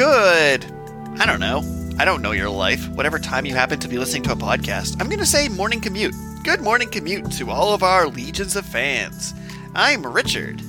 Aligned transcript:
good. 0.00 0.64
I 1.20 1.26
don't 1.26 1.40
know. 1.40 1.62
I 1.98 2.06
don't 2.06 2.22
know 2.22 2.30
your 2.30 2.48
life. 2.48 2.88
Whatever 2.88 3.18
time 3.18 3.44
you 3.44 3.54
happen 3.54 3.78
to 3.80 3.86
be 3.86 3.98
listening 3.98 4.22
to 4.22 4.32
a 4.32 4.34
podcast, 4.34 4.98
I'm 4.98 5.08
going 5.08 5.18
to 5.18 5.26
say 5.26 5.46
morning 5.48 5.82
commute. 5.82 6.14
Good 6.42 6.62
morning 6.62 6.88
commute 6.88 7.30
to 7.32 7.50
all 7.50 7.74
of 7.74 7.82
our 7.82 8.06
legions 8.06 8.56
of 8.56 8.64
fans. 8.64 9.34
I'm 9.74 10.06
Richard. 10.06 10.62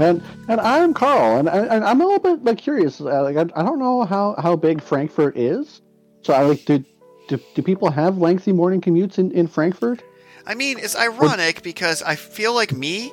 And 0.00 0.20
and 0.48 0.60
I'm 0.60 0.94
Carl, 0.94 1.38
and, 1.38 1.48
and 1.48 1.84
I'm 1.84 2.00
a 2.00 2.04
little 2.04 2.18
bit 2.18 2.42
like 2.42 2.58
curious. 2.58 3.00
Uh, 3.00 3.22
like 3.22 3.36
I, 3.36 3.42
I 3.54 3.62
don't 3.62 3.78
know 3.78 4.02
how, 4.02 4.34
how 4.38 4.56
big 4.56 4.82
Frankfurt 4.82 5.36
is. 5.36 5.80
So 6.22 6.34
I 6.34 6.42
like 6.42 6.64
do, 6.64 6.84
do 7.28 7.38
do 7.54 7.62
people 7.62 7.88
have 7.88 8.18
lengthy 8.18 8.52
morning 8.52 8.80
commutes 8.80 9.18
in, 9.20 9.30
in 9.30 9.46
Frankfurt? 9.46 10.02
I 10.44 10.56
mean, 10.56 10.80
it's 10.80 10.96
ironic 10.96 11.62
because 11.62 12.02
I 12.02 12.16
feel 12.16 12.52
like 12.52 12.72
me 12.72 13.12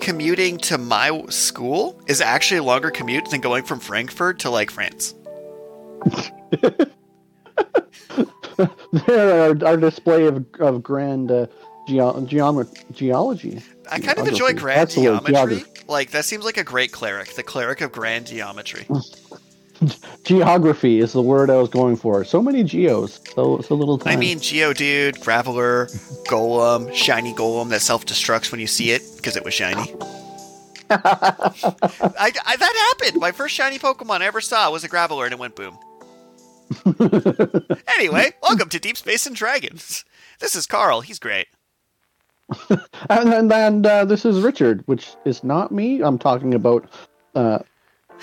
commuting 0.00 0.58
to 0.58 0.78
my 0.78 1.24
school 1.28 2.00
is 2.06 2.20
actually 2.20 2.58
a 2.58 2.62
longer 2.62 2.90
commute 2.90 3.30
than 3.30 3.40
going 3.40 3.64
from 3.64 3.80
Frankfurt 3.80 4.38
to 4.40 4.50
like 4.50 4.70
France. 4.70 5.14
there, 9.06 9.42
our, 9.42 9.66
our 9.66 9.76
display 9.76 10.26
of, 10.26 10.46
of 10.60 10.82
grand 10.82 11.30
uh, 11.30 11.46
geo- 11.86 12.20
geomet- 12.20 12.90
geology. 12.92 13.62
I 13.90 14.00
kind 14.00 14.18
of 14.18 14.26
enjoy 14.28 14.52
grand 14.54 14.90
geometry. 14.90 15.64
Like 15.88 16.10
that 16.10 16.24
seems 16.24 16.44
like 16.44 16.56
a 16.56 16.64
great 16.64 16.92
cleric, 16.92 17.34
the 17.34 17.42
cleric 17.42 17.80
of 17.80 17.92
grand 17.92 18.26
geometry. 18.26 18.86
Geography 20.24 21.00
is 21.00 21.12
the 21.12 21.22
word 21.22 21.50
I 21.50 21.56
was 21.56 21.68
going 21.68 21.96
for. 21.96 22.24
So 22.24 22.42
many 22.42 22.62
geos, 22.62 23.20
so 23.34 23.60
so 23.60 23.74
little 23.74 23.98
time. 23.98 24.12
I 24.12 24.16
mean, 24.16 24.38
Geodude, 24.38 25.18
Graveler, 25.18 25.90
Golem, 26.26 26.92
Shiny 26.94 27.32
Golem 27.34 27.68
that 27.70 27.82
self 27.82 28.06
destructs 28.06 28.50
when 28.50 28.60
you 28.60 28.66
see 28.66 28.90
it 28.90 29.02
because 29.16 29.36
it 29.36 29.44
was 29.44 29.54
shiny. 29.54 29.94
I, 30.90 32.32
I, 32.46 32.56
that 32.56 32.96
happened. 33.00 33.20
My 33.20 33.32
first 33.32 33.54
shiny 33.54 33.78
Pokemon 33.78 34.20
I 34.20 34.26
ever 34.26 34.40
saw 34.40 34.70
was 34.70 34.84
a 34.84 34.88
Graveler, 34.88 35.24
and 35.24 35.32
it 35.32 35.38
went 35.38 35.56
boom. 35.56 35.78
anyway, 37.96 38.32
welcome 38.42 38.68
to 38.68 38.78
Deep 38.78 38.96
Space 38.96 39.26
and 39.26 39.36
Dragons. 39.36 40.04
This 40.40 40.54
is 40.56 40.66
Carl. 40.66 41.00
He's 41.00 41.18
great. 41.18 41.48
and 43.10 43.32
and, 43.32 43.52
and 43.52 43.86
uh, 43.86 44.04
this 44.04 44.24
is 44.24 44.40
Richard, 44.40 44.82
which 44.86 45.14
is 45.24 45.42
not 45.42 45.72
me. 45.72 46.02
I'm 46.02 46.18
talking 46.18 46.54
about. 46.54 46.88
Uh, 47.34 47.58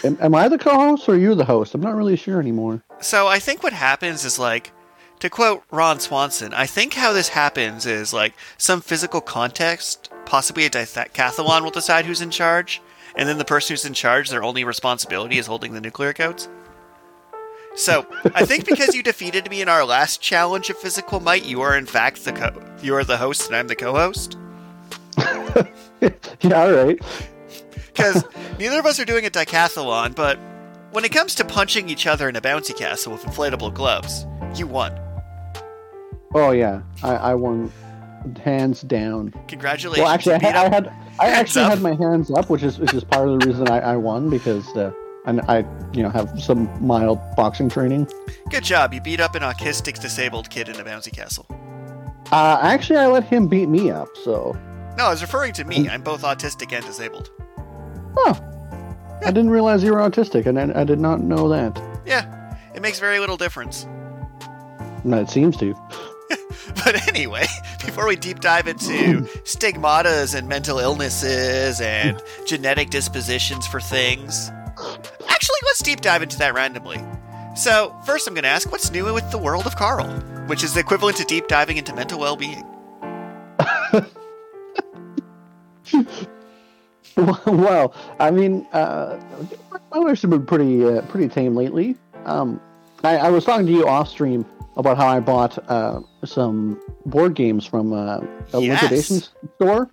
am, 0.03 0.17
am 0.21 0.35
I 0.35 0.47
the 0.47 0.57
co-host 0.57 1.07
or 1.07 1.13
are 1.13 1.17
you 1.17 1.35
the 1.35 1.45
host? 1.45 1.73
I'm 1.73 1.81
not 1.81 1.95
really 1.95 2.15
sure 2.15 2.39
anymore. 2.39 2.83
So 3.01 3.27
I 3.27 3.39
think 3.39 3.63
what 3.63 3.73
happens 3.73 4.25
is 4.25 4.39
like, 4.39 4.71
to 5.19 5.29
quote 5.29 5.63
Ron 5.71 5.99
Swanson, 5.99 6.53
I 6.53 6.65
think 6.65 6.93
how 6.95 7.13
this 7.13 7.29
happens 7.29 7.85
is 7.85 8.13
like 8.13 8.33
some 8.57 8.81
physical 8.81 9.21
context, 9.21 10.09
possibly 10.25 10.65
a 10.65 10.69
decathlon 10.69 11.63
will 11.63 11.71
decide 11.71 12.05
who's 12.05 12.21
in 12.21 12.29
charge, 12.29 12.81
and 13.15 13.29
then 13.29 13.37
the 13.37 13.45
person 13.45 13.73
who's 13.73 13.85
in 13.85 13.93
charge, 13.93 14.29
their 14.29 14.43
only 14.43 14.63
responsibility 14.63 15.37
is 15.37 15.47
holding 15.47 15.73
the 15.73 15.81
nuclear 15.81 16.13
codes. 16.13 16.49
So 17.75 18.05
I 18.35 18.45
think 18.45 18.65
because 18.69 18.95
you 18.95 19.03
defeated 19.03 19.49
me 19.49 19.61
in 19.61 19.69
our 19.69 19.85
last 19.85 20.21
challenge 20.21 20.69
of 20.69 20.77
physical 20.77 21.19
might, 21.19 21.45
you 21.45 21.61
are 21.61 21.77
in 21.77 21.85
fact 21.85 22.25
the 22.25 22.33
co- 22.33 22.61
you 22.81 22.95
are 22.95 23.03
the 23.03 23.17
host 23.17 23.47
and 23.47 23.55
I'm 23.55 23.67
the 23.67 23.75
co-host. 23.75 24.37
yeah, 26.41 26.63
all 26.63 26.71
right. 26.71 26.99
Because 27.93 28.23
neither 28.59 28.79
of 28.79 28.85
us 28.85 28.99
are 28.99 29.05
doing 29.05 29.25
a 29.25 29.29
decathlon, 29.29 30.15
but 30.15 30.39
when 30.91 31.05
it 31.05 31.11
comes 31.11 31.35
to 31.35 31.45
punching 31.45 31.89
each 31.89 32.07
other 32.07 32.29
in 32.29 32.35
a 32.35 32.41
bouncy 32.41 32.75
castle 32.75 33.13
with 33.13 33.23
inflatable 33.23 33.73
gloves, 33.73 34.25
you 34.55 34.67
won. 34.67 34.99
Oh 36.33 36.51
yeah, 36.51 36.81
I, 37.03 37.15
I 37.15 37.35
won 37.35 37.71
hands 38.43 38.81
down. 38.81 39.33
Congratulations! 39.47 40.03
Well, 40.03 40.13
actually, 40.13 40.35
I, 40.35 40.65
I, 40.65 40.69
had 40.69 40.87
I 41.19 41.29
actually 41.29 41.65
up. 41.65 41.71
had 41.71 41.81
my 41.81 41.93
hands 41.95 42.31
up, 42.31 42.49
which 42.49 42.63
is 42.63 42.79
which 42.79 42.93
is 42.93 43.03
part 43.03 43.27
of 43.27 43.39
the 43.39 43.47
reason 43.47 43.67
I, 43.69 43.79
I 43.79 43.95
won 43.97 44.29
because. 44.29 44.67
Uh, 44.75 44.91
and 45.25 45.39
I, 45.47 45.59
you 45.93 46.03
know, 46.03 46.09
have 46.09 46.37
some 46.37 46.69
mild 46.85 47.17
boxing 47.37 47.69
training. 47.69 48.09
Good 48.49 48.65
job. 48.65 48.93
You 48.93 48.99
beat 48.99 49.21
up 49.21 49.35
an 49.35 49.41
autistic 49.41 50.01
disabled 50.01 50.49
kid 50.49 50.67
in 50.67 50.75
a 50.75 50.83
bouncy 50.83 51.13
castle. 51.13 51.45
Uh, 52.29 52.59
actually, 52.61 52.97
I 52.97 53.07
let 53.07 53.23
him 53.23 53.47
beat 53.47 53.69
me 53.69 53.89
up. 53.89 54.09
So. 54.25 54.53
No, 54.97 55.05
I 55.05 55.09
was 55.11 55.21
referring 55.21 55.53
to 55.53 55.63
me. 55.63 55.87
I'm 55.87 56.01
both 56.01 56.23
autistic 56.23 56.73
and 56.73 56.85
disabled. 56.85 57.31
Oh. 58.17 58.39
I 59.21 59.27
didn't 59.27 59.51
realize 59.51 59.83
you 59.83 59.93
were 59.93 59.99
autistic, 59.99 60.45
and 60.45 60.59
I, 60.59 60.81
I, 60.81 60.83
did 60.83 60.99
not 60.99 61.21
know 61.21 61.47
that. 61.49 61.81
Yeah, 62.05 62.57
it 62.75 62.81
makes 62.81 62.99
very 62.99 63.19
little 63.19 63.37
difference. 63.37 63.87
No, 65.05 65.21
it 65.21 65.29
seems 65.29 65.55
to. 65.57 65.73
but 66.75 67.07
anyway, 67.07 67.45
before 67.85 68.05
we 68.05 68.17
deep 68.17 68.41
dive 68.41 68.67
into 68.67 68.91
stigmatas 69.43 70.35
and 70.35 70.49
mental 70.49 70.79
illnesses 70.79 71.79
and 71.79 72.21
genetic 72.45 72.89
dispositions 72.89 73.65
for 73.65 73.79
things, 73.79 74.51
Actually, 75.43 75.59
let's 75.65 75.83
deep 75.83 76.01
dive 76.01 76.23
into 76.23 76.37
that 76.39 76.53
randomly. 76.53 76.99
So, 77.55 77.95
first 78.05 78.27
I'm 78.27 78.33
going 78.33 78.43
to 78.43 78.49
ask 78.49 78.71
what's 78.71 78.91
new 78.91 79.13
with 79.13 79.29
the 79.31 79.37
world 79.37 79.67
of 79.67 79.75
Carl, 79.75 80.07
which 80.47 80.63
is 80.63 80.73
the 80.73 80.79
equivalent 80.79 81.17
to 81.17 81.25
deep 81.25 81.47
diving 81.47 81.77
into 81.77 81.93
mental 81.93 82.19
well 82.19 82.35
being. 82.35 82.63
well, 87.45 87.93
I 88.19 88.31
mean, 88.31 88.65
uh, 88.73 89.19
my 89.91 89.97
life 89.97 90.21
has 90.21 90.29
been 90.29 90.45
pretty 90.45 90.85
uh, 90.85 91.01
pretty 91.03 91.27
tame 91.29 91.55
lately. 91.55 91.95
Um, 92.25 92.59
I, 93.03 93.17
I, 93.17 93.29
was 93.29 93.45
talking 93.45 93.65
to 93.65 93.71
you 93.71 93.87
off 93.87 94.07
stream 94.07 94.45
about 94.77 94.97
how 94.97 95.07
I 95.07 95.19
bought 95.19 95.57
uh, 95.69 96.01
some 96.23 96.81
board 97.05 97.35
games 97.35 97.65
from 97.65 97.93
uh, 97.93 98.19
a 98.53 98.61
yes. 98.61 98.81
liquidation 98.81 99.21
store. 99.55 99.89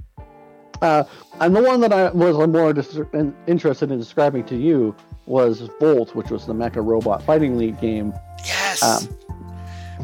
Uh, 0.81 1.05
and 1.41 1.55
the 1.55 1.63
one 1.63 1.81
that 1.81 1.93
I 1.93 2.11
was 2.11 2.37
more 2.49 2.73
dis- 2.73 2.99
interested 3.47 3.91
in 3.91 3.99
describing 3.99 4.45
to 4.45 4.57
you 4.57 4.95
was 5.27 5.69
Volt, 5.79 6.15
which 6.15 6.31
was 6.31 6.47
the 6.47 6.55
Mecha 6.55 6.85
Robot 6.85 7.23
Fighting 7.23 7.59
League 7.59 7.79
game. 7.81 8.15
Yes. 8.45 8.83
Um, 8.83 9.05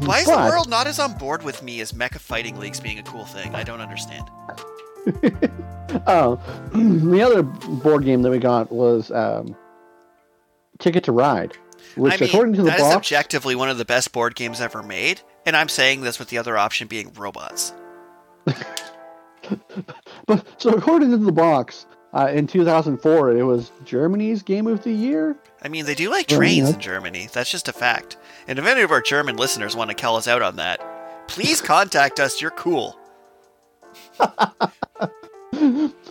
Why 0.05 0.19
is 0.19 0.25
but, 0.25 0.43
the 0.43 0.49
world 0.51 0.69
not 0.69 0.85
as 0.85 0.99
on 0.99 1.13
board 1.13 1.43
with 1.43 1.63
me 1.63 1.81
as 1.81 1.93
Mecha 1.93 2.19
Fighting 2.19 2.59
Leagues 2.59 2.79
being 2.79 2.99
a 2.99 3.03
cool 3.03 3.25
thing? 3.25 3.55
I 3.55 3.63
don't 3.63 3.81
understand. 3.81 4.29
oh, 6.07 6.39
the 6.73 7.21
other 7.21 7.43
board 7.43 8.05
game 8.05 8.21
that 8.21 8.29
we 8.29 8.39
got 8.39 8.71
was 8.71 9.11
um, 9.11 9.55
Ticket 10.79 11.03
to 11.05 11.11
Ride, 11.11 11.55
which, 11.95 12.13
I 12.13 12.17
mean, 12.17 12.29
according 12.29 12.53
to 12.55 12.63
the 12.63 12.69
that 12.69 12.79
box, 12.79 12.89
is 12.89 12.95
objectively 12.95 13.55
one 13.55 13.69
of 13.69 13.77
the 13.77 13.85
best 13.85 14.11
board 14.11 14.35
games 14.35 14.61
ever 14.61 14.83
made, 14.83 15.21
and 15.45 15.55
I'm 15.55 15.69
saying 15.69 16.01
this 16.01 16.19
with 16.19 16.29
the 16.29 16.37
other 16.37 16.57
option 16.57 16.87
being 16.87 17.13
robots. 17.13 17.73
but 20.25 20.45
so 20.57 20.71
according 20.71 21.11
to 21.11 21.17
the 21.17 21.31
box, 21.31 21.85
uh, 22.13 22.29
in 22.33 22.47
2004, 22.47 23.37
it 23.37 23.43
was 23.43 23.71
Germany's 23.83 24.41
Game 24.41 24.67
of 24.67 24.83
the 24.83 24.91
Year. 24.91 25.37
I 25.61 25.67
mean, 25.67 25.85
they 25.85 25.95
do 25.95 26.09
like 26.09 26.27
trains 26.27 26.69
in 26.69 26.79
Germany. 26.79 27.27
That's 27.31 27.51
just 27.51 27.67
a 27.67 27.73
fact. 27.73 28.17
And 28.47 28.57
if 28.57 28.65
any 28.65 28.81
of 28.81 28.91
our 28.91 29.01
German 29.01 29.35
listeners 29.35 29.75
want 29.75 29.89
to 29.89 29.95
call 29.95 30.15
us 30.15 30.27
out 30.27 30.41
on 30.41 30.55
that, 30.55 31.27
please 31.27 31.61
contact 31.61 32.19
us. 32.19 32.41
You're 32.41 32.51
cool. 32.51 32.97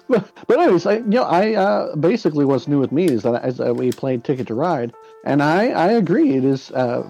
but, 0.08 0.30
but 0.46 0.60
anyways, 0.60 0.86
I, 0.86 0.96
you 0.96 1.04
know, 1.04 1.22
I 1.22 1.54
uh, 1.54 1.96
basically 1.96 2.44
what's 2.44 2.68
new 2.68 2.78
with 2.78 2.92
me 2.92 3.06
is 3.06 3.22
that 3.22 3.42
as 3.42 3.60
uh, 3.60 3.74
we 3.74 3.92
played 3.92 4.24
Ticket 4.24 4.46
to 4.48 4.54
Ride, 4.54 4.92
and 5.24 5.42
I 5.42 5.68
I 5.68 5.92
agree 5.92 6.36
it 6.36 6.44
is 6.44 6.70
uh, 6.72 7.08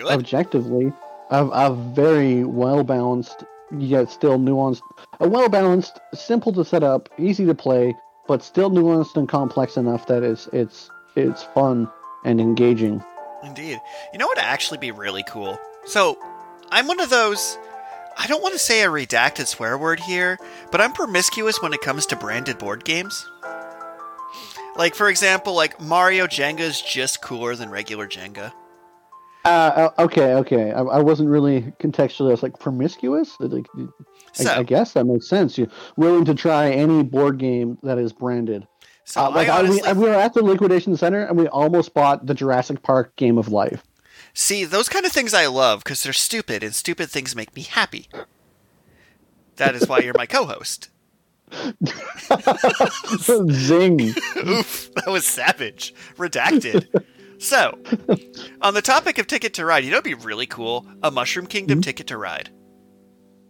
objectively 0.00 0.92
a, 1.30 1.46
a 1.46 1.74
very 1.74 2.44
well 2.44 2.84
balanced 2.84 3.44
yet 3.76 4.10
still 4.10 4.38
nuanced, 4.38 4.82
a 5.20 5.28
well 5.28 5.48
balanced, 5.48 5.98
simple 6.14 6.52
to 6.52 6.64
set 6.64 6.82
up, 6.82 7.08
easy 7.18 7.44
to 7.46 7.54
play, 7.54 7.94
but 8.28 8.42
still 8.42 8.70
nuanced 8.70 9.16
and 9.16 9.28
complex 9.28 9.76
enough 9.76 10.06
that 10.06 10.22
it's 10.22 10.48
it's 10.52 10.90
it's 11.16 11.42
fun 11.42 11.90
and 12.24 12.40
engaging. 12.40 13.02
Indeed. 13.42 13.80
You 14.12 14.18
know 14.18 14.26
what 14.26 14.38
would 14.38 14.44
actually 14.44 14.78
be 14.78 14.90
really 14.90 15.24
cool? 15.28 15.58
So, 15.84 16.18
I'm 16.70 16.88
one 16.88 17.00
of 17.00 17.10
those 17.10 17.58
I 18.18 18.26
don't 18.26 18.42
want 18.42 18.54
to 18.54 18.58
say 18.58 18.82
a 18.82 18.88
redacted 18.88 19.46
swear 19.46 19.76
word 19.76 20.00
here, 20.00 20.38
but 20.72 20.80
I'm 20.80 20.92
promiscuous 20.92 21.60
when 21.60 21.72
it 21.72 21.80
comes 21.80 22.06
to 22.06 22.16
branded 22.16 22.58
board 22.58 22.84
games. 22.84 23.28
Like 24.76 24.94
for 24.94 25.08
example, 25.08 25.54
like 25.54 25.80
Mario 25.80 26.26
Jenga 26.26 26.60
is 26.60 26.80
just 26.80 27.22
cooler 27.22 27.54
than 27.54 27.70
regular 27.70 28.06
Jenga. 28.06 28.52
Uh, 29.44 29.48
uh, 29.98 30.02
okay, 30.02 30.34
okay. 30.34 30.72
I, 30.72 30.80
I, 30.80 30.98
wasn't 30.98 31.28
really 31.28 31.72
contextually. 31.78 32.42
like 32.42 32.58
promiscuous. 32.58 33.36
Like, 33.38 33.66
so, 34.32 34.50
I, 34.50 34.58
I, 34.58 34.62
guess 34.64 34.94
that 34.94 35.04
makes 35.04 35.28
sense. 35.28 35.56
You're 35.56 35.68
willing 35.96 36.24
to 36.24 36.34
try 36.34 36.72
any 36.72 37.04
board 37.04 37.38
game 37.38 37.78
that 37.84 37.96
is 37.96 38.12
branded. 38.12 38.66
So 39.04 39.20
uh, 39.20 39.30
like 39.30 39.48
honestly, 39.48 39.80
we, 39.92 40.00
we 40.00 40.08
were 40.08 40.14
at 40.14 40.34
the 40.34 40.42
liquidation 40.42 40.96
center 40.96 41.24
and 41.24 41.38
we 41.38 41.46
almost 41.46 41.94
bought 41.94 42.26
the 42.26 42.34
Jurassic 42.34 42.82
Park 42.82 43.14
Game 43.14 43.38
of 43.38 43.46
Life. 43.48 43.84
See, 44.38 44.66
those 44.66 44.90
kind 44.90 45.06
of 45.06 45.12
things 45.12 45.32
I 45.32 45.46
love 45.46 45.82
because 45.82 46.02
they're 46.02 46.12
stupid, 46.12 46.62
and 46.62 46.74
stupid 46.74 47.08
things 47.08 47.34
make 47.34 47.56
me 47.56 47.62
happy. 47.62 48.06
That 49.56 49.74
is 49.74 49.88
why 49.88 50.00
you're 50.00 50.12
my 50.14 50.26
co-host. 50.26 50.90
Zing! 53.50 54.00
Oof, 54.46 54.90
that 54.94 55.06
was 55.06 55.26
savage. 55.26 55.94
Redacted. 56.18 56.86
So, 57.38 57.78
on 58.60 58.74
the 58.74 58.82
topic 58.82 59.16
of 59.16 59.26
Ticket 59.26 59.54
to 59.54 59.64
Ride, 59.64 59.84
you 59.84 59.90
know, 59.90 59.96
it'd 59.96 60.04
be 60.04 60.12
really 60.12 60.46
cool 60.46 60.86
a 61.02 61.10
Mushroom 61.10 61.46
Kingdom 61.46 61.76
mm-hmm. 61.78 61.84
Ticket 61.84 62.08
to 62.08 62.18
Ride. 62.18 62.50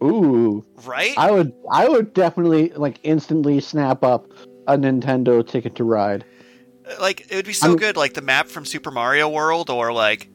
Ooh, 0.01 0.65
right? 0.85 1.17
I 1.17 1.31
would, 1.31 1.51
I 1.69 1.89
would 1.89 2.13
definitely 2.13 2.69
like 2.69 3.01
instantly 3.03 3.59
snap 3.59 4.05
up 4.05 4.31
a 4.67 4.77
Nintendo 4.77 5.45
Ticket 5.45 5.75
to 5.75 5.83
Ride. 5.83 6.23
Like 7.01 7.29
it 7.29 7.35
would 7.35 7.45
be 7.45 7.51
so 7.51 7.71
I'm, 7.71 7.75
good, 7.75 7.97
like 7.97 8.13
the 8.13 8.21
map 8.21 8.47
from 8.47 8.63
Super 8.63 8.89
Mario 8.89 9.27
World, 9.27 9.69
or 9.69 9.91
like 9.91 10.29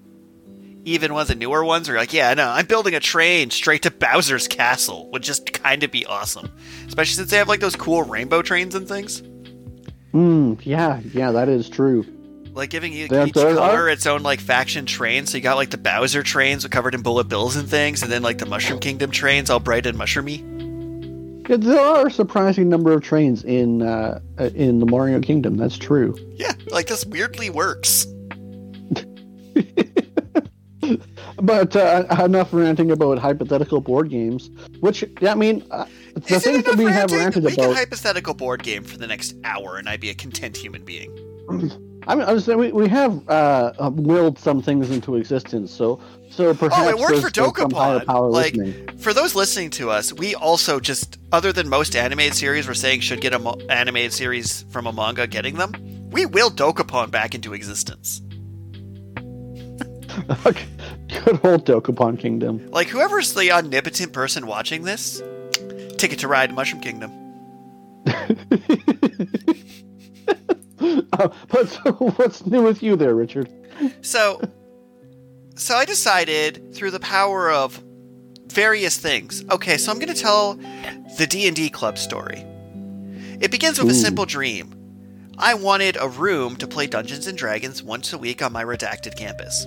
even 0.84 1.12
one 1.12 1.22
of 1.22 1.28
the 1.28 1.34
newer 1.34 1.64
ones. 1.64 1.88
Where 1.88 1.96
you're 1.96 2.02
like, 2.02 2.12
yeah, 2.12 2.34
no, 2.34 2.48
I'm 2.48 2.66
building 2.66 2.94
a 2.94 3.00
train 3.00 3.50
straight 3.50 3.82
to 3.82 3.90
Bowser's 3.90 4.48
castle. 4.48 5.10
Would 5.12 5.22
just 5.22 5.52
kind 5.52 5.82
of 5.82 5.90
be 5.90 6.06
awesome, 6.06 6.50
especially 6.86 7.14
since 7.14 7.30
they 7.30 7.38
have 7.38 7.48
like 7.48 7.60
those 7.60 7.76
cool 7.76 8.02
rainbow 8.02 8.42
trains 8.42 8.74
and 8.74 8.88
things. 8.88 9.22
Hmm. 10.12 10.54
Yeah. 10.62 11.00
Yeah. 11.12 11.32
That 11.32 11.48
is 11.48 11.68
true. 11.68 12.04
Like 12.54 12.68
giving 12.68 12.92
each 12.92 13.10
color 13.32 13.88
its 13.88 14.06
own 14.06 14.22
like 14.22 14.40
faction 14.40 14.84
train. 14.84 15.24
So 15.24 15.38
you 15.38 15.42
got 15.42 15.56
like 15.56 15.70
the 15.70 15.78
Bowser 15.78 16.22
trains 16.22 16.66
covered 16.66 16.94
in 16.94 17.02
bullet 17.02 17.24
bills 17.24 17.56
and 17.56 17.68
things, 17.68 18.02
and 18.02 18.12
then 18.12 18.22
like 18.22 18.38
the 18.38 18.46
Mushroom 18.46 18.78
Kingdom 18.78 19.10
trains 19.10 19.48
all 19.48 19.58
bright 19.58 19.86
and 19.86 19.98
mushroomy. 19.98 20.50
There 21.48 21.80
are 21.80 22.06
a 22.06 22.10
surprising 22.10 22.68
number 22.68 22.92
of 22.92 23.02
trains 23.02 23.42
in 23.44 23.82
uh, 23.82 24.20
in 24.54 24.78
the 24.78 24.86
Mario 24.86 25.20
Kingdom. 25.20 25.56
That's 25.56 25.78
true. 25.78 26.14
Yeah, 26.36 26.52
like 26.70 26.86
this 26.86 27.06
weirdly 27.06 27.50
works. 27.50 28.06
but 31.42 31.74
uh, 31.76 32.04
enough 32.24 32.54
ranting 32.54 32.90
about 32.90 33.18
hypothetical 33.18 33.80
board 33.80 34.08
games. 34.08 34.50
Which 34.80 35.04
yeah, 35.20 35.32
I 35.32 35.34
mean, 35.34 35.64
uh, 35.70 35.86
the 36.14 36.36
Is 36.36 36.44
things 36.44 36.64
that 36.64 36.76
we 36.76 36.84
have 36.84 37.10
ranted 37.10 37.44
Make 37.44 37.54
about. 37.54 37.70
A 37.70 37.74
hypothetical 37.74 38.34
board 38.34 38.62
game 38.62 38.84
for 38.84 38.96
the 38.96 39.06
next 39.06 39.34
hour, 39.44 39.76
and 39.76 39.88
I'd 39.88 40.00
be 40.00 40.10
a 40.10 40.14
content 40.14 40.56
human 40.56 40.84
being. 40.84 41.10
I 42.06 42.16
mean, 42.16 42.26
I 42.26 42.32
was 42.32 42.44
saying 42.44 42.58
we, 42.58 42.72
we 42.72 42.88
have 42.88 43.28
uh, 43.28 43.90
willed 43.94 44.38
some 44.38 44.60
things 44.60 44.90
into 44.90 45.16
existence, 45.16 45.70
so 45.70 46.00
so 46.30 46.54
perhaps 46.54 46.76
oh, 46.78 46.88
it 46.88 46.98
worked 46.98 47.20
for 47.20 47.30
Dokapon. 47.30 48.06
Like 48.30 48.54
listening. 48.54 48.98
for 48.98 49.12
those 49.12 49.34
listening 49.34 49.70
to 49.70 49.90
us, 49.90 50.12
we 50.12 50.34
also 50.34 50.80
just 50.80 51.18
other 51.30 51.52
than 51.52 51.68
most 51.68 51.94
animated 51.94 52.34
series, 52.34 52.66
we're 52.66 52.74
saying 52.74 53.00
should 53.00 53.20
get 53.20 53.34
an 53.34 53.42
mo- 53.42 53.58
animated 53.68 54.12
series 54.12 54.62
from 54.70 54.86
a 54.86 54.92
manga 54.92 55.26
getting 55.26 55.56
them. 55.56 55.72
We 56.10 56.26
willed 56.26 56.56
Dokapon 56.56 57.10
back 57.10 57.34
into 57.34 57.54
existence. 57.54 58.20
Good 61.24 61.44
old 61.44 61.66
Dokapon 61.66 62.18
Kingdom. 62.18 62.70
Like 62.70 62.88
whoever's 62.88 63.34
the 63.34 63.52
omnipotent 63.52 64.12
person 64.12 64.46
watching 64.46 64.84
this, 64.84 65.22
ticket 65.98 66.18
to 66.20 66.28
ride 66.28 66.54
Mushroom 66.54 66.80
Kingdom. 66.82 67.10
uh, 71.12 71.28
but 71.48 71.68
so 71.68 71.92
what's 72.16 72.46
new 72.46 72.62
with 72.62 72.82
you 72.82 72.96
there, 72.96 73.14
Richard? 73.14 73.50
So, 74.00 74.40
so 75.54 75.74
I 75.76 75.84
decided 75.84 76.74
through 76.74 76.90
the 76.92 77.00
power 77.00 77.50
of 77.50 77.82
various 78.46 78.96
things. 78.96 79.44
Okay, 79.50 79.76
so 79.76 79.92
I'm 79.92 79.98
going 79.98 80.14
to 80.14 80.20
tell 80.20 80.54
the 81.18 81.26
D 81.28 81.46
and 81.46 81.56
D 81.56 81.68
club 81.70 81.98
story. 81.98 82.44
It 83.40 83.50
begins 83.50 83.78
with 83.78 83.88
Ooh. 83.88 83.92
a 83.92 83.94
simple 83.94 84.24
dream. 84.24 84.74
I 85.38 85.54
wanted 85.54 85.96
a 86.00 86.08
room 86.08 86.56
to 86.56 86.66
play 86.66 86.86
Dungeons 86.86 87.26
and 87.26 87.36
Dragons 87.36 87.82
once 87.82 88.12
a 88.12 88.18
week 88.18 88.42
on 88.42 88.52
my 88.52 88.64
redacted 88.64 89.16
campus. 89.16 89.66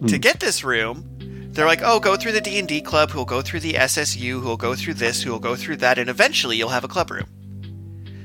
Mm. 0.00 0.08
To 0.08 0.18
get 0.18 0.40
this 0.40 0.64
room, 0.64 1.04
they're 1.52 1.66
like, 1.66 1.82
"Oh, 1.82 2.00
go 2.00 2.16
through 2.16 2.32
the 2.32 2.40
D&D 2.40 2.80
club, 2.82 3.10
who'll 3.10 3.24
go 3.24 3.42
through 3.42 3.60
the 3.60 3.74
SSU, 3.74 4.40
who'll 4.40 4.56
go 4.56 4.74
through 4.74 4.94
this, 4.94 5.22
who'll 5.22 5.38
go 5.38 5.56
through 5.56 5.76
that, 5.78 5.98
and 5.98 6.08
eventually 6.08 6.56
you'll 6.56 6.68
have 6.70 6.84
a 6.84 6.88
club 6.88 7.10
room." 7.10 7.26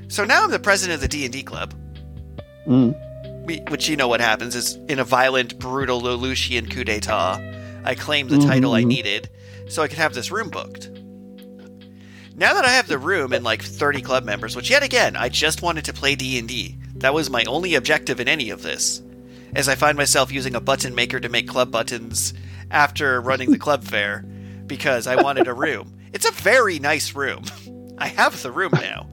So 0.08 0.24
now 0.24 0.44
I'm 0.44 0.52
the 0.52 0.60
president 0.60 0.96
of 0.96 1.02
the 1.02 1.08
D&D 1.08 1.44
club. 1.44 1.74
Mm. 2.68 3.46
We, 3.46 3.58
which 3.70 3.90
you 3.90 3.96
know 3.96 4.08
what 4.08 4.22
happens 4.22 4.56
is 4.56 4.76
in 4.88 5.00
a 5.00 5.04
violent, 5.04 5.60
brutal 5.60 6.02
Lelouchian 6.02 6.72
coup 6.72 6.84
d'etat, 6.84 7.40
I 7.84 7.96
claim 7.96 8.28
the 8.28 8.38
mm-hmm. 8.38 8.50
title 8.50 8.74
I 8.74 8.82
mm-hmm. 8.82 8.90
needed 8.90 9.30
so 9.70 9.84
I 9.84 9.88
could 9.88 9.98
have 9.98 10.14
this 10.14 10.32
room 10.32 10.50
booked. 10.50 10.90
Now 12.36 12.54
that 12.54 12.66
I 12.66 12.70
have 12.70 12.88
the 12.88 12.98
room 12.98 13.34
and 13.34 13.46
like 13.46 13.62
30 13.62 14.02
club 14.02 14.26
members, 14.26 14.56
which 14.56 14.70
yet 14.70 14.84
again, 14.84 15.16
I 15.16 15.30
just 15.30 15.62
wanted 15.62 15.86
to 15.86 15.94
play 15.94 16.16
D&D. 16.16 16.78
That 16.98 17.14
was 17.14 17.30
my 17.30 17.44
only 17.46 17.76
objective 17.76 18.20
in 18.20 18.28
any 18.28 18.50
of 18.50 18.62
this. 18.62 19.02
As 19.56 19.70
I 19.70 19.76
find 19.76 19.98
myself 19.98 20.32
using 20.32 20.54
a 20.56 20.62
button 20.62 20.94
maker 20.94 21.20
to 21.20 21.30
make 21.30 21.48
club 21.48 21.72
buttons 21.72 22.34
after 22.70 23.22
running 23.22 23.52
the 23.52 23.58
club 23.58 23.84
fair 23.84 24.26
because 24.68 25.08
I 25.08 25.22
wanted 25.22 25.48
a 25.48 25.54
room. 25.66 25.98
It's 26.14 26.28
a 26.28 26.32
very 26.32 26.80
nice 26.80 27.16
room. 27.16 27.46
I 27.98 28.08
have 28.08 28.42
the 28.42 28.52
room 28.52 28.72
now 28.74 29.08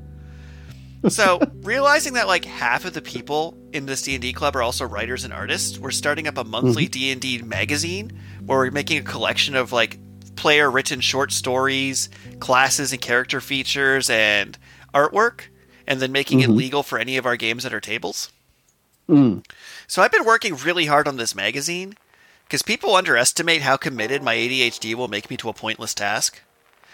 so 1.08 1.40
realizing 1.62 2.14
that 2.14 2.26
like 2.26 2.44
half 2.44 2.84
of 2.84 2.92
the 2.92 3.02
people 3.02 3.56
in 3.72 3.86
this 3.86 4.02
d&d 4.02 4.32
club 4.32 4.54
are 4.54 4.62
also 4.62 4.86
writers 4.86 5.24
and 5.24 5.32
artists 5.32 5.78
we're 5.78 5.90
starting 5.90 6.26
up 6.28 6.38
a 6.38 6.44
monthly 6.44 6.84
mm-hmm. 6.84 7.18
d&d 7.18 7.42
magazine 7.42 8.18
where 8.44 8.58
we're 8.58 8.70
making 8.70 8.98
a 8.98 9.02
collection 9.02 9.56
of 9.56 9.72
like 9.72 9.98
player 10.36 10.70
written 10.70 11.00
short 11.00 11.32
stories 11.32 12.08
classes 12.40 12.92
and 12.92 13.00
character 13.00 13.40
features 13.40 14.10
and 14.10 14.58
artwork 14.94 15.42
and 15.86 16.00
then 16.00 16.12
making 16.12 16.40
mm-hmm. 16.40 16.52
it 16.52 16.54
legal 16.54 16.82
for 16.82 16.98
any 16.98 17.16
of 17.16 17.26
our 17.26 17.36
games 17.36 17.66
at 17.66 17.72
our 17.72 17.80
tables 17.80 18.30
mm. 19.08 19.44
So 19.92 20.00
i've 20.00 20.12
been 20.12 20.24
working 20.24 20.56
really 20.56 20.86
hard 20.86 21.06
on 21.06 21.18
this 21.18 21.34
magazine 21.34 21.94
because 22.44 22.62
people 22.62 22.94
underestimate 22.94 23.60
how 23.60 23.76
committed 23.76 24.22
my 24.22 24.34
adhd 24.34 24.94
will 24.94 25.08
make 25.08 25.28
me 25.28 25.36
to 25.36 25.50
a 25.50 25.52
pointless 25.52 25.92
task 25.92 26.40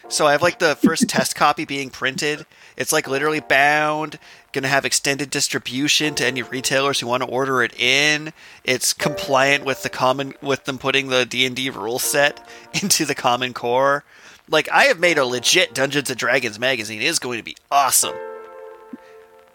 so 0.08 0.26
I 0.26 0.32
have 0.32 0.42
like 0.42 0.58
the 0.58 0.74
first 0.74 1.08
test 1.08 1.34
copy 1.36 1.64
being 1.64 1.90
printed. 1.90 2.46
It's 2.76 2.92
like 2.92 3.06
literally 3.06 3.40
bound, 3.40 4.18
going 4.52 4.62
to 4.62 4.68
have 4.68 4.86
extended 4.86 5.28
distribution 5.28 6.14
to 6.16 6.26
any 6.26 6.42
retailers 6.42 7.00
who 7.00 7.06
want 7.06 7.22
to 7.22 7.28
order 7.28 7.62
it 7.62 7.78
in. 7.78 8.32
It's 8.64 8.94
compliant 8.94 9.64
with 9.64 9.82
the 9.82 9.90
common 9.90 10.34
with 10.40 10.64
them 10.64 10.78
putting 10.78 11.08
the 11.08 11.26
D&D 11.26 11.70
rule 11.70 11.98
set 11.98 12.46
into 12.82 13.04
the 13.04 13.14
common 13.14 13.52
core. 13.52 14.04
Like 14.48 14.70
I 14.70 14.84
have 14.84 14.98
made 14.98 15.18
a 15.18 15.26
legit 15.26 15.74
Dungeons 15.74 16.08
and 16.08 16.18
Dragons 16.18 16.58
magazine. 16.58 17.02
It 17.02 17.06
is 17.06 17.18
going 17.18 17.38
to 17.38 17.44
be 17.44 17.56
awesome. 17.70 18.16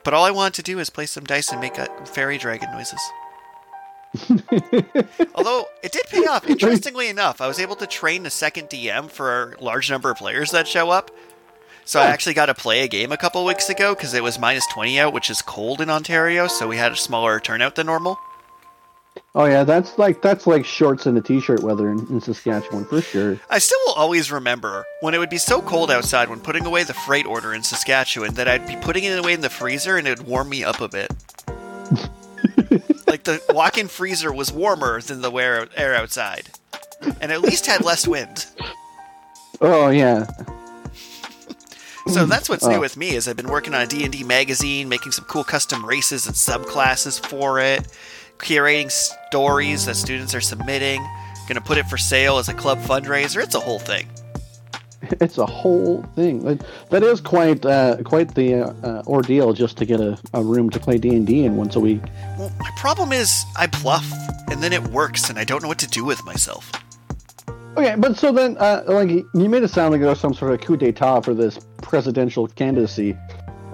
But 0.03 0.13
all 0.13 0.25
I 0.25 0.31
want 0.31 0.53
to 0.55 0.63
do 0.63 0.79
is 0.79 0.89
play 0.89 1.05
some 1.05 1.23
dice 1.23 1.49
and 1.49 1.61
make 1.61 1.77
fairy 2.05 2.37
dragon 2.37 2.69
noises. 2.71 2.99
Although 5.35 5.65
it 5.81 5.91
did 5.91 6.05
pay 6.07 6.25
off. 6.25 6.45
Interestingly 6.49 7.07
enough, 7.09 7.41
I 7.41 7.47
was 7.47 7.59
able 7.59 7.75
to 7.77 7.87
train 7.87 8.25
a 8.25 8.29
second 8.29 8.69
DM 8.69 9.09
for 9.09 9.53
a 9.53 9.63
large 9.63 9.89
number 9.89 10.11
of 10.11 10.17
players 10.17 10.51
that 10.51 10.67
show 10.67 10.89
up. 10.89 11.11
So 11.85 11.99
I 11.99 12.05
actually 12.05 12.33
got 12.33 12.45
to 12.45 12.53
play 12.53 12.83
a 12.83 12.87
game 12.87 13.11
a 13.11 13.17
couple 13.17 13.43
weeks 13.43 13.69
ago 13.69 13.93
because 13.93 14.13
it 14.13 14.23
was 14.23 14.39
minus 14.39 14.65
20 14.67 14.99
out, 14.99 15.13
which 15.13 15.29
is 15.29 15.41
cold 15.41 15.81
in 15.81 15.89
Ontario, 15.89 16.47
so 16.47 16.67
we 16.67 16.77
had 16.77 16.93
a 16.93 16.95
smaller 16.95 17.41
turnout 17.41 17.75
than 17.75 17.87
normal. 17.87 18.17
Oh 19.35 19.45
yeah, 19.45 19.63
that's 19.63 19.97
like 19.97 20.21
that's 20.21 20.47
like 20.47 20.63
shorts 20.63 21.05
and 21.07 21.17
a 21.17 21.21
t-shirt 21.21 21.61
weather 21.61 21.89
in, 21.91 21.99
in, 22.07 22.21
Saskatchewan 22.21 22.85
for 22.85 23.01
sure. 23.01 23.39
I 23.49 23.59
still 23.59 23.77
will 23.85 23.93
always 23.93 24.31
remember 24.31 24.85
when 25.01 25.13
it 25.13 25.17
would 25.17 25.29
be 25.29 25.37
so 25.37 25.61
cold 25.61 25.91
outside 25.91 26.29
when 26.29 26.39
putting 26.39 26.65
away 26.65 26.83
the 26.83 26.93
freight 26.93 27.25
order 27.25 27.53
in 27.53 27.63
Saskatchewan 27.63 28.35
that 28.35 28.47
I'd 28.47 28.65
be 28.65 28.75
putting 28.77 29.03
it 29.03 29.17
away 29.17 29.33
in 29.33 29.41
the 29.41 29.49
freezer 29.49 29.97
and 29.97 30.07
it'd 30.07 30.25
warm 30.25 30.49
me 30.49 30.63
up 30.63 30.81
a 30.81 30.87
bit. 30.87 31.11
like 33.13 33.25
the 33.25 33.39
walk-in 33.53 33.87
freezer 33.87 34.33
was 34.33 34.51
warmer 34.51 34.99
than 34.99 35.21
the 35.21 35.31
air 35.31 35.93
outside, 35.93 36.49
and 37.21 37.31
at 37.31 37.41
least 37.41 37.67
had 37.67 37.85
less 37.85 38.07
wind. 38.07 38.47
Oh 39.61 39.89
yeah. 39.89 40.25
so 42.07 42.25
that's 42.25 42.49
what's 42.49 42.65
new 42.65 42.77
oh. 42.77 42.79
with 42.79 42.97
me 42.97 43.09
is 43.09 43.27
I've 43.27 43.37
been 43.37 43.51
working 43.51 43.75
on 43.75 43.81
a 43.81 43.85
D&D 43.85 44.23
magazine, 44.23 44.89
making 44.89 45.11
some 45.11 45.25
cool 45.25 45.43
custom 45.43 45.85
races 45.85 46.25
and 46.25 46.35
subclasses 46.35 47.23
for 47.23 47.59
it, 47.59 47.87
curating 48.39 48.89
stories 48.89 49.85
that 49.85 49.93
students 49.93 50.33
are 50.33 50.41
submitting, 50.41 50.99
going 51.47 51.53
to 51.53 51.61
put 51.61 51.77
it 51.77 51.85
for 51.85 51.99
sale 51.99 52.39
as 52.39 52.49
a 52.49 52.53
club 52.55 52.79
fundraiser. 52.79 53.43
It's 53.43 53.53
a 53.53 53.59
whole 53.59 53.77
thing. 53.77 54.07
it's 55.21 55.37
a 55.37 55.45
whole 55.45 56.03
thing. 56.15 56.59
That 56.89 57.03
is 57.03 57.19
quite 57.21 57.65
uh, 57.65 57.97
quite 58.03 58.35
the 58.35 58.63
uh, 58.83 59.03
ordeal 59.05 59.53
just 59.53 59.77
to 59.77 59.85
get 59.85 59.99
a, 59.99 60.17
a 60.33 60.43
room 60.43 60.69
to 60.69 60.79
play 60.79 60.97
D 60.97 61.09
and 61.09 61.27
D 61.27 61.45
in 61.45 61.57
once 61.57 61.75
a 61.75 61.79
week. 61.79 62.01
Well, 62.37 62.51
my 62.59 62.69
problem 62.77 63.11
is 63.11 63.43
I 63.57 63.67
bluff 63.67 64.09
and 64.49 64.61
then 64.61 64.73
it 64.73 64.83
works, 64.89 65.29
and 65.29 65.37
I 65.39 65.43
don't 65.43 65.61
know 65.61 65.67
what 65.67 65.79
to 65.79 65.87
do 65.87 66.05
with 66.05 66.23
myself. 66.25 66.71
Okay, 67.75 67.95
but 67.97 68.15
so 68.15 68.31
then, 68.31 68.55
uh, 68.59 68.83
like 68.87 69.09
you 69.09 69.49
made 69.49 69.63
it 69.63 69.69
sound 69.69 69.91
like 69.91 70.01
there 70.01 70.09
was 70.09 70.19
some 70.19 70.33
sort 70.33 70.53
of 70.53 70.61
coup 70.61 70.77
d'état 70.77 71.25
for 71.25 71.33
this 71.33 71.59
presidential 71.81 72.47
candidacy 72.47 73.17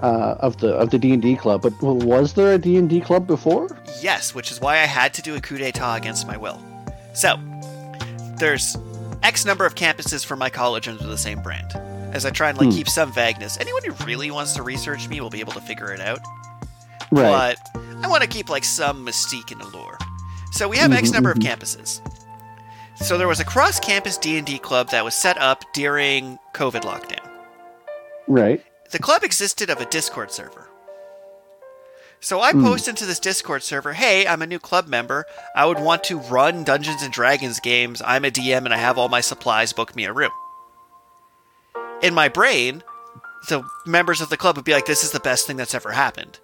uh, 0.02 0.36
of 0.40 0.56
the 0.58 0.72
of 0.74 0.90
the 0.90 0.98
D 0.98 1.12
and 1.12 1.22
D 1.22 1.36
club. 1.36 1.62
But 1.62 1.80
was 1.82 2.34
there 2.34 2.54
a 2.54 2.58
D 2.58 2.76
and 2.76 2.88
D 2.88 3.00
club 3.00 3.26
before? 3.26 3.68
Yes, 4.00 4.34
which 4.34 4.50
is 4.50 4.60
why 4.60 4.74
I 4.74 4.86
had 4.86 5.14
to 5.14 5.22
do 5.22 5.34
a 5.36 5.40
coup 5.40 5.58
d'état 5.58 5.96
against 5.96 6.26
my 6.26 6.36
will. 6.36 6.60
So 7.12 7.38
there's 8.38 8.76
X 9.22 9.44
number 9.44 9.66
of 9.66 9.74
campuses 9.74 10.24
for 10.24 10.36
my 10.36 10.50
college 10.50 10.88
under 10.88 11.06
the 11.06 11.18
same 11.18 11.42
brand. 11.42 11.72
As 12.14 12.24
I 12.24 12.30
try 12.30 12.48
and 12.48 12.58
like 12.58 12.68
hmm. 12.68 12.74
keep 12.74 12.88
some 12.88 13.12
vagueness. 13.12 13.58
Anyone 13.60 13.82
who 13.84 13.92
really 14.04 14.30
wants 14.30 14.54
to 14.54 14.62
research 14.62 15.08
me 15.08 15.20
will 15.20 15.30
be 15.30 15.40
able 15.40 15.52
to 15.52 15.60
figure 15.60 15.92
it 15.92 16.00
out. 16.00 16.20
Right. 17.12 17.56
But 17.72 17.82
I 18.02 18.08
want 18.08 18.22
to 18.22 18.28
keep 18.28 18.48
like 18.48 18.64
some 18.64 19.06
mystique 19.06 19.52
and 19.52 19.60
allure. 19.60 19.98
So 20.52 20.68
we 20.68 20.76
have 20.78 20.92
X 20.92 21.08
mm-hmm, 21.08 21.14
number 21.14 21.30
of 21.30 21.38
mm-hmm. 21.38 21.52
campuses. 21.52 22.00
So 22.96 23.16
there 23.16 23.28
was 23.28 23.40
a 23.40 23.44
cross-campus 23.44 24.18
D&D 24.18 24.58
club 24.58 24.90
that 24.90 25.04
was 25.04 25.14
set 25.14 25.38
up 25.38 25.64
during 25.72 26.38
COVID 26.52 26.82
lockdown. 26.82 27.26
Right. 28.28 28.62
The 28.90 28.98
club 28.98 29.22
existed 29.22 29.70
of 29.70 29.80
a 29.80 29.86
Discord 29.86 30.30
server. 30.30 30.59
So 32.20 32.40
I 32.40 32.52
mm. 32.52 32.62
post 32.62 32.86
into 32.86 33.06
this 33.06 33.18
Discord 33.18 33.62
server, 33.62 33.94
hey, 33.94 34.26
I'm 34.26 34.42
a 34.42 34.46
new 34.46 34.58
club 34.58 34.86
member. 34.86 35.24
I 35.56 35.64
would 35.64 35.80
want 35.80 36.04
to 36.04 36.18
run 36.18 36.64
Dungeons 36.64 37.02
and 37.02 37.12
Dragons 37.12 37.60
games. 37.60 38.02
I'm 38.04 38.24
a 38.24 38.30
DM 38.30 38.64
and 38.64 38.74
I 38.74 38.76
have 38.76 38.98
all 38.98 39.08
my 39.08 39.22
supplies. 39.22 39.72
Book 39.72 39.96
me 39.96 40.04
a 40.04 40.12
room. 40.12 40.30
In 42.02 42.12
my 42.14 42.28
brain, 42.28 42.82
the 43.48 43.62
members 43.86 44.20
of 44.20 44.28
the 44.28 44.36
club 44.36 44.56
would 44.56 44.64
be 44.64 44.72
like, 44.72 44.86
this 44.86 45.02
is 45.02 45.12
the 45.12 45.20
best 45.20 45.46
thing 45.46 45.56
that's 45.56 45.74
ever 45.74 45.92
happened. 45.92 46.38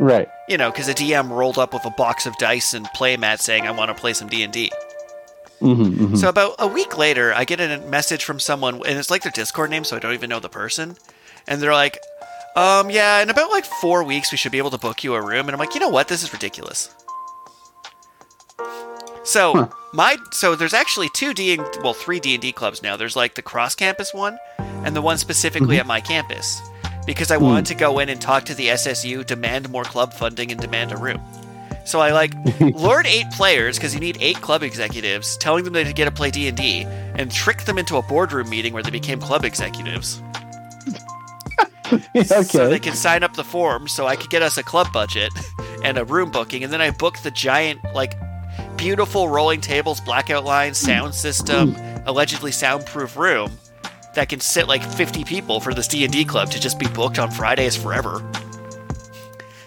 Right. 0.00 0.28
You 0.48 0.56
know, 0.56 0.70
because 0.70 0.88
a 0.88 0.94
DM 0.94 1.30
rolled 1.30 1.58
up 1.58 1.72
with 1.72 1.84
a 1.84 1.90
box 1.90 2.26
of 2.26 2.36
dice 2.38 2.74
and 2.74 2.86
playmat 2.86 3.38
saying, 3.38 3.66
"I 3.66 3.70
want 3.70 3.90
to 3.90 4.00
play 4.00 4.12
some 4.12 4.28
D 4.28 4.42
and 4.42 4.52
D." 4.52 4.72
Mm-hmm, 5.60 5.82
mm-hmm. 5.82 6.16
So 6.16 6.28
about 6.28 6.56
a 6.58 6.66
week 6.66 6.98
later, 6.98 7.32
I 7.32 7.44
get 7.44 7.60
a 7.60 7.78
message 7.78 8.24
from 8.24 8.40
someone, 8.40 8.74
and 8.74 8.98
it's 8.98 9.10
like 9.10 9.22
their 9.22 9.32
Discord 9.32 9.70
name, 9.70 9.84
so 9.84 9.96
I 9.96 10.00
don't 10.00 10.12
even 10.12 10.30
know 10.30 10.40
the 10.40 10.48
person. 10.48 10.96
And 11.46 11.62
they're 11.62 11.72
like, 11.72 11.98
um, 12.56 12.90
yeah, 12.90 13.20
in 13.20 13.30
about 13.30 13.50
like 13.50 13.64
four 13.64 14.04
weeks, 14.04 14.30
we 14.30 14.38
should 14.38 14.52
be 14.52 14.58
able 14.58 14.70
to 14.70 14.78
book 14.78 15.02
you 15.04 15.14
a 15.14 15.20
room. 15.22 15.46
And 15.46 15.50
I'm 15.50 15.58
like, 15.58 15.74
you 15.74 15.80
know 15.80 15.88
what? 15.88 16.08
This 16.08 16.22
is 16.22 16.32
ridiculous. 16.32 16.94
So 19.24 19.52
Huh. 19.54 19.68
my 19.94 20.16
so 20.32 20.54
there's 20.54 20.74
actually 20.74 21.08
two 21.14 21.32
D 21.32 21.54
and 21.54 21.62
well 21.82 21.94
three 21.94 22.20
D 22.20 22.34
and 22.34 22.42
D 22.42 22.52
clubs 22.52 22.82
now. 22.82 22.96
There's 22.96 23.16
like 23.16 23.34
the 23.34 23.42
cross 23.42 23.74
campus 23.74 24.12
one, 24.12 24.38
and 24.58 24.94
the 24.94 25.00
one 25.02 25.16
specifically 25.18 25.78
at 25.78 25.86
my 25.86 26.00
campus, 26.00 26.60
because 27.06 27.30
I 27.30 27.38
wanted 27.38 27.66
to 27.66 27.74
go 27.74 27.98
in 28.00 28.10
and 28.10 28.20
talk 28.20 28.44
to 28.44 28.54
the 28.54 28.68
SSU, 28.68 29.24
demand 29.24 29.70
more 29.70 29.84
club 29.84 30.12
funding, 30.12 30.52
and 30.52 30.60
demand 30.60 30.92
a 30.92 30.96
room. 30.98 31.22
So 31.86 32.00
I 32.00 32.12
like 32.12 32.34
lured 32.60 33.06
eight 33.06 33.30
players 33.32 33.78
because 33.78 33.94
you 33.94 34.00
need 34.00 34.18
eight 34.20 34.40
club 34.42 34.62
executives, 34.62 35.38
telling 35.38 35.64
them 35.64 35.72
they 35.72 35.90
get 35.94 36.04
to 36.04 36.10
play 36.10 36.30
D 36.30 36.46
and 36.48 36.56
D, 36.56 36.84
and 36.84 37.30
tricked 37.32 37.64
them 37.64 37.78
into 37.78 37.96
a 37.96 38.02
boardroom 38.02 38.50
meeting 38.50 38.74
where 38.74 38.82
they 38.82 38.90
became 38.90 39.20
club 39.20 39.44
executives. 39.46 40.22
okay. 42.16 42.42
So 42.42 42.68
they 42.68 42.78
can 42.78 42.94
sign 42.94 43.22
up 43.22 43.34
the 43.34 43.44
form 43.44 43.88
so 43.88 44.06
I 44.06 44.16
could 44.16 44.30
get 44.30 44.42
us 44.42 44.56
a 44.58 44.62
club 44.62 44.92
budget 44.92 45.32
and 45.84 45.98
a 45.98 46.04
room 46.04 46.30
booking. 46.30 46.64
And 46.64 46.72
then 46.72 46.80
I 46.80 46.90
booked 46.90 47.22
the 47.22 47.30
giant, 47.30 47.80
like, 47.94 48.14
beautiful 48.76 49.28
rolling 49.28 49.60
tables, 49.60 50.00
blackout 50.00 50.44
lines, 50.44 50.78
sound 50.78 51.14
system, 51.14 51.76
allegedly 52.06 52.52
soundproof 52.52 53.16
room 53.16 53.50
that 54.14 54.28
can 54.28 54.40
sit 54.40 54.68
like 54.68 54.82
50 54.82 55.24
people 55.24 55.60
for 55.60 55.74
this 55.74 55.88
D&D 55.88 56.24
club 56.24 56.50
to 56.50 56.60
just 56.60 56.78
be 56.78 56.86
booked 56.88 57.18
on 57.18 57.30
Fridays 57.30 57.76
forever. 57.76 58.20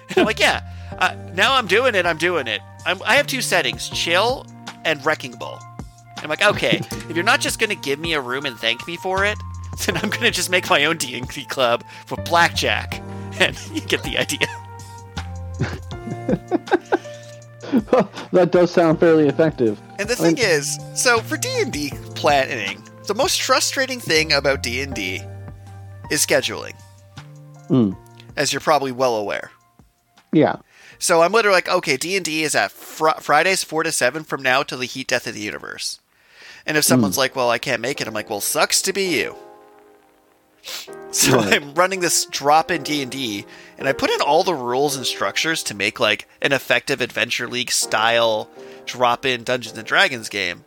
And 0.10 0.18
I'm 0.18 0.26
like, 0.26 0.40
yeah, 0.40 0.62
uh, 1.00 1.16
now 1.34 1.56
I'm 1.56 1.68
doing 1.68 1.96
it, 1.96 2.06
I'm 2.06 2.18
doing 2.18 2.48
it. 2.48 2.62
I'm, 2.86 3.02
I 3.06 3.16
have 3.16 3.28
two 3.28 3.42
settings, 3.42 3.90
chill 3.90 4.46
and 4.86 5.06
wrecking 5.06 5.34
ball. 5.34 5.62
I'm 6.18 6.30
like, 6.30 6.44
okay, 6.44 6.78
if 6.78 7.12
you're 7.16 7.24
not 7.24 7.42
just 7.42 7.60
going 7.60 7.70
to 7.70 7.76
give 7.76 8.00
me 8.00 8.14
a 8.14 8.22
room 8.22 8.46
and 8.46 8.58
thank 8.58 8.88
me 8.88 8.98
for 8.98 9.26
it, 9.26 9.38
then 9.86 9.98
I'm 9.98 10.10
going 10.10 10.24
to 10.24 10.32
just 10.32 10.50
make 10.50 10.70
my 10.70 10.86
own 10.86 10.98
D&D 10.98 11.46
club 11.46 11.84
for 12.06 12.16
blackjack. 12.24 13.02
And 13.40 13.56
you 13.72 13.82
get 13.82 14.02
the 14.02 14.18
idea. 14.18 14.48
that 18.32 18.50
does 18.52 18.72
sound 18.72 19.00
fairly 19.00 19.28
effective. 19.28 19.80
And 20.00 20.10
the 20.10 20.16
I 20.20 20.24
mean- 20.28 20.36
thing 20.36 20.44
is, 20.46 20.80
so 20.96 21.20
for 21.20 21.38
D&D 21.38 21.92
planning, 22.16 22.82
the 23.06 23.14
most 23.14 23.42
frustrating 23.44 24.00
thing 24.00 24.34
about 24.34 24.64
D&D 24.64 25.22
is 26.10 26.26
scheduling, 26.26 26.74
Mm. 27.70 27.96
as 28.36 28.52
you're 28.54 28.60
probably 28.60 28.92
well 28.92 29.16
aware. 29.18 29.52
Yeah. 30.32 30.56
So 31.00 31.22
I'm 31.22 31.32
literally 31.32 31.58
like, 31.58 31.70
okay, 31.70 31.96
D&D 31.98 32.42
is 32.44 32.56
at 32.56 32.72
fr- 32.72 33.10
Fridays 33.20 33.64
4 33.64 33.84
to 33.84 33.92
7 33.92 34.24
from 34.24 34.42
now 34.42 34.64
till 34.64 34.80
the 34.80 34.86
heat 34.86 35.08
death 35.08 35.28
of 35.28 35.36
the 35.36 35.42
universe. 35.42 36.00
And 36.66 36.76
if 36.76 36.84
someone's 36.86 37.18
like, 37.20 37.36
well, 37.36 37.52
I 37.52 37.60
can't 37.60 37.82
make 37.82 38.02
it, 38.02 38.08
I'm 38.08 38.14
like, 38.16 38.30
well, 38.32 38.42
sucks 38.42 38.82
to 38.82 38.94
be 38.94 39.16
you. 39.16 39.36
So 41.12 41.38
Right. 41.38 41.54
I'm 41.54 41.74
running 41.74 42.02
this 42.02 42.26
drop 42.26 42.70
in 42.70 42.84
D&D 42.84 43.46
and 43.78 43.88
I 43.88 43.94
put 43.94 44.10
in 44.10 44.20
all 44.22 44.44
the 44.44 44.54
rules 44.54 44.96
and 44.98 45.06
structures 45.06 45.64
to 45.64 45.74
make 45.74 46.00
like 46.00 46.28
an 46.42 46.52
effective 46.52 47.00
adventure 47.02 47.48
league 47.48 47.72
style 47.72 48.50
drop 48.86 49.26
in 49.26 49.44
Dungeons 49.44 49.78
and 49.78 49.88
Dragons 49.88 50.28
game. 50.30 50.66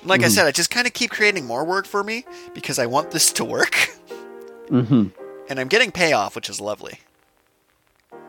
And 0.00 0.06
like 0.08 0.22
I 0.22 0.26
Mhm. 0.26 0.30
said, 0.30 0.46
I 0.46 0.52
just 0.52 0.70
kind 0.70 0.86
of 0.86 0.92
keep 0.92 1.10
creating 1.10 1.44
more 1.46 1.64
work 1.64 1.84
for 1.86 2.04
me 2.04 2.24
because 2.54 2.78
I 2.78 2.86
want 2.86 3.10
this 3.10 3.32
to 3.38 3.44
work 3.44 3.90
Mm-hmm. 4.70 5.08
and 5.50 5.60
I'm 5.60 5.68
getting 5.68 5.90
payoff, 5.90 6.34
which 6.36 6.48
is 6.48 6.60
lovely. 6.60 7.00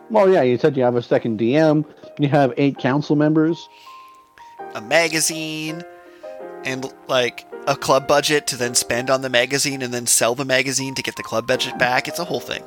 Well, 0.10 0.30
yeah, 0.32 0.42
you 0.42 0.58
said 0.58 0.76
you 0.78 0.84
have 0.84 0.96
a 0.96 1.02
second 1.04 1.40
DM. 1.40 1.86
You 2.20 2.30
have 2.30 2.54
eight 2.58 2.78
council 2.80 3.16
members. 3.16 3.70
a 4.76 4.82
magazine 4.82 5.84
and 6.66 6.92
like 7.08 7.46
a 7.68 7.76
club 7.76 8.08
budget 8.08 8.48
to 8.48 8.56
then 8.56 8.74
spend 8.74 9.10
on 9.10 9.22
the 9.22 9.30
magazine 9.30 9.82
and 9.82 9.94
then 9.94 10.08
sell 10.08 10.34
the 10.36 10.46
magazine 10.46 10.96
to 10.96 11.04
get 11.04 11.16
the 11.16 11.24
club 11.24 11.46
budget 11.46 11.78
back. 11.78 12.08
It's 12.08 12.20
a 12.20 12.24
whole 12.26 12.40
thing. 12.40 12.64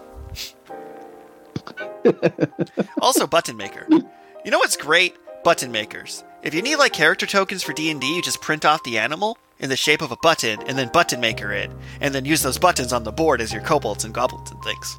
also 3.00 3.26
button 3.26 3.56
maker. 3.56 3.86
You 3.90 4.50
know 4.50 4.58
what's 4.58 4.76
great? 4.76 5.16
Button 5.42 5.72
makers. 5.72 6.22
If 6.42 6.54
you 6.54 6.62
need 6.62 6.76
like 6.76 6.92
character 6.92 7.26
tokens 7.26 7.62
for 7.62 7.72
D&D, 7.72 8.14
you 8.14 8.22
just 8.22 8.40
print 8.40 8.64
off 8.64 8.82
the 8.84 8.98
animal 8.98 9.38
in 9.58 9.68
the 9.68 9.76
shape 9.76 10.00
of 10.02 10.10
a 10.12 10.16
button 10.22 10.58
and 10.66 10.78
then 10.78 10.88
button 10.92 11.20
maker 11.20 11.52
it 11.52 11.70
and 12.00 12.14
then 12.14 12.24
use 12.24 12.42
those 12.42 12.58
buttons 12.58 12.92
on 12.92 13.02
the 13.04 13.12
board 13.12 13.40
as 13.40 13.52
your 13.52 13.62
kobolds 13.62 14.04
and 14.04 14.14
goblins 14.14 14.50
and 14.50 14.62
things. 14.62 14.98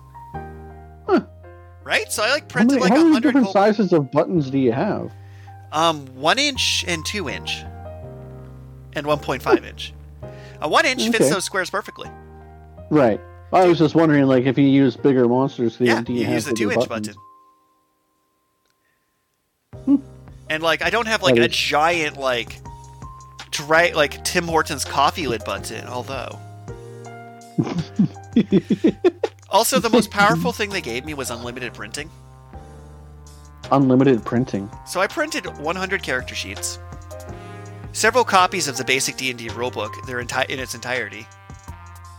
Huh. 1.08 1.22
Right? 1.84 2.12
So 2.12 2.24
I 2.24 2.31
like 2.31 2.43
How 2.43 2.48
printed 2.50 2.79
many, 2.79 2.81
like 2.81 2.93
how 2.93 3.01
a 3.01 3.03
many 3.03 3.13
hundred 3.13 3.29
different 3.29 3.48
kobolds. 3.48 3.77
sizes 3.77 3.93
of 3.93 4.12
buttons 4.12 4.50
do 4.51 4.60
you 4.60 4.72
have? 4.72 5.12
Um, 5.72 6.05
one 6.15 6.38
inch 6.38 6.84
and 6.88 7.03
two 7.05 7.29
inch, 7.29 7.63
and 8.96 9.06
one 9.08 9.20
point 9.20 9.42
five 9.42 9.66
inch. 9.66 9.94
A 10.62 10.68
one 10.70 10.86
inch 10.86 11.02
fits 11.10 11.30
those 11.30 11.44
squares 11.46 11.70
perfectly. 11.70 12.10
Right. 12.90 13.20
I 13.54 13.66
was 13.66 13.78
just 13.80 13.96
wondering, 13.96 14.26
like, 14.28 14.46
if 14.46 14.58
you 14.58 14.66
use 14.66 14.96
bigger 14.96 15.28
monsters, 15.28 15.78
Yeah, 15.80 16.02
do 16.02 16.14
you 16.14 16.26
use 16.28 16.46
the 16.46 16.54
two 16.54 16.72
inch 16.72 16.88
buttons? 16.88 17.18
button. 19.86 20.04
And 20.50 20.62
like, 20.64 20.82
I 20.82 20.90
don't 20.90 21.08
have 21.08 21.22
like 21.24 21.36
That 21.36 21.42
a 21.42 21.46
is- 21.50 21.56
giant 21.56 22.18
like, 22.18 22.60
dry 23.52 23.92
like 23.96 24.24
Tim 24.24 24.46
Hortons 24.48 24.86
coffee 24.86 25.28
lid 25.28 25.44
button. 25.46 25.86
Although, 25.88 26.38
also 29.50 29.80
the 29.80 29.90
most 29.90 30.12
powerful 30.12 30.52
thing 30.52 30.70
they 30.70 30.82
gave 30.82 31.06
me 31.06 31.14
was 31.14 31.30
unlimited 31.32 31.74
printing. 31.74 32.10
Unlimited 33.72 34.26
printing. 34.26 34.70
So 34.86 35.00
I 35.00 35.08
printed 35.08 35.46
100 35.60 36.04
character 36.04 36.36
sheets, 36.36 36.80
several 37.94 38.24
copies 38.24 38.68
of 38.68 38.78
the 38.78 38.84
basic 38.86 39.18
D&D 39.18 39.50
rulebook, 39.50 40.06
their 40.06 40.24
enti- 40.24 40.50
in 40.50 40.60
its 40.60 40.74
entirety. 40.76 41.28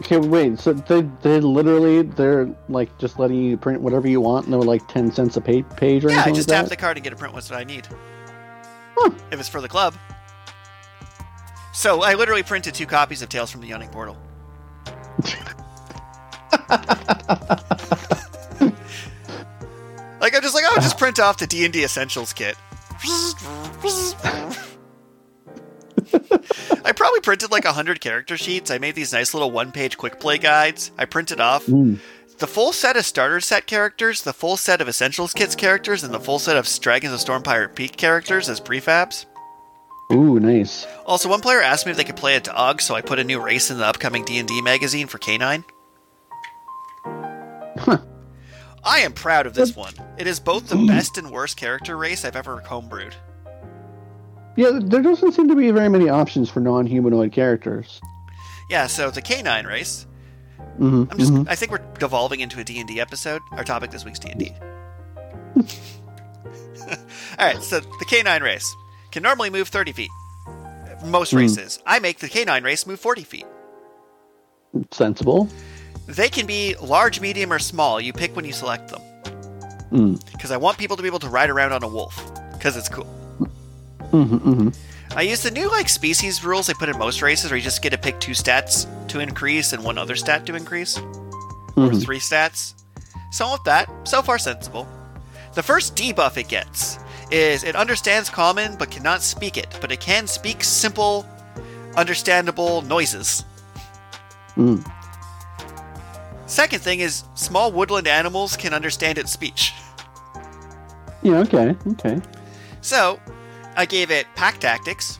Okay, 0.02 0.16
wait. 0.18 0.58
So 0.58 0.72
they 0.72 1.02
they 1.22 1.38
literally 1.38 2.02
they're 2.02 2.52
like 2.68 2.96
just 2.98 3.20
letting 3.20 3.40
you 3.42 3.56
print 3.56 3.80
whatever 3.80 4.08
you 4.08 4.20
want, 4.20 4.46
and 4.46 4.52
they're 4.52 4.60
like 4.60 4.86
ten 4.88 5.12
cents 5.12 5.36
a 5.36 5.40
page, 5.40 5.64
page 5.76 6.04
or 6.04 6.08
Yeah, 6.10 6.14
I 6.16 6.18
anything 6.22 6.34
just 6.34 6.48
like 6.48 6.56
tap 6.56 6.64
that. 6.64 6.70
the 6.70 6.76
card 6.76 6.96
and 6.96 7.04
get 7.04 7.12
a 7.12 7.16
print 7.16 7.32
what 7.34 7.50
I 7.52 7.62
need. 7.62 7.86
Huh. 8.96 9.10
If 9.30 9.38
it's 9.38 9.48
for 9.48 9.60
the 9.60 9.68
club. 9.68 9.94
So 11.72 12.02
I 12.02 12.14
literally 12.14 12.42
printed 12.42 12.74
two 12.74 12.86
copies 12.86 13.22
of 13.22 13.28
Tales 13.28 13.50
from 13.52 13.60
the 13.60 13.68
Yawning 13.68 13.90
Portal. 13.90 14.16
like 20.20 20.34
I'm 20.34 20.42
just 20.42 20.54
like, 20.54 20.64
oh, 20.66 20.74
just 20.76 20.98
print 20.98 21.18
off 21.20 21.38
the 21.38 21.46
D 21.46 21.64
and 21.64 21.72
D 21.72 21.84
Essentials 21.84 22.32
kit. 22.32 22.56
I 26.84 26.92
probably 26.92 27.20
printed 27.20 27.50
like 27.50 27.64
hundred 27.64 28.00
character 28.00 28.36
sheets. 28.36 28.70
I 28.70 28.78
made 28.78 28.94
these 28.94 29.12
nice 29.12 29.34
little 29.34 29.50
one-page 29.50 29.96
quick 29.96 30.20
play 30.20 30.38
guides. 30.38 30.90
I 30.98 31.04
printed 31.04 31.40
off 31.40 31.66
Mm. 31.66 31.98
the 32.38 32.46
full 32.46 32.72
set 32.72 32.96
of 32.96 33.04
starter 33.04 33.40
set 33.40 33.66
characters, 33.66 34.22
the 34.22 34.32
full 34.32 34.56
set 34.56 34.80
of 34.80 34.88
Essentials 34.88 35.32
kits 35.32 35.54
characters, 35.54 36.02
and 36.04 36.12
the 36.12 36.20
full 36.20 36.38
set 36.38 36.56
of 36.56 36.68
Dragons 36.80 37.12
of 37.14 37.20
Storm 37.20 37.42
Pirate 37.42 37.74
Peak 37.74 37.96
characters 37.96 38.48
as 38.48 38.60
prefabs. 38.60 39.26
Ooh, 40.12 40.38
nice. 40.38 40.86
Also, 41.06 41.28
one 41.28 41.40
player 41.40 41.62
asked 41.62 41.86
me 41.86 41.92
if 41.92 41.96
they 41.96 42.04
could 42.04 42.16
play 42.16 42.36
a 42.36 42.40
dog, 42.40 42.82
so 42.82 42.94
I 42.94 43.00
put 43.00 43.18
a 43.18 43.24
new 43.24 43.40
race 43.42 43.70
in 43.70 43.78
the 43.78 43.86
upcoming 43.86 44.24
D&D 44.24 44.60
magazine 44.60 45.06
for 45.06 45.16
Canine. 45.18 45.64
Huh. 47.04 47.98
I 48.84 48.98
am 49.00 49.12
proud 49.12 49.46
of 49.46 49.54
this 49.54 49.74
one. 49.76 49.94
It 50.18 50.26
is 50.26 50.40
both 50.40 50.68
the 50.68 50.76
best 50.86 51.16
and 51.16 51.30
worst 51.30 51.56
character 51.56 51.96
race 51.96 52.24
I've 52.24 52.36
ever 52.36 52.60
homebrewed. 52.66 53.14
Yeah, 54.56 54.78
there 54.82 55.02
doesn't 55.02 55.32
seem 55.32 55.48
to 55.48 55.54
be 55.56 55.70
very 55.70 55.88
many 55.88 56.08
options 56.08 56.50
for 56.50 56.60
non-humanoid 56.60 57.32
characters. 57.32 58.00
Yeah, 58.68 58.86
so 58.86 59.10
the 59.10 59.22
Canine 59.22 59.66
race. 59.66 60.06
hmm 60.78 61.04
I'm 61.10 61.18
just 61.18 61.32
I 61.48 61.54
think 61.54 61.72
we're 61.72 61.84
devolving 61.98 62.40
into 62.40 62.60
a 62.60 62.64
D&D 62.64 63.00
episode. 63.00 63.40
Our 63.52 63.64
topic 63.64 63.90
this 63.90 64.04
week's 64.04 64.18
D&D. 64.18 64.52
All 67.38 67.46
right, 67.46 67.62
so 67.62 67.80
the 67.80 68.04
Canine 68.08 68.42
race 68.42 68.74
can 69.10 69.22
normally 69.22 69.50
move 69.50 69.68
30 69.68 69.92
feet. 69.92 70.10
Most 71.04 71.30
Hmm. 71.32 71.38
races. 71.38 71.78
I 71.86 71.98
make 71.98 72.18
the 72.18 72.28
Canine 72.28 72.62
race 72.62 72.86
move 72.86 73.00
40 73.00 73.22
feet. 73.24 73.46
Sensible. 74.90 75.48
They 76.06 76.28
can 76.28 76.46
be 76.46 76.74
large, 76.80 77.20
medium, 77.20 77.52
or 77.52 77.58
small. 77.58 78.00
You 78.00 78.12
pick 78.12 78.34
when 78.36 78.44
you 78.44 78.52
select 78.52 78.88
them. 78.90 79.00
Mm. 79.92 80.32
Because 80.32 80.50
I 80.50 80.56
want 80.56 80.78
people 80.78 80.96
to 80.96 81.02
be 81.02 81.06
able 81.08 81.18
to 81.20 81.28
ride 81.28 81.50
around 81.50 81.72
on 81.72 81.82
a 81.82 81.88
wolf. 81.88 82.32
Because 82.52 82.76
it's 82.76 82.88
cool. 82.88 83.06
Hmm 84.12 84.36
hmm 84.36 84.68
I 85.14 85.22
use 85.22 85.42
the 85.42 85.50
new 85.50 85.68
like 85.70 85.88
species 85.90 86.42
rules 86.44 86.68
they 86.68 86.74
put 86.74 86.88
in 86.88 86.96
most 86.96 87.20
races, 87.20 87.50
where 87.50 87.58
you 87.58 87.62
just 87.62 87.82
get 87.82 87.90
to 87.90 87.98
pick 87.98 88.18
two 88.18 88.32
stats 88.32 88.86
to 89.08 89.20
increase 89.20 89.72
and 89.74 89.84
one 89.84 89.98
other 89.98 90.16
stat 90.16 90.46
to 90.46 90.54
increase, 90.54 90.96
or 90.96 91.90
Mhm. 91.90 92.02
three 92.02 92.18
stats. 92.18 92.72
So 93.30 93.52
with 93.52 93.64
that, 93.64 93.90
so 94.04 94.22
far 94.22 94.38
sensible. 94.38 94.86
The 95.54 95.62
first 95.62 95.96
debuff 95.96 96.38
it 96.38 96.48
gets 96.48 96.98
is 97.30 97.62
it 97.62 97.76
understands 97.76 98.30
common 98.30 98.76
but 98.78 98.90
cannot 98.90 99.22
speak 99.22 99.58
it, 99.58 99.68
but 99.82 99.92
it 99.92 100.00
can 100.00 100.26
speak 100.26 100.64
simple, 100.64 101.26
understandable 101.96 102.80
noises. 102.82 103.44
Mm. 104.56 104.82
Second 106.46 106.80
thing 106.80 107.00
is 107.00 107.24
small 107.34 107.70
woodland 107.72 108.06
animals 108.06 108.56
can 108.56 108.72
understand 108.72 109.18
its 109.18 109.30
speech. 109.32 109.72
Yeah, 111.22 111.38
okay, 111.38 111.76
okay. 111.92 112.20
So, 112.80 113.18
I 113.76 113.86
gave 113.86 114.10
it 114.10 114.26
pack 114.34 114.58
tactics. 114.58 115.18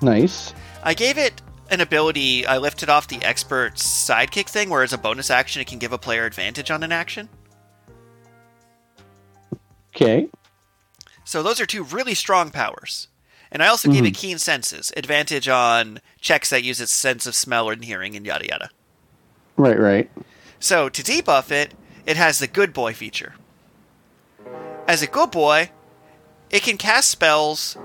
Nice. 0.00 0.54
I 0.82 0.94
gave 0.94 1.18
it 1.18 1.40
an 1.70 1.80
ability. 1.80 2.46
I 2.46 2.58
lifted 2.58 2.88
off 2.88 3.08
the 3.08 3.22
expert 3.22 3.74
sidekick 3.74 4.48
thing, 4.48 4.68
where 4.70 4.82
as 4.82 4.92
a 4.92 4.98
bonus 4.98 5.30
action, 5.30 5.62
it 5.62 5.66
can 5.68 5.78
give 5.78 5.92
a 5.92 5.98
player 5.98 6.26
advantage 6.26 6.70
on 6.70 6.82
an 6.82 6.92
action. 6.92 7.28
Okay. 9.94 10.28
So 11.24 11.42
those 11.42 11.60
are 11.60 11.66
two 11.66 11.84
really 11.84 12.14
strong 12.14 12.50
powers. 12.50 13.08
And 13.50 13.62
I 13.62 13.68
also 13.68 13.90
gave 13.90 14.04
it 14.04 14.14
mm-hmm. 14.14 14.20
keen 14.20 14.38
senses, 14.38 14.92
advantage 14.96 15.46
on 15.46 16.00
checks 16.20 16.48
that 16.50 16.64
use 16.64 16.80
its 16.80 16.90
sense 16.90 17.26
of 17.26 17.34
smell 17.34 17.68
and 17.68 17.84
hearing, 17.84 18.16
and 18.16 18.24
yada 18.24 18.46
yada. 18.46 18.70
Right, 19.58 19.78
right. 19.78 20.10
So 20.58 20.88
to 20.88 21.02
debuff 21.02 21.50
it, 21.50 21.74
it 22.06 22.16
has 22.16 22.38
the 22.38 22.46
good 22.46 22.72
boy 22.72 22.94
feature. 22.94 23.34
As 24.88 25.02
a 25.02 25.06
good 25.06 25.30
boy, 25.30 25.70
it 26.52 26.62
can 26.62 26.76
cast 26.76 27.10
spells 27.10 27.76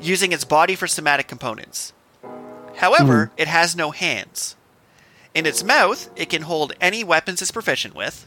using 0.00 0.32
its 0.32 0.44
body 0.44 0.74
for 0.74 0.86
somatic 0.86 1.28
components. 1.28 1.92
However, 2.76 3.26
hmm. 3.26 3.40
it 3.40 3.48
has 3.48 3.74
no 3.74 3.92
hands. 3.92 4.56
In 5.34 5.46
its 5.46 5.64
mouth, 5.64 6.10
it 6.16 6.28
can 6.28 6.42
hold 6.42 6.74
any 6.80 7.04
weapons 7.04 7.40
it's 7.40 7.50
proficient 7.50 7.94
with, 7.94 8.26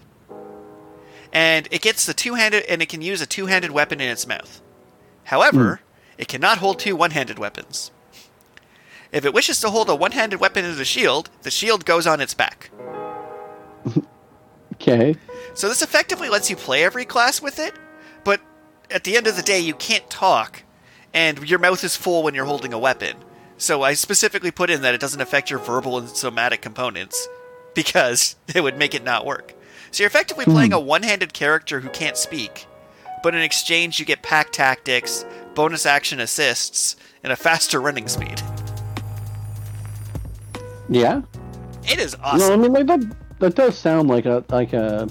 and 1.31 1.67
it 1.71 1.81
gets 1.81 2.05
the 2.05 2.13
two-handed 2.13 2.63
and 2.67 2.81
it 2.81 2.89
can 2.89 3.01
use 3.01 3.21
a 3.21 3.27
two-handed 3.27 3.71
weapon 3.71 4.01
in 4.01 4.09
its 4.09 4.25
mouth. 4.25 4.61
However, 5.25 5.75
hmm. 5.75 6.21
it 6.21 6.27
cannot 6.27 6.57
hold 6.57 6.79
two 6.79 6.95
one-handed 6.95 7.37
weapons. 7.37 7.91
If 9.11 9.25
it 9.25 9.33
wishes 9.33 9.59
to 9.61 9.69
hold 9.69 9.89
a 9.89 9.95
one-handed 9.95 10.39
weapon 10.39 10.65
as 10.65 10.79
a 10.79 10.85
shield, 10.85 11.29
the 11.41 11.51
shield 11.51 11.85
goes 11.85 12.07
on 12.07 12.21
its 12.21 12.33
back. 12.33 12.71
Okay. 14.81 15.13
So 15.55 15.67
this 15.67 15.81
effectively 15.81 16.29
lets 16.29 16.49
you 16.49 16.55
play 16.55 16.85
every 16.85 17.03
class 17.03 17.41
with 17.41 17.59
it, 17.59 17.73
at 18.91 19.03
the 19.03 19.17
end 19.17 19.27
of 19.27 19.35
the 19.35 19.41
day, 19.41 19.59
you 19.59 19.73
can't 19.73 20.09
talk, 20.09 20.63
and 21.13 21.49
your 21.49 21.59
mouth 21.59 21.83
is 21.83 21.95
full 21.95 22.23
when 22.23 22.33
you're 22.33 22.45
holding 22.45 22.73
a 22.73 22.79
weapon. 22.79 23.15
So 23.57 23.81
I 23.83 23.93
specifically 23.93 24.51
put 24.51 24.69
in 24.69 24.81
that 24.81 24.93
it 24.93 25.01
doesn't 25.01 25.21
affect 25.21 25.49
your 25.49 25.59
verbal 25.59 25.97
and 25.97 26.09
somatic 26.09 26.61
components 26.61 27.27
because 27.75 28.35
it 28.53 28.61
would 28.61 28.77
make 28.77 28.95
it 28.95 29.03
not 29.03 29.25
work. 29.25 29.53
So 29.91 30.03
you're 30.03 30.07
effectively 30.07 30.45
hmm. 30.45 30.51
playing 30.51 30.73
a 30.73 30.79
one-handed 30.79 31.33
character 31.33 31.79
who 31.79 31.89
can't 31.89 32.17
speak, 32.17 32.67
but 33.23 33.35
in 33.35 33.41
exchange 33.41 33.99
you 33.99 34.05
get 34.05 34.21
pack 34.21 34.51
tactics, 34.51 35.25
bonus 35.55 35.85
action 35.85 36.19
assists, 36.19 36.95
and 37.23 37.33
a 37.33 37.35
faster 37.35 37.81
running 37.81 38.07
speed. 38.07 38.41
Yeah. 40.91 41.21
It 41.83 41.99
is 41.99 42.15
awesome. 42.23 42.47
No. 42.47 42.53
I 42.53 42.57
mean 42.57 42.73
like 42.73 42.87
that. 42.87 43.15
That 43.37 43.55
does 43.55 43.77
sound 43.77 44.09
like 44.09 44.25
a 44.25 44.43
like 44.49 44.73
a 44.73 45.07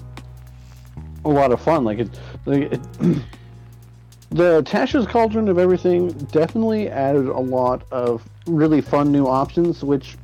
a 1.24 1.28
lot 1.28 1.52
of 1.52 1.60
fun. 1.60 1.84
Like 1.84 2.00
it, 2.00 2.20
like 2.46 2.72
it 2.72 2.80
the 4.30 4.62
Tasha's 4.62 5.06
Cauldron 5.06 5.48
of 5.48 5.58
everything 5.58 6.08
definitely 6.32 6.88
added 6.90 7.26
a 7.26 7.38
lot 7.40 7.82
of 7.90 8.22
really 8.46 8.80
fun 8.80 9.10
new 9.10 9.26
options. 9.26 9.82
Which, 9.82 10.16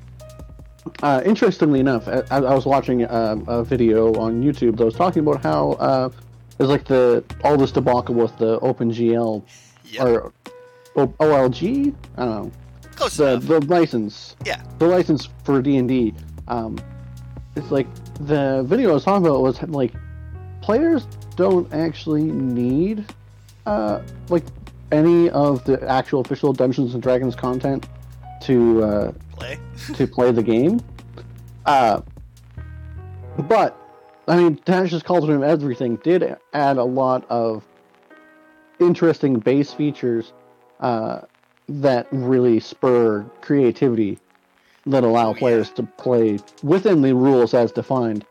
uh, 1.02 1.22
interestingly 1.24 1.80
enough, 1.80 2.06
I, 2.08 2.22
I 2.30 2.54
was 2.54 2.66
watching 2.66 3.02
a, 3.02 3.42
a 3.46 3.64
video 3.64 4.14
on 4.14 4.42
YouTube 4.42 4.76
that 4.76 4.84
was 4.84 4.94
talking 4.94 5.20
about 5.20 5.42
how 5.42 5.72
uh, 5.72 6.10
there's 6.58 6.70
like 6.70 6.84
the 6.84 7.24
all 7.42 7.56
this 7.56 7.72
debacle 7.72 8.14
with 8.14 8.36
the 8.38 8.58
OpenGL 8.60 9.42
Yep. 9.86 10.06
or 10.06 10.32
O- 10.96 11.06
OLG. 11.20 11.94
I 12.16 12.24
don't 12.24 12.44
know 12.44 12.52
Close 12.96 13.16
the 13.16 13.32
enough. 13.34 13.44
the 13.46 13.60
license 13.66 14.36
Yeah. 14.44 14.62
the 14.78 14.86
license 14.86 15.28
for 15.44 15.60
D 15.62 15.76
and 15.76 15.88
D. 15.88 16.14
Um, 16.48 16.78
it's 17.56 17.70
like 17.70 17.86
the 18.20 18.62
video 18.66 18.90
I 18.90 18.94
was 18.94 19.04
talking 19.04 19.26
about 19.26 19.40
was 19.42 19.62
like 19.62 19.92
players 20.62 21.06
don't 21.36 21.72
actually 21.72 22.22
need 22.24 23.04
uh 23.66 24.00
like 24.28 24.44
any 24.92 25.30
of 25.30 25.64
the 25.64 25.82
actual 25.88 26.20
official 26.20 26.52
Dungeons 26.52 26.94
and 26.94 27.02
Dragons 27.02 27.34
content 27.34 27.88
to 28.42 28.82
uh, 28.82 29.12
Play. 29.32 29.58
to 29.94 30.06
play 30.06 30.30
the 30.30 30.42
game. 30.42 30.80
Uh, 31.66 32.02
but 33.48 33.76
I 34.28 34.36
mean, 34.36 34.56
Tasha's 34.58 35.02
Cauldron 35.02 35.38
of 35.38 35.42
Everything 35.42 35.96
did 35.96 36.36
add 36.52 36.76
a 36.76 36.84
lot 36.84 37.24
of 37.30 37.64
interesting 38.80 39.38
base 39.38 39.72
features 39.72 40.32
uh, 40.80 41.22
that 41.68 42.06
really 42.12 42.60
spur 42.60 43.22
creativity 43.40 44.18
that 44.86 45.02
allow 45.04 45.28
Oh, 45.30 45.32
yeah. 45.32 45.38
players 45.38 45.70
to 45.70 45.82
play 45.82 46.38
within 46.62 47.00
the 47.02 47.14
rules 47.14 47.54
as 47.54 47.72
defined 47.72 48.24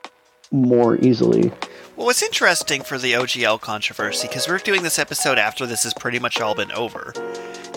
more 0.51 0.97
easily. 0.97 1.51
Well, 2.03 2.09
what's 2.09 2.21
interesting 2.21 2.83
for 2.83 2.97
the 2.97 3.13
OGL 3.13 3.61
controversy, 3.61 4.27
because 4.27 4.45
we're 4.45 4.57
doing 4.57 4.83
this 4.83 4.99
episode 4.99 5.37
after 5.37 5.65
this 5.65 5.83
has 5.83 5.93
pretty 5.93 6.19
much 6.19 6.41
all 6.41 6.53
been 6.53 6.73
over, 6.73 7.13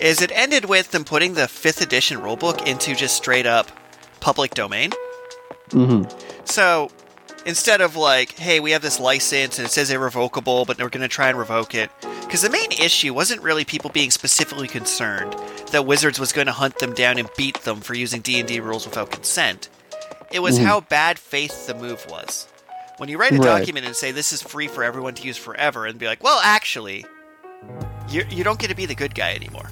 is 0.01 0.21
it 0.21 0.33
ended 0.33 0.65
with 0.65 0.91
them 0.91 1.05
putting 1.05 1.35
the 1.35 1.43
5th 1.43 1.81
edition 1.81 2.19
rulebook 2.19 2.67
into 2.67 2.93
just 2.93 3.15
straight 3.15 3.45
up 3.45 3.71
public 4.19 4.53
domain. 4.53 4.91
hmm 5.71 6.03
So 6.43 6.91
instead 7.45 7.79
of 7.79 7.95
like, 7.95 8.33
hey, 8.33 8.59
we 8.59 8.71
have 8.71 8.81
this 8.81 8.99
license 8.99 9.59
and 9.59 9.65
it 9.65 9.71
says 9.71 9.91
irrevocable, 9.91 10.65
but 10.65 10.77
we're 10.77 10.89
going 10.89 10.99
to 11.03 11.07
try 11.07 11.29
and 11.29 11.39
revoke 11.39 11.73
it, 11.73 11.89
because 12.23 12.41
the 12.41 12.49
main 12.49 12.73
issue 12.73 13.13
wasn't 13.13 13.41
really 13.41 13.63
people 13.63 13.91
being 13.91 14.11
specifically 14.11 14.67
concerned 14.67 15.37
that 15.71 15.85
Wizards 15.85 16.19
was 16.19 16.33
going 16.33 16.47
to 16.47 16.51
hunt 16.51 16.79
them 16.79 16.93
down 16.93 17.17
and 17.17 17.29
beat 17.37 17.61
them 17.61 17.79
for 17.79 17.93
using 17.93 18.19
D&D 18.19 18.59
rules 18.59 18.85
without 18.85 19.09
consent. 19.09 19.69
It 20.33 20.41
was 20.41 20.59
Mhm. 20.59 20.65
how 20.65 20.81
bad 20.81 21.17
faith 21.17 21.65
the 21.67 21.73
move 21.73 22.05
was. 22.09 22.47
When 22.97 23.09
you 23.09 23.17
write 23.17 23.33
a 23.33 23.37
Right. 23.37 23.59
document 23.59 23.85
and 23.85 23.95
say 23.95 24.11
this 24.11 24.33
is 24.33 24.41
free 24.41 24.67
for 24.67 24.83
everyone 24.83 25.13
to 25.15 25.23
use 25.23 25.37
forever, 25.37 25.85
and 25.85 25.99
be 25.99 26.07
like, 26.07 26.23
well, 26.23 26.39
actually, 26.43 27.05
you 28.09 28.25
you 28.29 28.43
don't 28.43 28.59
get 28.59 28.69
to 28.69 28.75
be 28.75 28.85
the 28.85 28.95
good 28.95 29.13
guy 29.13 29.33
anymore. 29.33 29.69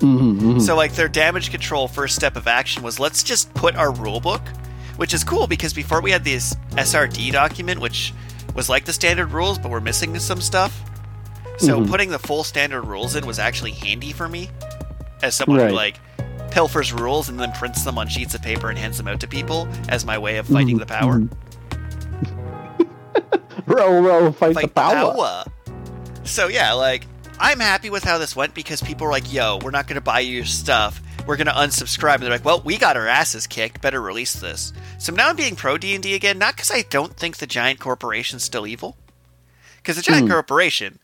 hmm 0.00 0.58
So 0.58 0.74
like 0.76 0.94
their 0.94 1.08
damage 1.08 1.50
control 1.50 1.86
first 1.88 2.16
step 2.16 2.36
of 2.36 2.46
action 2.46 2.82
was 2.82 2.98
let's 2.98 3.22
just 3.22 3.52
put 3.54 3.76
our 3.76 3.92
rulebook, 3.92 4.40
which 4.96 5.12
is 5.12 5.22
cool 5.24 5.46
because 5.46 5.74
before 5.74 6.00
we 6.00 6.10
had 6.10 6.24
this 6.24 6.54
SRD 6.76 7.30
document 7.32 7.80
which 7.80 8.14
was 8.54 8.68
like 8.70 8.86
the 8.86 8.92
standard 8.94 9.32
rules 9.32 9.58
but 9.58 9.70
we're 9.70 9.80
missing 9.80 10.18
some 10.18 10.40
stuff. 10.40 10.82
So 11.58 11.80
Mhm. 11.80 11.88
putting 11.90 12.08
the 12.10 12.18
full 12.18 12.42
standard 12.44 12.82
rules 12.82 13.14
in 13.16 13.26
was 13.26 13.38
actually 13.38 13.72
handy 13.72 14.12
for 14.12 14.26
me 14.28 14.48
as 15.22 15.34
someone 15.34 15.60
who 15.68 15.74
like 15.74 15.96
pilfers 16.50 16.92
rules 16.98 17.28
and 17.28 17.38
then 17.38 17.52
prints 17.52 17.84
them 17.84 17.98
on 17.98 18.08
sheets 18.08 18.34
of 18.34 18.40
paper 18.40 18.70
and 18.70 18.78
hands 18.78 18.96
them 18.96 19.06
out 19.08 19.20
to 19.20 19.28
people 19.28 19.68
as 19.90 20.06
my 20.06 20.16
way 20.16 20.38
of 20.38 20.46
fighting 20.46 20.78
the 20.78 20.86
power. 20.86 21.20
Row, 23.66 24.00
row, 24.02 24.32
fight, 24.32 24.54
Fight 24.54 24.62
the 24.64 24.68
power. 24.68 25.12
power. 25.14 25.44
So 26.24 26.48
yeah, 26.48 26.72
like 26.72 27.06
I'm 27.38 27.60
happy 27.60 27.90
with 27.90 28.04
how 28.04 28.18
this 28.18 28.34
went 28.36 28.54
because 28.54 28.80
people 28.82 29.06
were 29.06 29.12
like, 29.12 29.32
"Yo, 29.32 29.58
we're 29.62 29.70
not 29.70 29.86
going 29.86 29.94
to 29.96 30.00
buy 30.00 30.20
your 30.20 30.44
stuff. 30.44 31.00
We're 31.26 31.36
going 31.36 31.46
to 31.46 31.52
unsubscribe." 31.52 32.14
And 32.14 32.22
they're 32.24 32.30
like, 32.30 32.44
"Well, 32.44 32.62
we 32.64 32.78
got 32.78 32.96
our 32.96 33.06
asses 33.06 33.46
kicked. 33.46 33.80
Better 33.80 34.00
release 34.00 34.34
this." 34.34 34.72
So 34.98 35.12
now 35.12 35.28
I'm 35.28 35.36
being 35.36 35.56
pro 35.56 35.78
D 35.78 35.94
and 35.94 36.02
D 36.02 36.14
again, 36.14 36.38
not 36.38 36.56
because 36.56 36.70
I 36.70 36.82
don't 36.82 37.16
think 37.16 37.36
the 37.36 37.46
giant 37.46 37.80
corporation's 37.80 38.44
still 38.44 38.66
evil, 38.66 38.96
because 39.76 39.96
the 39.96 40.02
giant 40.02 40.26
Hmm. 40.26 40.32
corporation, 40.32 40.98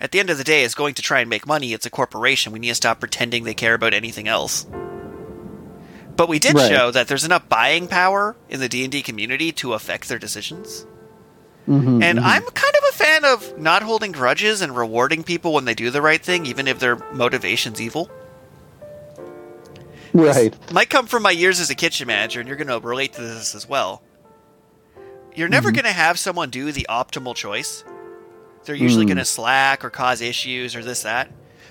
at 0.00 0.10
the 0.12 0.20
end 0.20 0.30
of 0.30 0.38
the 0.38 0.44
day, 0.44 0.62
is 0.62 0.74
going 0.74 0.94
to 0.94 1.02
try 1.02 1.20
and 1.20 1.30
make 1.30 1.46
money. 1.46 1.72
It's 1.72 1.86
a 1.86 1.90
corporation. 1.90 2.52
We 2.52 2.58
need 2.58 2.68
to 2.68 2.74
stop 2.74 3.00
pretending 3.00 3.44
they 3.44 3.54
care 3.54 3.74
about 3.74 3.94
anything 3.94 4.28
else. 4.28 4.66
But 6.16 6.28
we 6.28 6.38
did 6.38 6.54
Right. 6.56 6.68
show 6.68 6.90
that 6.90 7.06
there's 7.06 7.24
enough 7.24 7.48
buying 7.48 7.86
power 7.86 8.34
in 8.48 8.60
the 8.60 8.68
D 8.68 8.82
and 8.82 8.90
D 8.92 9.02
community 9.02 9.52
to 9.52 9.74
affect 9.74 10.08
their 10.08 10.18
decisions. 10.18 10.84
Mhm, 11.68 12.02
And 12.02 12.18
mhm. 12.18 12.22
I'm 12.24 12.42
kind 12.42 12.74
of 12.76 12.82
a 12.88 12.92
fan 12.96 13.24
of 13.26 13.58
not 13.58 13.82
holding 13.82 14.10
grudges 14.12 14.62
and 14.62 14.74
rewarding 14.74 15.22
people 15.22 15.52
when 15.52 15.66
they 15.66 15.74
do 15.74 15.90
the 15.90 16.00
right 16.00 16.22
thing, 16.22 16.46
even 16.46 16.66
if 16.66 16.78
their 16.78 16.96
motivation's 17.12 17.80
evil. 17.80 18.10
right. 20.14 20.56
Might 20.72 20.88
come 20.88 21.06
from 21.06 21.22
my 21.22 21.30
years 21.30 21.60
as 21.60 21.68
a 21.68 21.74
kitchen 21.74 22.06
manager, 22.06 22.40
and 22.40 22.48
you're 22.48 22.56
going 22.56 22.68
to 22.68 22.80
relate 22.80 23.12
to 23.14 23.20
this 23.20 23.54
as 23.54 23.68
well. 23.68 24.02
You're 25.34 25.48
never 25.50 25.70
Mhm. 25.70 25.74
going 25.74 25.84
to 25.84 25.92
have 25.92 26.18
someone 26.18 26.48
do 26.50 26.72
the 26.72 26.86
optimal 26.88 27.34
choice. 27.36 27.84
They're 28.64 28.74
usually 28.74 29.04
Mm. 29.04 29.08
going 29.08 29.18
to 29.18 29.24
slack 29.26 29.84
or 29.84 29.90
cause 29.90 30.20
issues 30.22 30.74
or 30.74 30.82
this, 30.82 31.02
that. 31.02 31.30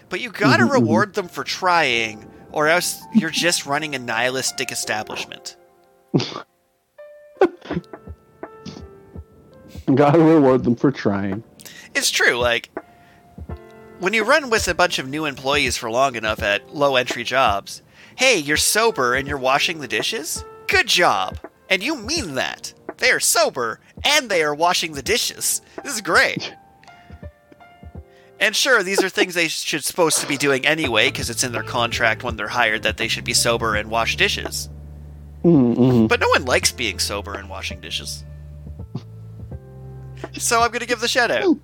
But 0.10 0.22
you 0.22 0.30
got 0.30 0.58
to 0.58 0.64
Mhm, 0.64 0.70
mhm. 0.70 0.74
reward 0.74 1.14
them 1.16 1.28
for 1.28 1.44
trying, 1.44 2.30
or 2.52 2.68
else 2.68 2.98
you're 3.14 3.32
just 3.32 3.66
running 3.66 3.96
a 3.96 4.00
nihilistic 4.00 4.72
establishment. 4.72 5.56
Gotta 9.93 10.19
reward 10.19 10.63
them 10.63 10.76
for 10.76 10.91
trying. 10.91 11.43
It's 11.95 12.12
true. 12.12 12.38
Like 12.38 12.69
when 14.00 14.13
you 14.13 14.23
run 14.23 14.50
with 14.50 14.67
a 14.67 14.76
bunch 14.76 15.00
of 15.00 15.08
new 15.08 15.26
employees 15.26 15.78
for 15.78 15.89
long 15.89 16.15
enough 16.15 16.41
at 16.41 16.76
low 16.76 16.95
entry 16.95 17.23
jobs, 17.23 17.82
hey, 18.15 18.38
you're 18.38 18.58
sober 18.58 19.15
and 19.15 19.28
you're 19.28 19.38
washing 19.38 19.80
the 19.80 19.88
dishes. 19.88 20.43
Good 20.67 20.88
job, 20.88 21.39
and 21.69 21.82
you 21.82 21.95
mean 21.95 22.36
that. 22.36 22.73
They 22.97 23.12
are 23.12 23.19
sober 23.19 23.80
and 24.04 24.30
they 24.30 24.43
are 24.43 24.56
washing 24.56 24.93
the 24.93 25.02
dishes. 25.02 25.62
This 25.84 25.95
is 25.95 26.02
great. 26.02 26.54
And 28.39 28.56
sure, 28.56 28.84
these 28.84 29.04
are 29.04 29.10
things 29.10 29.34
they 29.34 29.47
should 29.47 29.84
supposed 29.84 30.19
to 30.19 30.28
be 30.28 30.38
doing 30.38 30.65
anyway 30.65 31.10
because 31.10 31.30
it's 31.30 31.43
in 31.43 31.52
their 31.52 31.63
contract 31.63 32.23
when 32.23 32.36
they're 32.36 32.47
hired 32.47 32.84
that 32.84 32.97
they 32.97 33.08
should 33.08 33.23
be 33.23 33.34
sober 33.34 33.76
and 33.76 33.89
wash 33.89 34.15
dishes. 34.15 34.69
Mm-hmm. 35.43 36.08
But 36.08 36.19
no 36.19 36.30
one 36.30 36.45
likes 36.45 36.71
being 36.71 37.00
sober 37.00 37.34
and 37.36 37.50
washing 37.50 37.82
dishes. 37.82 38.23
So 40.34 40.62
I'm 40.62 40.70
going 40.70 40.82
to 40.82 40.88
give 40.88 41.00
the 41.00 41.08
shout 41.08 41.32
out. 41.32 41.58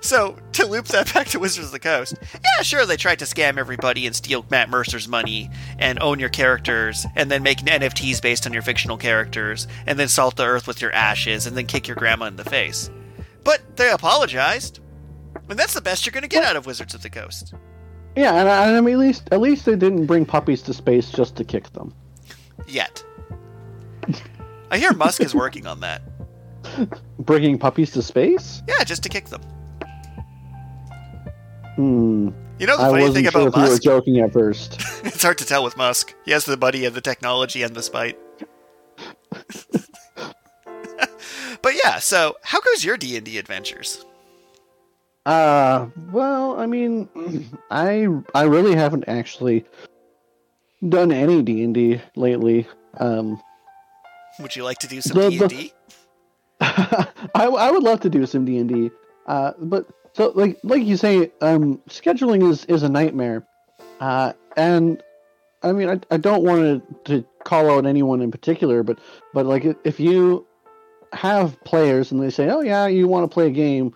So 0.00 0.36
to 0.52 0.66
loop 0.66 0.86
that 0.86 1.12
back 1.14 1.28
to 1.28 1.38
Wizards 1.38 1.66
of 1.66 1.72
the 1.72 1.78
Coast, 1.78 2.16
yeah, 2.22 2.62
sure, 2.62 2.86
they 2.86 2.96
tried 2.96 3.18
to 3.20 3.24
scam 3.24 3.58
everybody 3.58 4.06
and 4.06 4.14
steal 4.14 4.44
Matt 4.50 4.70
Mercer's 4.70 5.08
money 5.08 5.50
and 5.78 6.00
own 6.00 6.18
your 6.18 6.28
characters, 6.28 7.06
and 7.16 7.30
then 7.30 7.42
make 7.42 7.58
NFTs 7.58 8.20
based 8.22 8.46
on 8.46 8.52
your 8.52 8.62
fictional 8.62 8.96
characters, 8.96 9.66
and 9.86 9.98
then 9.98 10.08
salt 10.08 10.36
the 10.36 10.44
earth 10.44 10.66
with 10.66 10.80
your 10.80 10.92
ashes, 10.92 11.46
and 11.46 11.56
then 11.56 11.66
kick 11.66 11.86
your 11.86 11.96
grandma 11.96 12.26
in 12.26 12.36
the 12.36 12.44
face. 12.44 12.90
But 13.44 13.76
they 13.76 13.90
apologized, 13.90 14.80
and 15.48 15.58
that's 15.58 15.74
the 15.74 15.80
best 15.80 16.06
you're 16.06 16.12
going 16.12 16.22
to 16.22 16.28
get 16.28 16.44
out 16.44 16.56
of 16.56 16.66
Wizards 16.66 16.94
of 16.94 17.02
the 17.02 17.10
Coast. 17.10 17.54
Yeah, 18.16 18.34
and, 18.34 18.48
uh, 18.48 18.52
and 18.52 18.76
I 18.76 18.80
mean, 18.80 18.94
at 18.94 19.00
least 19.00 19.28
at 19.32 19.40
least 19.40 19.66
they 19.66 19.76
didn't 19.76 20.06
bring 20.06 20.24
puppies 20.24 20.62
to 20.62 20.74
space 20.74 21.10
just 21.10 21.36
to 21.36 21.44
kick 21.44 21.72
them. 21.72 21.92
Yet. 22.66 23.04
I 24.70 24.78
hear 24.78 24.92
Musk 24.92 25.20
is 25.20 25.34
working 25.34 25.66
on 25.66 25.80
that. 25.80 26.02
Bringing 27.18 27.58
puppies 27.58 27.90
to 27.92 28.02
space? 28.02 28.62
Yeah, 28.68 28.84
just 28.84 29.02
to 29.04 29.08
kick 29.08 29.26
them. 29.26 29.42
Hmm. 31.76 32.30
You 32.58 32.66
know 32.68 32.76
the 32.76 32.84
I 32.84 32.90
funny 32.90 33.02
wasn't 33.02 33.14
thing 33.16 33.32
sure 33.32 33.48
about 33.48 33.58
if 33.58 33.66
you 33.66 33.72
were 33.72 33.78
joking 33.78 34.20
at 34.20 34.32
first. 34.32 34.80
it's 35.04 35.22
hard 35.22 35.38
to 35.38 35.44
tell 35.44 35.64
with 35.64 35.76
Musk. 35.76 36.14
He 36.24 36.30
has 36.30 36.44
the 36.44 36.56
buddy 36.56 36.84
and 36.84 36.94
the 36.94 37.00
technology 37.00 37.62
and 37.62 37.74
the 37.74 37.82
spite. 37.82 38.18
but 41.62 41.74
yeah, 41.82 41.98
so 41.98 42.36
how 42.42 42.60
goes 42.60 42.84
your 42.84 42.96
D 42.96 43.16
and 43.16 43.26
D 43.26 43.38
adventures? 43.38 44.04
Uh, 45.26 45.88
well, 46.12 46.58
I 46.58 46.66
mean, 46.66 47.08
I 47.70 48.06
I 48.34 48.42
really 48.42 48.76
haven't 48.76 49.08
actually 49.08 49.64
done 50.88 51.10
any 51.10 51.42
D 51.42 51.64
and 51.64 51.74
D 51.74 52.00
lately. 52.14 52.68
Um, 52.98 53.42
Would 54.38 54.54
you 54.54 54.62
like 54.62 54.78
to 54.78 54.86
do 54.86 55.00
some 55.00 55.30
D 55.30 55.40
and 55.40 55.50
D? 55.50 55.72
I 57.34 57.46
I 57.46 57.70
would 57.70 57.82
love 57.82 58.00
to 58.00 58.10
do 58.10 58.26
some 58.26 58.44
D 58.44 58.58
and 58.58 58.68
D. 58.68 58.90
Uh, 59.26 59.52
but 59.58 59.86
so 60.14 60.32
like 60.34 60.58
like 60.62 60.82
you 60.82 60.96
say, 60.96 61.32
um, 61.40 61.78
scheduling 61.88 62.48
is 62.48 62.64
is 62.66 62.82
a 62.82 62.88
nightmare. 62.88 63.46
Uh, 64.00 64.32
and 64.56 65.02
I 65.62 65.72
mean, 65.72 65.88
I 65.88 66.00
I 66.10 66.16
don't 66.16 66.42
want 66.42 66.60
to 67.04 67.20
to 67.20 67.26
call 67.44 67.70
out 67.70 67.86
anyone 67.86 68.20
in 68.22 68.30
particular, 68.30 68.82
but 68.82 68.98
but 69.32 69.46
like 69.46 69.64
if- 69.84 70.00
you 70.00 70.46
have 71.12 71.62
players 71.64 72.10
and 72.10 72.20
they 72.22 72.30
say, 72.30 72.48
oh 72.50 72.60
yeah, 72.60 72.86
you 72.86 73.06
want 73.06 73.30
to 73.30 73.32
play 73.32 73.46
a 73.46 73.50
game, 73.50 73.94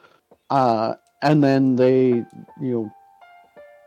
uh, 0.50 0.94
and 1.22 1.42
then 1.42 1.76
they 1.76 2.08
you 2.08 2.26
know 2.60 2.92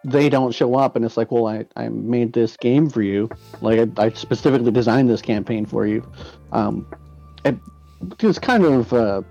they 0.03 0.29
don't 0.29 0.53
show 0.53 0.75
up 0.75 0.95
and 0.95 1.05
it's 1.05 1.15
like 1.15 1.31
well 1.31 1.45
i, 1.45 1.63
I 1.75 1.89
made 1.89 2.33
this 2.33 2.57
game 2.57 2.89
for 2.89 3.03
you 3.03 3.29
like 3.61 3.87
I, 3.99 4.05
I 4.05 4.09
specifically 4.13 4.71
designed 4.71 5.11
this 5.11 5.21
campaign 5.21 5.63
for 5.63 5.85
you 5.85 6.03
um 6.51 6.87
it's 8.19 8.39
kind 8.39 8.65
of 8.65 8.91
uh 8.93 9.21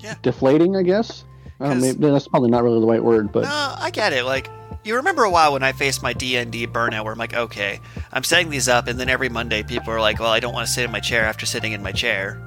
Yeah. 0.00 0.14
deflating 0.22 0.76
i 0.76 0.82
guess 0.82 1.24
I 1.60 1.68
don't 1.68 1.80
know, 1.80 1.86
'Cause- 1.86 1.98
maybe 1.98 2.10
that's 2.12 2.28
probably 2.28 2.50
not 2.50 2.62
really 2.62 2.80
the 2.80 2.86
right 2.86 3.04
word 3.04 3.32
but 3.32 3.42
No, 3.44 3.74
I 3.78 3.90
get 3.90 4.12
it. 4.14 4.24
Like 4.24 4.48
you 4.82 4.96
remember 4.96 5.24
a 5.24 5.30
while 5.30 5.52
when 5.52 5.62
I 5.62 5.72
faced 5.72 6.02
my 6.02 6.14
D 6.14 6.36
and 6.36 6.50
D 6.50 6.66
burnout, 6.66 7.04
where 7.04 7.12
I'm 7.12 7.18
like, 7.18 7.34
okay, 7.34 7.80
I'm 8.14 8.24
setting 8.24 8.48
these 8.48 8.66
up, 8.66 8.86
and 8.88 8.98
then 8.98 9.10
every 9.10 9.28
Monday 9.28 9.62
people 9.62 9.92
are 9.92 10.00
like, 10.00 10.18
well, 10.20 10.30
I 10.32 10.40
don't 10.40 10.54
want 10.54 10.66
to 10.68 10.72
sit 10.72 10.86
in 10.86 10.90
my 10.90 11.00
chair 11.00 11.26
after 11.26 11.44
sitting 11.44 11.72
in 11.72 11.82
my 11.82 11.92
chair, 11.92 12.40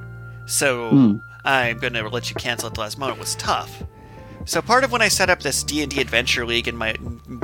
so 0.48 0.90
Hmm. 0.90 1.16
I'm 1.46 1.78
going 1.78 1.94
to 1.94 2.10
let 2.10 2.32
you 2.32 2.36
cancel 2.36 2.66
at 2.70 2.74
the 2.74 2.80
last 2.82 2.98
moment. 2.98 3.18
It 3.20 3.22
was 3.22 3.36
tough. 3.36 3.84
So 4.46 4.64
part 4.64 4.84
of 4.84 4.92
when 4.92 5.04
I 5.04 5.10
set 5.10 5.30
up 5.30 5.42
this 5.44 5.62
D 5.62 5.84
and 5.84 5.92
D 5.92 6.02
Adventure 6.02 6.44
League 6.44 6.68
and 6.68 6.76
my 6.76 6.96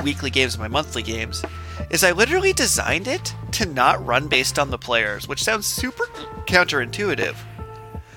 weekly 0.02 0.30
games 0.30 0.54
and 0.54 0.60
my 0.62 0.66
monthly 0.68 1.04
games 1.04 1.44
is 1.90 2.04
I 2.04 2.12
literally 2.12 2.52
designed 2.52 3.08
it 3.08 3.34
to 3.52 3.66
not 3.66 4.04
run 4.04 4.28
based 4.28 4.58
on 4.58 4.70
the 4.70 4.78
players, 4.78 5.26
which 5.28 5.42
sounds 5.42 5.66
super 5.66 6.04
counterintuitive. 6.46 7.34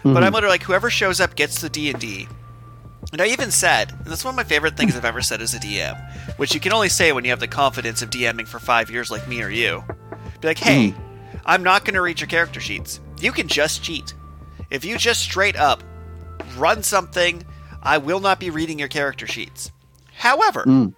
But 0.03 0.09
Mhm. 0.21 0.23
I'm 0.23 0.33
literally 0.33 0.53
like, 0.55 0.63
whoever 0.63 0.89
shows 0.89 1.19
up 1.21 1.35
gets 1.35 1.61
the 1.61 1.69
D 1.69 1.89
and 1.89 1.99
D. 1.99 2.27
And 3.11 3.21
I 3.21 3.27
even 3.27 3.51
said, 3.51 3.91
and 3.91 4.05
that's 4.05 4.23
one 4.25 4.33
of 4.33 4.35
my 4.37 4.43
favorite 4.43 4.75
things 4.75 4.95
I've 4.95 5.05
ever 5.05 5.21
said 5.21 5.41
as 5.41 5.53
a 5.53 5.59
DM, 5.59 5.95
which 6.37 6.53
you 6.53 6.59
can 6.59 6.73
only 6.73 6.89
say 6.89 7.11
when 7.11 7.23
you 7.23 7.29
have 7.29 7.39
the 7.39 7.47
confidence 7.47 8.01
of 8.01 8.09
DMing 8.09 8.47
for 8.47 8.59
five 8.59 8.89
years 8.89 9.11
like 9.11 9.27
me 9.27 9.41
or 9.41 9.49
you. 9.49 9.83
Be 10.41 10.47
like, 10.47 10.57
hey, 10.57 10.93
I'm 11.45 11.63
not 11.63 11.85
going 11.85 11.93
to 11.93 12.01
read 12.01 12.19
your 12.19 12.27
character 12.27 12.59
sheets. 12.59 12.99
You 13.19 13.31
can 13.31 13.47
just 13.47 13.83
cheat. 13.83 14.13
If 14.69 14.83
you 14.83 14.97
just 14.97 15.21
straight 15.21 15.55
up 15.55 15.83
run 16.57 16.83
something, 16.83 17.43
I 17.81 17.97
will 17.97 18.19
not 18.19 18.39
be 18.39 18.49
reading 18.49 18.79
your 18.79 18.87
character 18.87 19.27
sheets. 19.27 19.71
However, 20.17 20.63
Mm. 20.65 20.93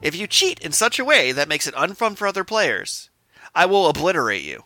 If 0.00 0.14
you 0.16 0.26
cheat 0.26 0.60
in 0.60 0.72
such 0.72 0.98
a 0.98 1.04
way 1.04 1.32
that 1.32 1.48
makes 1.48 1.66
it 1.66 1.74
unfun 1.74 2.16
for 2.16 2.26
other 2.26 2.44
players, 2.44 3.10
I 3.54 3.66
will 3.66 3.88
obliterate 3.88 4.42
you. 4.42 4.64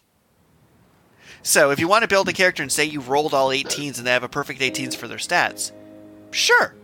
So 1.43 1.71
if 1.71 1.81
you 1.81 1.89
want 1.89 2.03
to 2.03 2.09
build 2.09 2.29
a 2.29 2.33
character 2.33 2.63
and 2.63 2.71
say 2.71 2.85
you 2.85 3.01
rolled 3.01 3.35
all 3.35 3.49
18s 3.49 3.99
and 3.99 4.07
they 4.07 4.13
have 4.13 4.23
a 4.23 4.29
perfect 4.29 4.61
18s 4.61 4.95
for 4.95 5.09
their 5.09 5.19
stats, 5.19 5.73
sure. 6.31 6.75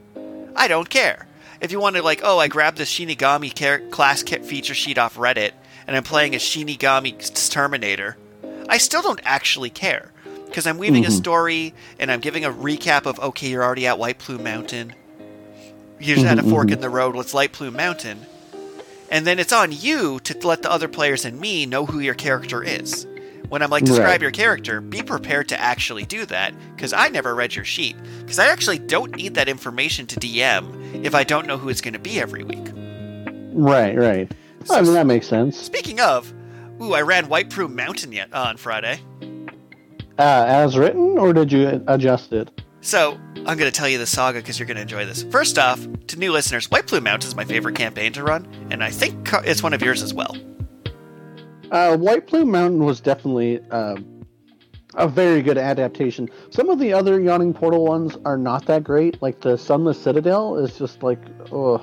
I 0.56 0.66
don't 0.66 0.90
care. 0.90 1.26
If 1.60 1.70
you 1.72 1.80
want 1.80 1.96
to 1.96 2.02
like, 2.02 2.20
oh, 2.24 2.38
I 2.38 2.48
grabbed 2.48 2.78
this 2.78 2.92
Shinigami 2.92 3.54
char- 3.54 3.80
class 3.90 4.22
feature 4.22 4.74
sheet 4.74 4.98
off 4.98 5.16
Reddit 5.16 5.52
and 5.86 5.96
I'm 5.96 6.02
playing 6.02 6.34
a 6.34 6.38
Shinigami 6.38 7.50
Terminator, 7.50 8.16
I 8.68 8.78
still 8.78 9.02
don't 9.02 9.20
actually 9.24 9.70
care 9.70 10.12
because 10.46 10.66
I'm 10.66 10.78
weaving 10.78 11.04
a 11.04 11.08
Mhm. 11.08 11.12
story 11.16 11.74
and 11.98 12.10
I'm 12.10 12.20
giving 12.20 12.44
a 12.44 12.50
recap 12.52 13.06
of 13.06 13.18
okay, 13.20 13.48
you're 13.48 13.64
already 13.64 13.86
at 13.86 13.98
White 13.98 14.18
Plume 14.18 14.42
Mountain. 14.42 14.94
You 16.00 16.14
just 16.14 16.26
had 16.26 16.38
a 16.38 16.42
fork 16.44 16.68
mhm. 16.68 16.74
in 16.74 16.80
the 16.80 16.90
road 16.90 17.14
with 17.16 17.34
Light 17.34 17.52
Plume 17.52 17.74
Mountain. 17.76 18.26
And 19.10 19.26
then 19.26 19.38
it's 19.38 19.52
on 19.52 19.72
you 19.72 20.20
to 20.20 20.46
let 20.46 20.62
the 20.62 20.70
other 20.70 20.88
players 20.88 21.24
and 21.24 21.40
me 21.40 21.64
know 21.66 21.86
who 21.86 21.98
your 22.00 22.14
character 22.14 22.62
is. 22.62 23.06
When 23.48 23.62
I'm 23.62 23.70
like, 23.70 23.84
describe 23.84 24.06
Right. 24.08 24.20
your 24.22 24.30
character, 24.30 24.82
be 24.82 25.02
prepared 25.02 25.48
to 25.48 25.58
actually 25.58 26.04
do 26.04 26.26
that, 26.26 26.52
because 26.76 26.92
I 26.92 27.08
never 27.08 27.34
read 27.34 27.54
your 27.54 27.64
sheet. 27.64 27.96
Because 28.20 28.38
I 28.38 28.48
actually 28.48 28.78
don't 28.78 29.16
need 29.16 29.34
that 29.36 29.48
information 29.48 30.06
to 30.08 30.20
DM 30.20 31.02
if 31.04 31.14
I 31.14 31.24
don't 31.24 31.46
know 31.46 31.56
who 31.56 31.70
it's 31.70 31.80
going 31.80 31.94
to 31.94 31.98
be 31.98 32.20
every 32.20 32.44
week. 32.44 32.68
right 33.54 33.96
right 33.96 34.30
So- 34.64 34.74
i 34.76 34.82
mean 34.82 34.92
that 34.92 35.06
makes 35.06 35.26
sense 35.26 35.56
Speaking 35.58 35.98
of, 36.00 36.32
ooh, 36.82 36.92
I 36.92 37.00
ran 37.00 37.28
White 37.28 37.48
Plume 37.48 37.74
Mountain 37.74 38.12
yet 38.12 38.32
on 38.34 38.58
Friday. 38.58 39.00
uh, 40.18 40.44
as 40.46 40.76
written 40.76 41.16
or 41.16 41.32
did 41.32 41.50
you 41.50 41.82
adjust 41.88 42.32
it 42.34 42.50
So 42.80 43.18
I'm 43.34 43.58
going 43.58 43.58
to 43.58 43.72
tell 43.72 43.88
you 43.88 43.98
the 43.98 44.06
saga 44.06 44.38
because 44.38 44.58
you're 44.58 44.66
going 44.66 44.76
to 44.76 44.82
enjoy 44.82 45.04
this. 45.04 45.24
First 45.24 45.58
off, 45.58 45.84
to 46.08 46.18
new 46.18 46.32
listeners, 46.32 46.70
White 46.70 46.86
Plume 46.86 47.04
Mountain 47.04 47.28
is 47.28 47.34
my 47.34 47.44
favorite 47.44 47.74
campaign 47.74 48.12
to 48.12 48.22
run, 48.22 48.46
and 48.70 48.82
I 48.84 48.90
think 48.90 49.28
it's 49.44 49.62
one 49.62 49.74
of 49.74 49.82
yours 49.82 50.02
as 50.02 50.14
well. 50.14 50.36
Uh, 51.70 51.96
White 51.96 52.26
Plume 52.26 52.50
Mountain 52.50 52.84
was 52.84 53.00
definitely 53.00 53.60
uh, 53.70 53.96
a 54.94 55.08
very 55.08 55.42
good 55.42 55.58
adaptation. 55.58 56.28
Some 56.50 56.70
of 56.70 56.78
the 56.78 56.92
other 56.92 57.20
Yawning 57.20 57.52
Portal 57.52 57.84
ones 57.84 58.16
are 58.24 58.38
not 58.38 58.66
that 58.66 58.84
great. 58.84 59.20
Like 59.20 59.40
the 59.40 59.56
Sunless 59.56 60.00
Citadel 60.00 60.56
is 60.56 60.78
just 60.78 61.02
like, 61.02 61.20
ugh. 61.46 61.50
Oh, 61.52 61.82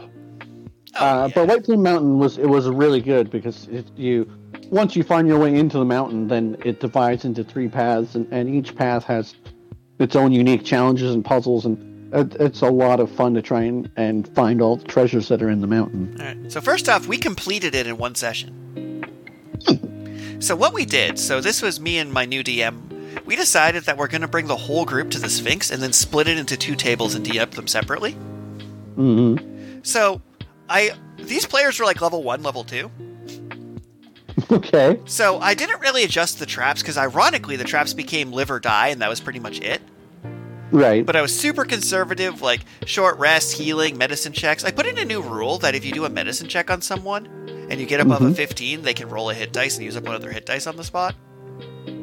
uh, 0.95 1.27
yeah. 1.27 1.33
But 1.35 1.47
White 1.47 1.63
Plume 1.65 1.83
Mountain 1.83 2.19
was 2.19 2.37
it 2.37 2.47
was 2.47 2.67
really 2.69 3.01
good 3.01 3.29
because 3.29 3.67
it, 3.67 3.85
you 3.97 4.31
once 4.69 4.95
you 4.95 5.03
find 5.03 5.27
your 5.27 5.37
way 5.37 5.53
into 5.53 5.77
the 5.77 5.85
mountain, 5.85 6.27
then 6.27 6.57
it 6.63 6.79
divides 6.79 7.25
into 7.25 7.43
three 7.43 7.67
paths, 7.67 8.15
and, 8.15 8.27
and 8.31 8.49
each 8.49 8.75
path 8.75 9.03
has 9.03 9.35
its 9.99 10.15
own 10.15 10.31
unique 10.31 10.63
challenges 10.63 11.13
and 11.13 11.23
puzzles, 11.23 11.65
and 11.65 12.13
it, 12.13 12.35
it's 12.39 12.61
a 12.61 12.69
lot 12.69 12.99
of 12.99 13.11
fun 13.11 13.33
to 13.33 13.41
try 13.41 13.63
and, 13.63 13.89
and 13.95 14.27
find 14.29 14.61
all 14.61 14.77
the 14.77 14.85
treasures 14.85 15.27
that 15.29 15.41
are 15.41 15.49
in 15.49 15.61
the 15.61 15.67
mountain. 15.67 16.15
All 16.19 16.25
right. 16.25 16.51
So 16.51 16.61
first 16.61 16.89
off, 16.89 17.07
we 17.07 17.17
completed 17.17 17.75
it 17.75 17.87
in 17.87 17.97
one 17.97 18.15
session. 18.15 19.03
so 20.39 20.55
what 20.55 20.73
we 20.73 20.85
did, 20.85 21.19
so 21.19 21.41
this 21.41 21.61
was 21.61 21.79
me 21.79 21.97
and 21.97 22.11
my 22.11 22.25
new 22.25 22.43
DM. 22.43 22.81
We 23.25 23.35
decided 23.35 23.83
that 23.85 23.97
we're 23.97 24.07
going 24.07 24.21
to 24.21 24.27
bring 24.27 24.47
the 24.47 24.55
whole 24.55 24.85
group 24.85 25.09
to 25.11 25.19
the 25.19 25.29
Sphinx 25.29 25.71
and 25.71 25.81
then 25.81 25.93
split 25.93 26.27
it 26.27 26.37
into 26.37 26.57
two 26.57 26.75
tables 26.75 27.15
and 27.15 27.25
DM 27.25 27.49
them 27.51 27.67
separately. 27.67 28.15
Mm-hmm. 28.97 29.79
So 29.83 30.21
I 30.69 30.91
these 31.17 31.45
players 31.45 31.79
were 31.79 31.85
like 31.85 32.01
level 32.01 32.23
one, 32.23 32.43
level 32.43 32.63
two. 32.63 32.91
Okay. 34.51 34.99
So 35.05 35.39
I 35.39 35.53
didn't 35.55 35.81
really 35.81 36.03
adjust 36.03 36.39
the 36.39 36.45
traps 36.45 36.81
because 36.81 36.97
ironically 36.97 37.55
the 37.55 37.63
traps 37.63 37.93
became 37.93 38.31
live 38.31 38.51
or 38.51 38.59
die, 38.59 38.89
and 38.89 39.01
that 39.01 39.09
was 39.09 39.19
pretty 39.19 39.39
much 39.39 39.59
it. 39.59 39.81
Right. 40.71 41.05
But 41.05 41.15
I 41.15 41.21
was 41.21 41.37
super 41.37 41.63
conservative, 41.65 42.41
like 42.41 42.61
short 42.85 43.17
rest, 43.17 43.53
healing, 43.57 43.97
medicine 43.97 44.33
checks. 44.33 44.63
I 44.63 44.71
put 44.71 44.85
in 44.85 44.97
a 44.97 45.05
new 45.05 45.21
rule 45.21 45.57
that 45.59 45.73
if 45.75 45.85
you 45.85 45.91
do 45.93 46.05
a 46.05 46.09
medicine 46.09 46.47
check 46.47 46.69
on 46.69 46.81
someone 46.81 47.27
and 47.69 47.79
you 47.79 47.85
get 47.85 47.99
above 48.01 48.21
a 48.21 48.25
Mhm. 48.25 48.35
15, 48.35 48.81
they 48.81 48.93
can 48.93 49.09
roll 49.09 49.29
a 49.29 49.33
hit 49.33 49.51
dice 49.53 49.75
and 49.77 49.85
use 49.85 49.95
up 49.95 50.03
one 50.03 50.15
of 50.15 50.21
their 50.21 50.31
hit 50.31 50.45
dice 50.45 50.67
on 50.67 50.75
the 50.75 50.83
spot. 50.83 51.15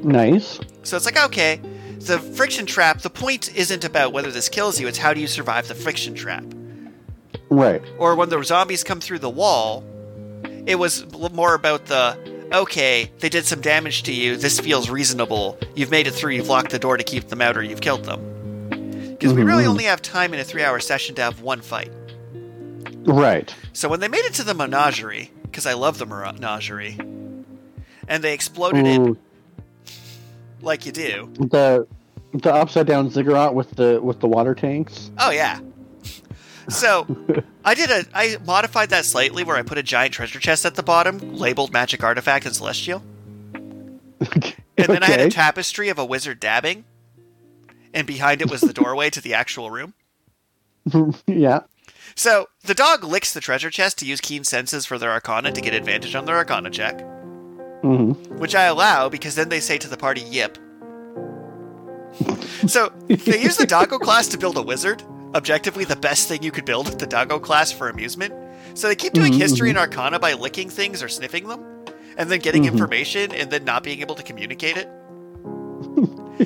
nice. 0.05 0.59
So 0.83 0.97
it's 0.97 1.05
like, 1.07 1.23
okay, 1.27 1.61
the 2.01 2.19
friction 2.19 2.67
trap, 2.67 3.03
the 3.03 3.11
point 3.11 3.55
isn't 3.55 3.85
about 3.85 4.13
whether 4.13 4.31
this 4.33 4.49
kills 4.49 4.81
you, 4.81 4.89
it's 4.89 4.99
how 4.99 5.13
do 5.15 5.21
you 5.21 5.27
survive 5.29 5.69
the 5.69 5.75
friction 5.77 6.15
trap. 6.15 6.45
Right. 7.51 7.83
Or 7.99 8.15
when 8.17 8.29
the 8.31 8.43
zombies 8.43 8.83
come 8.83 9.01
through 9.01 9.21
the 9.21 9.31
wall, 9.31 9.85
it 10.67 10.77
was 10.79 11.05
more 11.33 11.55
about 11.55 11.87
the, 11.87 12.17
okay, 12.53 13.11
they 13.21 13.29
did 13.29 13.45
some 13.47 13.61
damage 13.61 14.03
to 14.05 14.13
you, 14.13 14.37
this 14.37 14.61
feels 14.61 14.89
reasonable. 14.91 15.59
You've 15.75 15.91
made 15.91 16.07
it 16.07 16.13
through, 16.13 16.33
you've 16.33 16.49
locked 16.49 16.71
the 16.71 16.79
door 16.79 16.97
to 16.97 17.05
keep 17.05 17.29
them 17.29 17.41
out, 17.41 17.57
or 17.57 17.63
you've 17.63 17.81
killed 17.81 18.05
them. 18.05 18.21
Because 19.11 19.35
we 19.35 19.43
really 19.45 19.65
Mhm. 19.65 19.69
only 19.69 19.85
have 19.85 20.03
time 20.03 20.35
in 20.35 20.41
a 20.41 20.45
three 20.45 20.63
hour 20.65 20.81
session 20.81 21.15
to 21.17 21.23
have 21.23 21.41
one 21.43 21.61
fight. 21.61 21.93
Right. 23.05 23.55
So 23.73 23.89
when 23.89 24.01
they 24.01 24.09
made 24.09 24.25
it 24.25 24.35
to 24.35 24.45
the 24.45 24.55
menagerie, 24.55 25.31
because 25.45 25.67
I 25.67 25.75
love 25.75 25.99
the 25.99 26.07
menagerie, 26.07 26.99
and 28.09 28.23
they 28.23 28.35
exploded 28.35 28.87
it 28.87 29.17
like 30.61 30.87
you 30.87 30.93
do, 30.93 31.31
the 31.39 31.87
the 32.35 32.53
upside 32.53 32.87
down 32.87 33.11
ziggurat 33.11 33.55
with 33.55 33.71
the 33.77 34.01
with 34.03 34.21
the 34.21 34.27
water 34.29 34.55
tanks. 34.55 35.11
Oh 35.19 35.31
yeah. 35.31 35.59
So 36.73 37.07
I 37.65 37.75
did 37.75 37.91
a 37.91 38.05
I 38.15 38.39
modified 38.45 38.91
that 38.91 39.05
slightly 39.05 39.45
where 39.45 39.57
I 39.57 39.63
put 39.63 39.79
a 39.79 39.83
giant 39.83 40.15
treasure 40.15 40.41
chest 40.41 40.65
at 40.65 40.75
the 40.75 40.83
bottom, 40.83 41.37
labeled 41.37 41.73
magic 41.73 42.03
artifact 42.03 42.47
and 42.47 42.55
celestial. 42.55 43.03
And 44.77 44.89
then 44.89 45.03
I 45.03 45.07
had 45.07 45.21
a 45.21 45.29
tapestry 45.31 45.89
of 45.89 45.99
a 45.99 46.05
wizard 46.05 46.41
dabbing. 46.41 46.85
And 47.95 48.07
behind 48.07 48.41
it 48.41 48.51
was 48.51 48.63
the 48.63 48.73
doorway 48.73 49.11
to 49.11 49.21
the 49.21 49.35
actual 49.35 49.71
room. 49.71 49.95
yeah. 51.27 51.61
So 52.15 52.49
the 52.63 52.75
dog 52.75 53.05
licks 53.05 53.33
the 53.33 53.41
treasure 53.41 53.71
chest 53.71 53.99
to 53.99 54.07
use 54.07 54.21
keen 54.21 54.45
senses 54.45 54.87
for 54.87 54.99
their 54.99 55.11
arcana 55.11 55.53
to 55.53 55.61
get 55.61 55.75
advantage 55.75 56.15
on 56.15 56.25
their 56.25 56.37
arcana 56.37 56.71
check. 56.71 56.99
Mm-hmm. 57.83 58.37
Which 58.37 58.55
I 58.55 58.65
allow 58.65 59.09
because 59.09 59.35
then 59.35 59.49
they 59.49 59.61
say 59.61 59.77
to 59.79 59.89
the 59.89 59.97
party, 59.97 60.23
yip. 60.23 60.57
so 62.67 62.93
they 63.09 63.41
use 63.41 63.57
the 63.57 63.67
doggo 63.69 63.99
class 63.99 64.29
to 64.29 64.39
build 64.39 64.57
a 64.57 64.63
wizard. 64.63 65.03
Objectively, 65.35 65.85
the 65.85 65.97
best 65.97 66.29
thing 66.29 66.43
you 66.43 66.51
could 66.51 66.65
build 66.65 66.87
with 66.89 66.99
the 66.99 67.07
doggo 67.07 67.39
class 67.39 67.73
for 67.73 67.89
amusement. 67.89 68.35
So 68.75 68.89
they 68.89 68.95
keep 68.95 69.13
doing 69.13 69.33
Mhm, 69.33 69.39
history 69.39 69.69
and 69.71 69.79
arcana 69.79 70.19
by 70.19 70.35
licking 70.35 70.69
things 70.69 71.03
or 71.03 71.09
sniffing 71.09 71.49
them, 71.49 71.61
and 72.17 72.31
then 72.31 72.41
getting 72.41 72.63
Mhm. 72.65 72.69
information 72.73 73.33
and 73.33 73.51
then 73.51 73.65
not 73.65 73.83
being 73.83 74.01
able 74.01 74.15
to 74.15 74.23
communicate 74.23 74.77
it. 74.77 74.89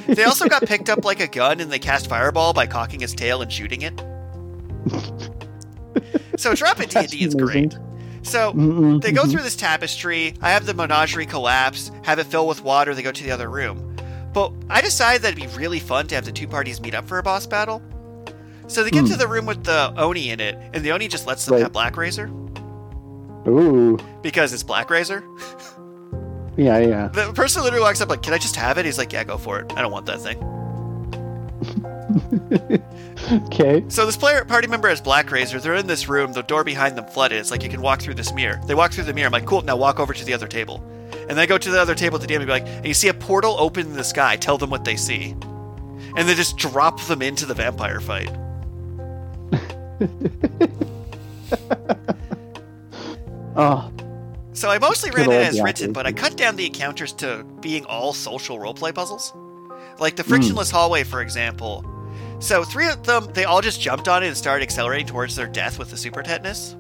they 0.09 0.25
also 0.25 0.49
got 0.49 0.63
picked 0.67 0.89
up 0.91 1.05
like 1.05 1.21
a 1.21 1.27
gun 1.27 1.61
and 1.61 1.71
they 1.71 1.79
cast 1.79 2.09
fireball 2.09 2.53
by 2.53 2.67
cocking 2.67 3.01
its 3.01 3.13
tail 3.15 3.41
and 3.43 3.53
shooting 3.53 3.83
it. 3.83 3.95
so 6.37 6.55
drop 6.55 6.81
it 6.81 6.91
D&D 6.91 7.25
is 7.25 7.35
great. 7.35 7.77
So 8.23 8.53
they 9.03 9.13
go 9.13 9.25
through 9.27 9.43
this 9.43 9.57
tapestry. 9.57 10.35
I 10.43 10.51
have 10.51 10.67
the 10.67 10.75
menagerie 10.75 11.27
collapse, 11.27 11.91
have 12.03 12.19
it 12.19 12.27
fill 12.27 12.47
with 12.49 12.63
water. 12.63 12.95
They 12.95 13.03
go 13.03 13.13
to 13.13 13.23
the 13.25 13.31
other 13.31 13.49
room. 13.49 13.97
But 14.33 14.53
I 14.69 14.81
decided 14.81 15.23
that 15.23 15.33
it'd 15.39 15.51
be 15.51 15.57
really 15.57 15.79
fun 15.81 16.09
to 16.09 16.15
have 16.17 16.25
the 16.25 16.33
two 16.33 16.49
parties 16.49 16.81
meet 16.81 16.95
up 16.95 17.07
for 17.09 17.19
a 17.19 17.23
boss 17.23 17.47
battle. 17.47 17.81
So 18.69 18.83
they 18.85 18.91
get 18.91 19.05
Hmm. 19.05 19.11
to 19.13 19.17
the 19.17 19.29
room 19.29 19.47
with 19.47 19.65
the 19.65 19.93
Oni 19.97 20.31
in 20.31 20.41
it, 20.41 20.57
and 20.75 20.85
the 20.85 20.93
Oni 20.93 21.09
just 21.09 21.27
lets 21.27 21.45
them 21.45 21.55
Right. 21.55 21.63
have 21.63 21.73
Blackrazor 21.73 22.29
Ooh. 23.49 23.99
because 24.23 24.53
it's 24.53 24.65
Blackrazor. 24.65 25.23
Yeah, 26.59 26.79
yeah. 26.79 27.09
The 27.09 27.35
person 27.35 27.63
literally 27.65 27.83
walks 27.83 28.01
up 28.01 28.09
like, 28.09 28.23
"Can 28.23 28.33
I 28.33 28.39
just 28.39 28.57
have 28.57 28.79
it?" 28.79 28.87
He's 28.87 28.97
like, 28.97 29.13
"Yeah, 29.13 29.25
go 29.25 29.37
for 29.37 29.59
it. 29.61 29.71
I 29.77 29.83
don't 29.83 29.93
want 29.93 30.07
that 30.07 30.23
thing." 30.23 30.39
Okay. 33.47 33.85
So 33.89 34.07
this 34.07 34.17
player 34.17 34.45
party 34.45 34.69
member 34.69 34.89
has 34.89 35.01
Blackrazor. 35.03 35.61
They're 35.61 35.75
in 35.75 35.87
this 35.87 36.09
room. 36.09 36.33
The 36.33 36.43
door 36.43 36.65
behind 36.65 36.97
them 36.97 37.07
flooded. 37.07 37.39
It's 37.39 37.51
like 37.51 37.63
you 37.63 37.69
can 37.69 37.83
walk 37.83 38.01
through 38.01 38.15
this 38.15 38.33
mirror. 38.33 38.61
They 38.67 38.75
walk 38.75 38.93
through 38.93 39.05
the 39.05 39.13
mirror. 39.13 39.27
I'm 39.27 39.33
like, 39.33 39.45
cool. 39.47 39.63
Now 39.63 39.77
walk 39.77 39.99
over 40.01 40.15
to 40.15 40.25
the 40.25 40.33
other 40.33 40.47
table. 40.47 40.83
And 41.29 41.37
they 41.37 41.47
go 41.47 41.59
to 41.59 41.71
the 41.71 41.81
other 41.81 41.95
table 41.95 42.19
to 42.19 42.27
DM 42.27 42.37
and 42.37 42.47
be 42.47 42.53
like, 42.53 42.67
and 42.67 42.87
you 42.87 42.95
see 42.95 43.09
a 43.09 43.15
portal 43.15 43.57
open 43.59 43.87
in 43.89 43.93
the 43.95 44.05
sky. 44.05 44.37
Tell 44.37 44.57
them 44.59 44.71
what 44.71 44.85
they 44.85 44.97
see. 44.97 45.33
And 46.17 46.29
they 46.29 46.35
just 46.35 46.57
drop 46.57 47.03
them 47.07 47.21
into 47.21 47.47
the 47.47 47.55
vampire 47.55 48.01
fight. 48.01 48.31
Oh, 53.57 53.91
So 54.53 54.71
I 54.71 54.79
mostly 54.79 55.11
ran 55.11 55.31
it 55.31 55.35
as 55.35 55.61
written, 55.61 55.93
but 55.93 56.07
I 56.07 56.13
cut 56.13 56.39
down 56.39 56.57
the 56.57 56.65
encounters 56.65 57.13
to 57.15 57.45
being 57.61 57.85
all 57.85 58.15
social 58.15 58.59
roleplay 58.59 58.95
puzzles. 58.95 59.35
Like 59.99 60.17
the 60.17 60.23
Hmm. 60.23 60.31
frictionless 60.31 60.71
hallway, 60.71 61.05
for 61.05 61.21
example. 61.21 61.85
So 62.39 62.65
three 62.65 62.89
of 62.89 63.05
them, 63.05 63.29
they 63.35 63.45
all 63.45 63.61
just 63.61 63.83
jumped 63.83 64.09
on 64.09 64.23
it 64.23 64.29
and 64.29 64.37
started 64.37 64.63
accelerating 64.63 65.07
towards 65.09 65.37
their 65.37 65.47
death 65.47 65.79
with 65.79 65.91
the 65.91 65.97
super 65.99 66.23
tetanus. 66.23 66.75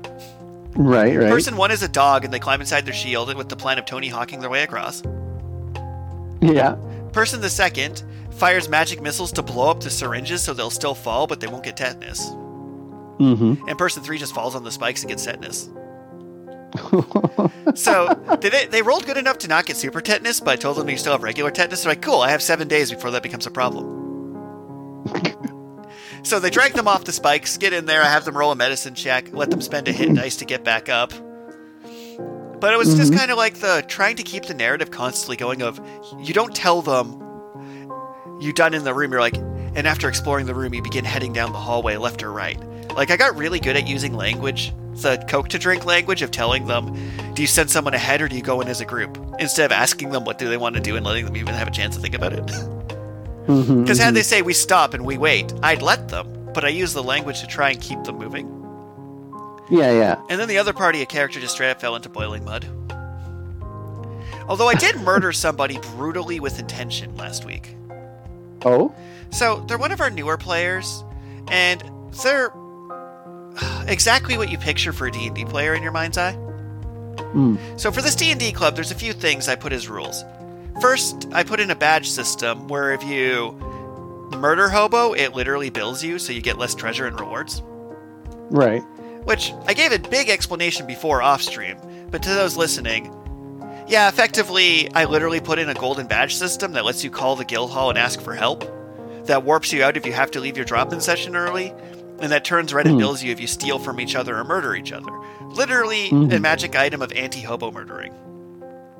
right, 0.74 1.16
right. 1.18 1.28
Person 1.30 1.56
one 1.58 1.70
is 1.70 1.82
a 1.82 1.88
dog, 1.88 2.24
and 2.24 2.32
they 2.32 2.38
climb 2.38 2.60
inside 2.62 2.86
their 2.86 2.94
shield 2.94 3.34
with 3.34 3.48
the 3.50 3.56
plan 3.56 3.78
of 3.78 3.84
Tony 3.84 4.08
Hawking 4.08 4.40
their 4.40 4.50
way 4.50 4.62
across. 4.62 5.02
Yeah. 6.40 6.76
Person 7.12 7.42
the 7.42 7.50
second 7.50 8.04
fires 8.30 8.68
magic 8.70 9.02
missiles 9.02 9.32
to 9.32 9.42
blow 9.42 9.70
up 9.70 9.80
the 9.82 9.90
syringes 9.90 10.42
so 10.42 10.54
they'll 10.54 10.70
still 10.70 10.94
fall, 10.94 11.26
but 11.26 11.40
they 11.40 11.46
won't 11.46 11.64
get 11.64 11.76
tetanus. 11.76 12.30
Mm-hmm. 13.18 13.68
And 13.68 13.78
person 13.78 14.02
three 14.02 14.18
just 14.18 14.34
falls 14.34 14.54
on 14.54 14.62
the 14.64 14.70
spikes 14.70 15.02
and 15.02 15.08
gets 15.10 15.24
tetanus. 15.24 15.68
So 17.74 18.14
they, 18.40 18.48
they, 18.48 18.66
they 18.66 18.82
rolled 18.82 19.06
good 19.06 19.16
enough 19.16 19.38
to 19.38 19.48
not 19.48 19.66
get 19.66 19.76
super 19.76 20.00
tetanus, 20.00 20.40
but 20.40 20.50
I 20.52 20.56
told 20.56 20.76
them 20.76 20.88
you 20.88 20.96
still 20.96 21.12
have 21.12 21.22
regular 21.22 21.50
tetanus. 21.50 21.82
They're 21.82 21.90
like, 21.92 22.00
cool, 22.02 22.20
I 22.20 22.30
have 22.30 22.42
seven 22.42 22.68
days 22.68 22.90
before 22.90 23.10
that 23.10 23.22
becomes 23.22 23.46
a 23.46 23.50
problem. 23.50 25.04
so 26.22 26.38
they 26.40 26.48
drag 26.50 26.72
them 26.74 26.88
off 26.88 27.04
the 27.04 27.12
spikes, 27.12 27.56
get 27.58 27.72
in 27.72 27.86
there, 27.86 28.02
I 28.02 28.06
have 28.06 28.24
them 28.24 28.36
roll 28.36 28.52
a 28.52 28.56
medicine 28.56 28.94
check, 28.94 29.32
let 29.32 29.50
them 29.50 29.60
spend 29.60 29.88
a 29.88 29.92
hit 29.92 30.14
dice 30.14 30.36
to 30.36 30.44
get 30.44 30.64
back 30.64 30.88
up. 30.88 31.12
But 32.60 32.72
it 32.72 32.78
was 32.78 32.94
just 32.94 33.12
Mhm. 33.12 33.18
kind 33.18 33.30
of 33.30 33.36
like 33.36 33.54
the 33.56 33.84
trying 33.86 34.16
to 34.16 34.22
keep 34.22 34.44
the 34.46 34.54
narrative 34.54 34.90
constantly 34.90 35.36
going 35.36 35.62
of 35.62 35.78
you 36.18 36.32
don't 36.32 36.54
tell 36.54 36.80
them 36.82 37.20
you 38.40 38.52
done 38.52 38.72
in 38.74 38.84
the 38.84 38.94
room, 38.94 39.10
you're 39.12 39.20
like, 39.20 39.36
and 39.36 39.86
after 39.86 40.08
exploring 40.08 40.46
the 40.46 40.54
room, 40.54 40.72
you 40.72 40.82
begin 40.82 41.04
heading 41.04 41.32
down 41.34 41.52
the 41.52 41.58
hallway, 41.58 41.96
left 41.96 42.22
or 42.22 42.32
right. 42.32 42.58
Like, 42.96 43.10
I 43.10 43.16
got 43.16 43.36
really 43.36 43.60
good 43.60 43.76
at 43.76 43.86
using 43.86 44.14
language, 44.14 44.72
the 44.94 45.22
Coke 45.28 45.48
to 45.50 45.58
drink 45.58 45.84
language 45.84 46.22
of 46.22 46.30
telling 46.30 46.66
them, 46.66 46.94
do 47.34 47.42
you 47.42 47.46
send 47.46 47.70
someone 47.70 47.92
ahead 47.92 48.22
or 48.22 48.28
do 48.28 48.36
you 48.36 48.42
go 48.42 48.60
in 48.62 48.68
as 48.68 48.80
a 48.80 48.86
group? 48.86 49.18
Instead 49.38 49.66
of 49.66 49.72
asking 49.72 50.10
them 50.10 50.24
what 50.24 50.38
do 50.38 50.48
they 50.48 50.56
want 50.56 50.74
to 50.76 50.80
do 50.80 50.96
and 50.96 51.04
letting 51.04 51.26
them 51.26 51.36
even 51.36 51.54
have 51.54 51.68
a 51.68 51.70
chance 51.70 51.94
to 51.96 52.00
think 52.00 52.14
about 52.14 52.32
it. 52.32 52.46
Because 53.46 53.98
had 53.98 54.12
mhm. 54.12 54.14
they 54.14 54.22
say 54.22 54.42
we 54.42 54.54
stop 54.54 54.94
and 54.94 55.04
we 55.04 55.18
wait, 55.18 55.52
I'd 55.62 55.82
let 55.82 56.08
them, 56.08 56.50
but 56.52 56.64
I 56.64 56.68
use 56.68 56.94
the 56.94 57.02
language 57.02 57.40
to 57.40 57.46
try 57.46 57.70
and 57.70 57.80
keep 57.80 58.02
them 58.04 58.16
moving. 58.16 58.48
Yeah, 59.70 59.92
yeah. 59.92 60.22
And 60.30 60.40
then 60.40 60.48
the 60.48 60.58
other 60.58 60.72
party, 60.72 61.02
a 61.02 61.06
character 61.06 61.38
just 61.38 61.54
straight 61.54 61.70
up 61.70 61.80
fell 61.80 61.96
into 61.96 62.08
boiling 62.08 62.44
mud. 62.44 62.66
Although 64.48 64.68
I 64.68 64.74
did 64.74 64.96
murder 64.96 65.32
somebody 65.34 65.78
brutally 65.96 66.40
with 66.40 66.58
intention 66.58 67.14
last 67.16 67.44
week. 67.44 67.76
Oh? 68.64 68.94
So 69.30 69.64
they're 69.68 69.78
one 69.78 69.92
of 69.92 70.00
our 70.00 70.10
newer 70.10 70.36
players, 70.36 71.04
and 71.48 71.82
they're 72.22 72.52
exactly 73.86 74.36
what 74.38 74.50
you 74.50 74.58
picture 74.58 74.92
for 74.92 75.06
a 75.06 75.10
D&D 75.10 75.44
player 75.46 75.74
in 75.74 75.82
your 75.82 75.92
mind's 75.92 76.18
eye. 76.18 76.34
Mm. 77.34 77.58
So 77.78 77.90
for 77.90 78.02
this 78.02 78.14
D&D 78.14 78.52
club, 78.52 78.74
there's 78.74 78.90
a 78.90 78.96
few 78.96 79.12
things 79.12 79.48
I 79.48 79.54
put 79.56 79.72
as 79.72 79.88
rules. 79.88 80.24
First, 80.80 81.28
I 81.32 81.42
put 81.42 81.60
in 81.60 81.70
a 81.70 81.76
badge 81.76 82.10
system 82.10 82.68
where 82.68 82.92
if 82.92 83.02
you 83.02 83.52
murder 84.36 84.68
hobo, 84.68 85.12
it 85.12 85.34
literally 85.34 85.70
bills 85.70 86.02
you, 86.02 86.18
so 86.18 86.32
you 86.32 86.42
get 86.42 86.58
less 86.58 86.74
treasure 86.74 87.06
and 87.06 87.18
rewards. 87.18 87.62
Right. 88.50 88.82
Which 89.24 89.52
I 89.66 89.74
gave 89.74 89.92
a 89.92 89.98
big 89.98 90.28
explanation 90.28 90.86
before 90.86 91.22
off 91.22 91.42
stream, 91.42 91.78
but 92.10 92.22
to 92.22 92.28
those 92.28 92.56
listening, 92.56 93.12
yeah, 93.88 94.08
effectively, 94.08 94.92
I 94.94 95.04
literally 95.04 95.40
put 95.40 95.58
in 95.58 95.68
a 95.68 95.74
golden 95.74 96.06
badge 96.06 96.34
system 96.34 96.72
that 96.72 96.84
lets 96.84 97.04
you 97.04 97.10
call 97.10 97.36
the 97.36 97.44
guild 97.44 97.70
hall 97.70 97.88
and 97.88 97.98
ask 97.98 98.20
for 98.20 98.34
help. 98.34 98.64
That 99.26 99.44
warps 99.44 99.72
you 99.72 99.82
out 99.82 99.96
if 99.96 100.06
you 100.06 100.12
have 100.12 100.30
to 100.32 100.40
leave 100.40 100.56
your 100.56 100.66
drop 100.66 100.92
in 100.92 101.00
session 101.00 101.36
early, 101.36 101.72
and 102.20 102.32
that 102.32 102.44
turns 102.44 102.72
red 102.72 102.86
and 102.86 102.94
Hmm. 102.94 102.98
bills 103.00 103.22
you 103.22 103.30
if 103.32 103.40
you 103.40 103.46
steal 103.46 103.78
from 103.78 104.00
each 104.00 104.14
other 104.14 104.36
or 104.36 104.44
murder 104.44 104.74
each 104.74 104.92
other. 104.92 105.10
Literally, 105.42 106.06
a 106.08 106.10
Mhm. 106.12 106.40
magic 106.40 106.74
item 106.76 107.02
of 107.02 107.12
anti 107.12 107.40
hobo 107.42 107.70
murdering. 107.70 108.12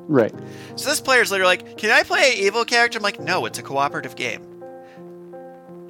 Right. 0.09 0.33
So 0.77 0.89
this 0.89 1.01
player's 1.01 1.31
literally 1.31 1.57
like, 1.57 1.77
"Can 1.79 1.91
I 1.91 2.03
play 2.05 2.33
an 2.33 2.39
evil 2.39 2.65
character?" 2.65 2.99
I'm 2.99 3.03
like, 3.03 3.19
"No, 3.19 3.45
it's 3.47 3.59
a 3.59 3.63
cooperative 3.63 4.15
game." 4.17 4.43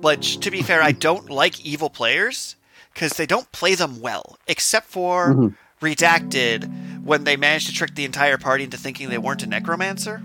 But 0.01 0.23
to 0.23 0.51
be 0.51 0.63
fair, 0.63 0.83
I 0.83 0.93
don't 1.09 1.31
like 1.31 1.61
evil 1.65 1.91
players 1.91 2.57
because 2.95 3.13
they 3.15 3.27
don't 3.27 3.51
play 3.53 3.75
them 3.75 4.01
well, 4.01 4.39
except 4.47 4.89
for 4.89 5.35
Mhm. 5.35 5.55
redacted 5.83 7.03
when 7.05 7.25
they 7.25 7.37
managed 7.37 7.67
to 7.69 7.73
trick 7.75 7.95
the 7.95 8.05
entire 8.05 8.39
party 8.39 8.65
into 8.65 8.77
thinking 8.77 9.09
they 9.11 9.19
weren't 9.19 9.43
a 9.43 9.47
necromancer. 9.47 10.23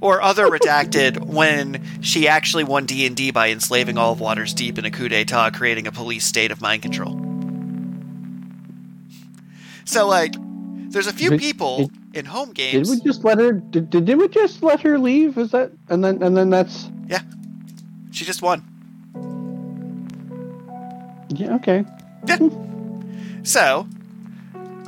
Or 0.00 0.22
other 0.22 0.46
redacted 0.46 1.18
when 1.26 1.82
she 2.00 2.26
actually 2.26 2.64
won 2.64 2.86
D 2.86 3.04
and 3.06 3.14
D 3.14 3.30
by 3.30 3.50
enslaving 3.50 3.98
all 3.98 4.12
of 4.12 4.20
Waters 4.20 4.54
Deep 4.54 4.78
in 4.78 4.84
a 4.86 4.90
coup 4.90 5.08
d'état, 5.08 5.52
creating 5.52 5.86
a 5.86 5.92
police 5.92 6.24
state 6.24 6.50
of 6.50 6.60
mind 6.62 6.82
control. 6.82 7.12
So, 9.84 10.06
like, 10.08 10.34
there's 10.90 11.06
a 11.06 11.12
few 11.12 11.30
Did- 11.30 11.40
people 11.40 11.90
in 12.14 12.24
home 12.24 12.52
games. 12.52 12.88
Did 12.90 12.98
we 12.98 13.04
just 13.04 13.24
let 13.24 13.38
her? 13.38 13.52
Did, 13.52 13.90
did, 13.90 14.04
did 14.06 14.18
we 14.18 14.28
just 14.28 14.62
let 14.62 14.80
her 14.80 14.98
leave? 14.98 15.36
Is 15.38 15.50
that 15.50 15.72
and 15.88 16.02
then 16.02 16.22
and 16.22 16.36
then 16.36 16.50
that's 16.50 16.88
Yeah. 17.06 17.20
She 18.12 18.24
just 18.24 18.42
won. 18.42 18.64
yeah 21.28 21.54
okay. 21.56 21.84
Yeah. 22.26 22.38
So, 23.42 23.86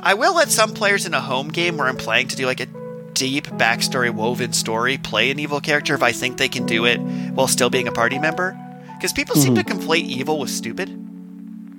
I 0.01 0.13
will 0.13 0.35
let 0.35 0.51
some 0.51 0.73
players 0.73 1.05
in 1.05 1.13
a 1.13 1.21
home 1.21 1.47
game 1.49 1.77
where 1.77 1.87
I'm 1.87 1.97
playing 1.97 2.27
to 2.29 2.35
do 2.35 2.45
like 2.45 2.59
a 2.59 2.67
deep 3.13 3.45
backstory 3.45 4.13
woven 4.13 4.53
story 4.53 4.97
play 4.97 5.31
an 5.31 5.39
evil 5.39 5.59
character 5.59 5.93
if 5.93 6.03
I 6.03 6.11
think 6.11 6.37
they 6.37 6.49
can 6.49 6.65
do 6.65 6.85
it 6.85 6.97
while 6.97 7.47
still 7.47 7.69
being 7.69 7.87
a 7.87 7.91
party 7.91 8.19
member. 8.19 8.57
Because 8.97 9.13
people 9.13 9.35
seem 9.35 9.55
to 9.55 9.63
hmm. 9.63 9.69
conflate 9.69 10.05
evil 10.05 10.39
with 10.39 10.49
stupid. 10.49 10.89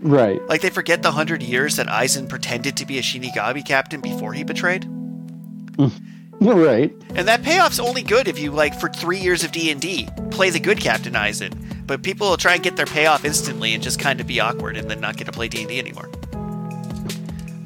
Right. 0.02 0.46
Like 0.48 0.60
they 0.60 0.70
forget 0.70 1.02
the 1.02 1.12
hundred 1.12 1.42
years 1.42 1.76
that 1.76 1.86
Aizen 1.86 2.28
pretended 2.28 2.76
to 2.76 2.86
be 2.86 2.98
a 2.98 3.02
Shinigami 3.02 3.64
captain 3.64 4.00
before 4.00 4.32
he 4.32 4.44
betrayed. 4.44 4.84
Hmm. 4.84 5.88
Right. 6.40 6.92
And 7.14 7.28
that 7.28 7.42
payoff's 7.42 7.80
only 7.80 8.02
good 8.02 8.28
if 8.28 8.38
you 8.38 8.50
like 8.50 8.78
for 8.78 8.88
three 8.88 9.18
years 9.18 9.44
of 9.44 9.52
D 9.52 9.70
and 9.70 9.80
D 9.80 10.08
play 10.30 10.50
the 10.50 10.60
good 10.60 10.78
Captain 10.80 11.14
Aizen. 11.14 11.86
But 11.86 12.02
people 12.02 12.28
will 12.28 12.36
try 12.36 12.54
and 12.54 12.62
get 12.62 12.76
their 12.76 12.86
payoff 12.86 13.24
instantly 13.24 13.72
and 13.72 13.82
just 13.82 13.98
kind 13.98 14.20
of 14.20 14.26
be 14.26 14.40
awkward 14.40 14.76
and 14.76 14.90
then 14.90 15.00
not 15.00 15.16
get 15.16 15.24
to 15.24 15.32
play 15.32 15.48
D 15.48 15.60
and 15.60 15.68
D 15.68 15.78
anymore. 15.78 16.10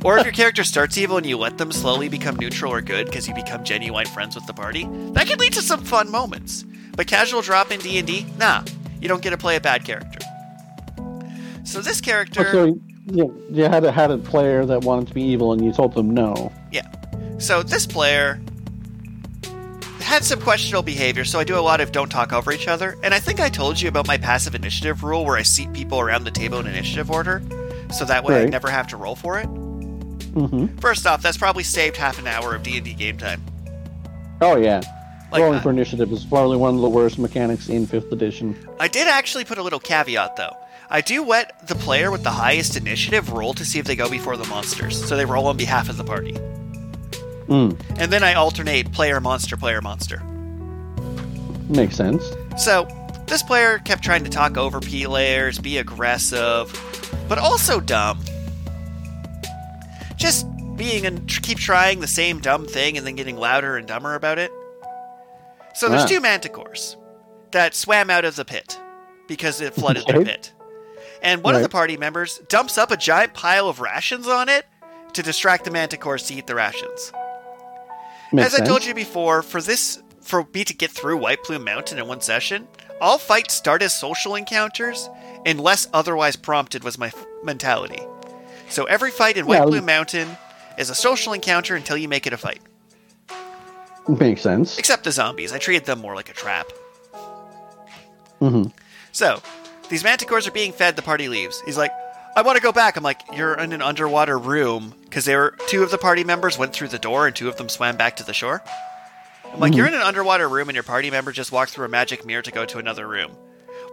Or 0.05 0.17
if 0.19 0.25
your 0.25 0.33
character 0.33 0.63
starts 0.63 0.97
evil 0.97 1.17
and 1.17 1.27
you 1.27 1.37
let 1.37 1.59
them 1.59 1.73
slowly 1.73 2.09
become 2.09 2.37
neutral 2.37 2.73
or 2.73 2.81
good 2.81 3.07
because 3.07 3.27
you 3.27 3.35
become 3.35 3.65
genuine 3.65 4.07
friends 4.07 4.35
with 4.35 4.47
the 4.47 4.55
party, 4.55 4.85
that 5.13 5.27
can 5.27 5.39
lead 5.39 5.53
to 5.55 5.63
some 5.63 5.85
fun 5.85 6.11
moments. 6.11 6.65
But 6.97 7.07
casual 7.07 7.43
drop 7.43 7.73
in 7.73 7.81
D&D, 7.81 8.27
nah. 8.39 8.63
You 9.01 9.09
don't 9.09 9.23
get 9.23 9.31
to 9.31 9.37
play 9.37 9.57
a 9.57 9.61
bad 9.61 9.85
character. 9.85 10.19
So 11.65 11.81
this 11.81 12.01
character... 12.01 12.51
So 12.53 12.81
you, 13.07 13.47
you 13.51 13.65
had 13.65 13.85
a, 13.85 13.91
had 13.91 14.11
a 14.11 14.19
player 14.19 14.65
that 14.67 14.83
wanted 14.85 15.09
to 15.09 15.15
be 15.15 15.23
evil 15.23 15.53
and 15.53 15.65
you 15.65 15.73
told 15.73 15.95
them 15.95 16.11
no. 16.11 16.53
Yeah. 16.71 16.87
So 17.39 17.63
this 17.63 17.87
player 17.87 18.41
had 20.01 20.25
some 20.25 20.41
questionable 20.41 20.83
behavior, 20.83 21.25
so 21.25 21.39
I 21.39 21.45
do 21.45 21.59
a 21.59 21.61
lot 21.61 21.81
of 21.81 21.93
don't 21.93 22.09
talk 22.09 22.33
over 22.33 22.53
each 22.53 22.69
other. 22.69 22.97
And 23.03 23.13
I 23.13 23.19
think 23.19 23.41
I 23.41 23.49
told 23.49 23.81
you 23.81 23.89
about 23.89 24.07
my 24.07 24.17
passive 24.17 24.55
initiative 24.55 25.03
rule 25.03 25.25
where 25.25 25.37
I 25.37 25.43
seat 25.43 25.73
people 25.73 26.01
around 26.01 26.25
the 26.25 26.31
table 26.31 26.59
in 26.59 26.67
initiative 26.67 27.11
order, 27.11 27.43
so 27.93 28.05
that 28.05 28.25
way 28.25 28.35
right. 28.35 28.47
I 28.47 28.49
never 28.49 28.71
have 28.71 28.87
to 28.89 28.97
roll 28.97 29.15
for 29.15 29.39
it. 29.39 29.49
Mm-hmm. 30.29 30.77
First 30.79 31.07
off, 31.07 31.23
that's 31.23 31.37
probably 31.37 31.63
saved 31.63 31.97
half 31.97 32.19
an 32.19 32.27
hour 32.27 32.55
of 32.55 32.63
D 32.63 32.77
and 32.77 32.85
D 32.85 32.95
game 32.95 33.19
time. 33.19 33.43
Oh 34.41 34.57
yeah, 34.57 34.81
like, 35.31 35.43
rolling 35.43 35.59
uh, 35.59 35.63
for 35.63 35.71
initiative 35.71 36.11
is 36.13 36.25
probably 36.25 36.57
one 36.57 36.75
of 36.75 36.81
the 36.81 36.89
worst 36.89 37.19
mechanics 37.19 37.69
in 37.69 37.87
fifth 37.87 38.13
edition. 38.13 38.57
I 38.81 38.89
did 38.89 39.09
actually 39.09 39.45
put 39.45 39.59
a 39.59 39.63
little 39.63 39.81
caveat 39.81 40.37
though. 40.37 40.57
I 40.91 41.03
do 41.03 41.25
let 41.25 41.69
the 41.69 41.75
player 41.75 42.11
with 42.11 42.23
the 42.23 42.31
highest 42.31 42.77
initiative 42.77 43.31
roll 43.31 43.53
to 43.55 43.65
see 43.65 43.79
if 43.79 43.85
they 43.85 43.97
go 43.97 44.09
before 44.09 44.39
the 44.39 44.47
monsters, 44.47 45.07
so 45.07 45.17
they 45.17 45.27
roll 45.27 45.47
on 45.47 45.57
behalf 45.59 45.91
of 45.91 45.99
the 45.99 46.05
party. 46.05 46.33
Mm. 47.47 47.79
And 47.99 48.11
then 48.11 48.23
I 48.23 48.35
alternate 48.35 48.91
player 48.93 49.21
monster, 49.21 49.57
player 49.57 49.83
monster. 49.83 50.23
Makes 51.69 51.97
sense. 51.97 52.33
So, 52.57 52.89
this 53.27 53.43
player 53.43 53.79
kept 53.79 54.03
trying 54.03 54.25
to 54.25 54.31
talk 54.31 54.57
over 54.57 54.81
P 54.81 55.07
layers, 55.07 55.59
be 55.59 55.77
aggressive, 55.77 56.73
but 57.29 57.39
also 57.39 57.81
dumb. 57.81 58.19
Just 60.19 60.47
being 60.77 61.07
and 61.07 61.27
keep 61.29 61.59
trying 61.59 62.01
the 62.01 62.07
same 62.07 62.41
dumb 62.41 62.67
thing 62.67 62.97
and 62.97 63.07
then 63.07 63.17
getting 63.17 63.37
louder 63.37 63.77
and 63.77 63.87
dumber 63.87 64.15
about 64.15 64.39
it. 64.39 64.53
So 65.75 65.89
there's 65.89 66.05
two 66.07 66.21
manticores 66.21 66.97
that 67.53 67.75
swam 67.75 68.11
out 68.11 68.25
of 68.25 68.37
the 68.37 68.45
pit 68.45 68.79
because 69.29 69.61
it 69.61 69.75
flooded 69.75 70.05
okay. 70.05 70.13
their 70.13 70.25
pit. 70.25 70.53
And 71.23 71.43
one 71.43 71.55
right. 71.55 71.59
of 71.59 71.63
the 71.63 71.69
party 71.69 71.97
members 71.97 72.39
dumps 72.49 72.79
up 72.79 72.91
a 72.91 72.97
giant 72.97 73.35
pile 73.35 73.69
of 73.69 73.81
rations 73.81 74.27
on 74.27 74.49
it 74.49 74.67
to 75.13 75.23
distract 75.23 75.65
the 75.65 75.71
manticores 75.71 76.27
to 76.29 76.35
eat 76.35 76.47
the 76.47 76.55
rations. 76.55 77.13
Makes 78.33 78.55
As 78.55 78.61
I 78.61 78.65
told 78.65 78.85
you 78.85 78.95
before, 78.95 79.43
for 79.43 79.61
this 79.61 80.03
for 80.21 80.47
me 80.53 80.65
to 80.65 80.75
get 80.75 80.91
through 80.91 81.17
White 81.17 81.43
Plume 81.43 81.65
Mountain 81.65 81.99
in 81.99 82.07
one 82.07 82.21
session, 82.21 82.69
all 83.01 83.19
fights 83.19 83.55
start 83.55 83.83
as 83.83 83.99
social 83.99 84.35
encounters 84.35 85.09
unless 85.47 85.89
otherwise 85.93 86.37
prompted 86.37 86.85
was 86.85 86.99
my 86.99 87.07
f- 87.07 87.27
mentality. 87.43 88.03
So 88.69 88.85
every 88.85 89.11
fight 89.11 89.37
in 89.37 89.47
White 89.47 89.59
yeah, 89.59 89.65
Plume 89.65 89.87
Mountain 89.87 90.29
is 90.77 90.91
a 90.91 90.95
social 90.95 91.33
encounter 91.33 91.75
until 91.75 91.97
you 91.97 92.09
make 92.09 92.27
it 92.27 92.33
a 92.33 92.37
fight. 92.37 92.61
Makes 94.09 94.43
sense. 94.43 94.79
Except 94.79 95.05
the 95.05 95.13
zombies. 95.13 95.53
I 95.53 95.59
treated 95.59 95.85
them 95.85 96.01
more 96.01 96.15
like 96.15 96.31
a 96.31 96.33
trap. 96.33 96.69
Mm-hmm. 98.41 98.71
So, 99.13 99.43
these 99.91 100.03
manticores 100.03 100.47
are 100.47 100.53
being 100.53 100.73
fed, 100.73 100.97
the 100.97 101.03
party 101.03 101.29
leaves. 101.29 101.61
He's 101.63 101.77
like, 101.77 101.91
I 102.37 102.43
want 102.43 102.57
to 102.57 102.63
go 102.63 102.73
back. 102.73 102.97
I'm 102.97 103.03
like, 103.03 103.21
you're 103.35 103.55
in 103.55 103.73
an 103.73 103.83
underwater 103.83 104.39
room 104.39 104.95
because 105.05 105.25
there 105.25 105.39
were 105.39 105.57
two 105.67 105.83
of 105.83 105.91
the 105.91 105.99
party 105.99 106.25
members 106.25 106.57
went 106.57 106.73
through 106.73 106.89
the 106.89 106.99
door 106.99 107.27
and 107.27 107.35
two 107.35 107.49
of 107.49 107.57
them 107.57 107.69
swam 107.69 107.97
back 107.97 108.17
to 108.17 108.25
the 108.25 108.33
shore. 108.33 108.63
I'm 109.53 109.61
like, 109.61 109.73
mm-hmm. 109.73 109.79
you're 109.79 109.87
in 109.89 109.95
an 109.95 110.03
underwater 110.03 110.49
room 110.49 110.69
and 110.69 110.77
your 110.77 110.85
party 110.85 111.11
member 111.11 111.33
just 111.33 111.53
walked 111.53 111.73
through 111.73 111.87
a 111.87 111.89
magic 111.89 112.25
mirror 112.25 112.43
to 112.43 112.53
go 112.53 112.65
to 112.65 112.79
another 112.79 113.09
room. 113.09 113.33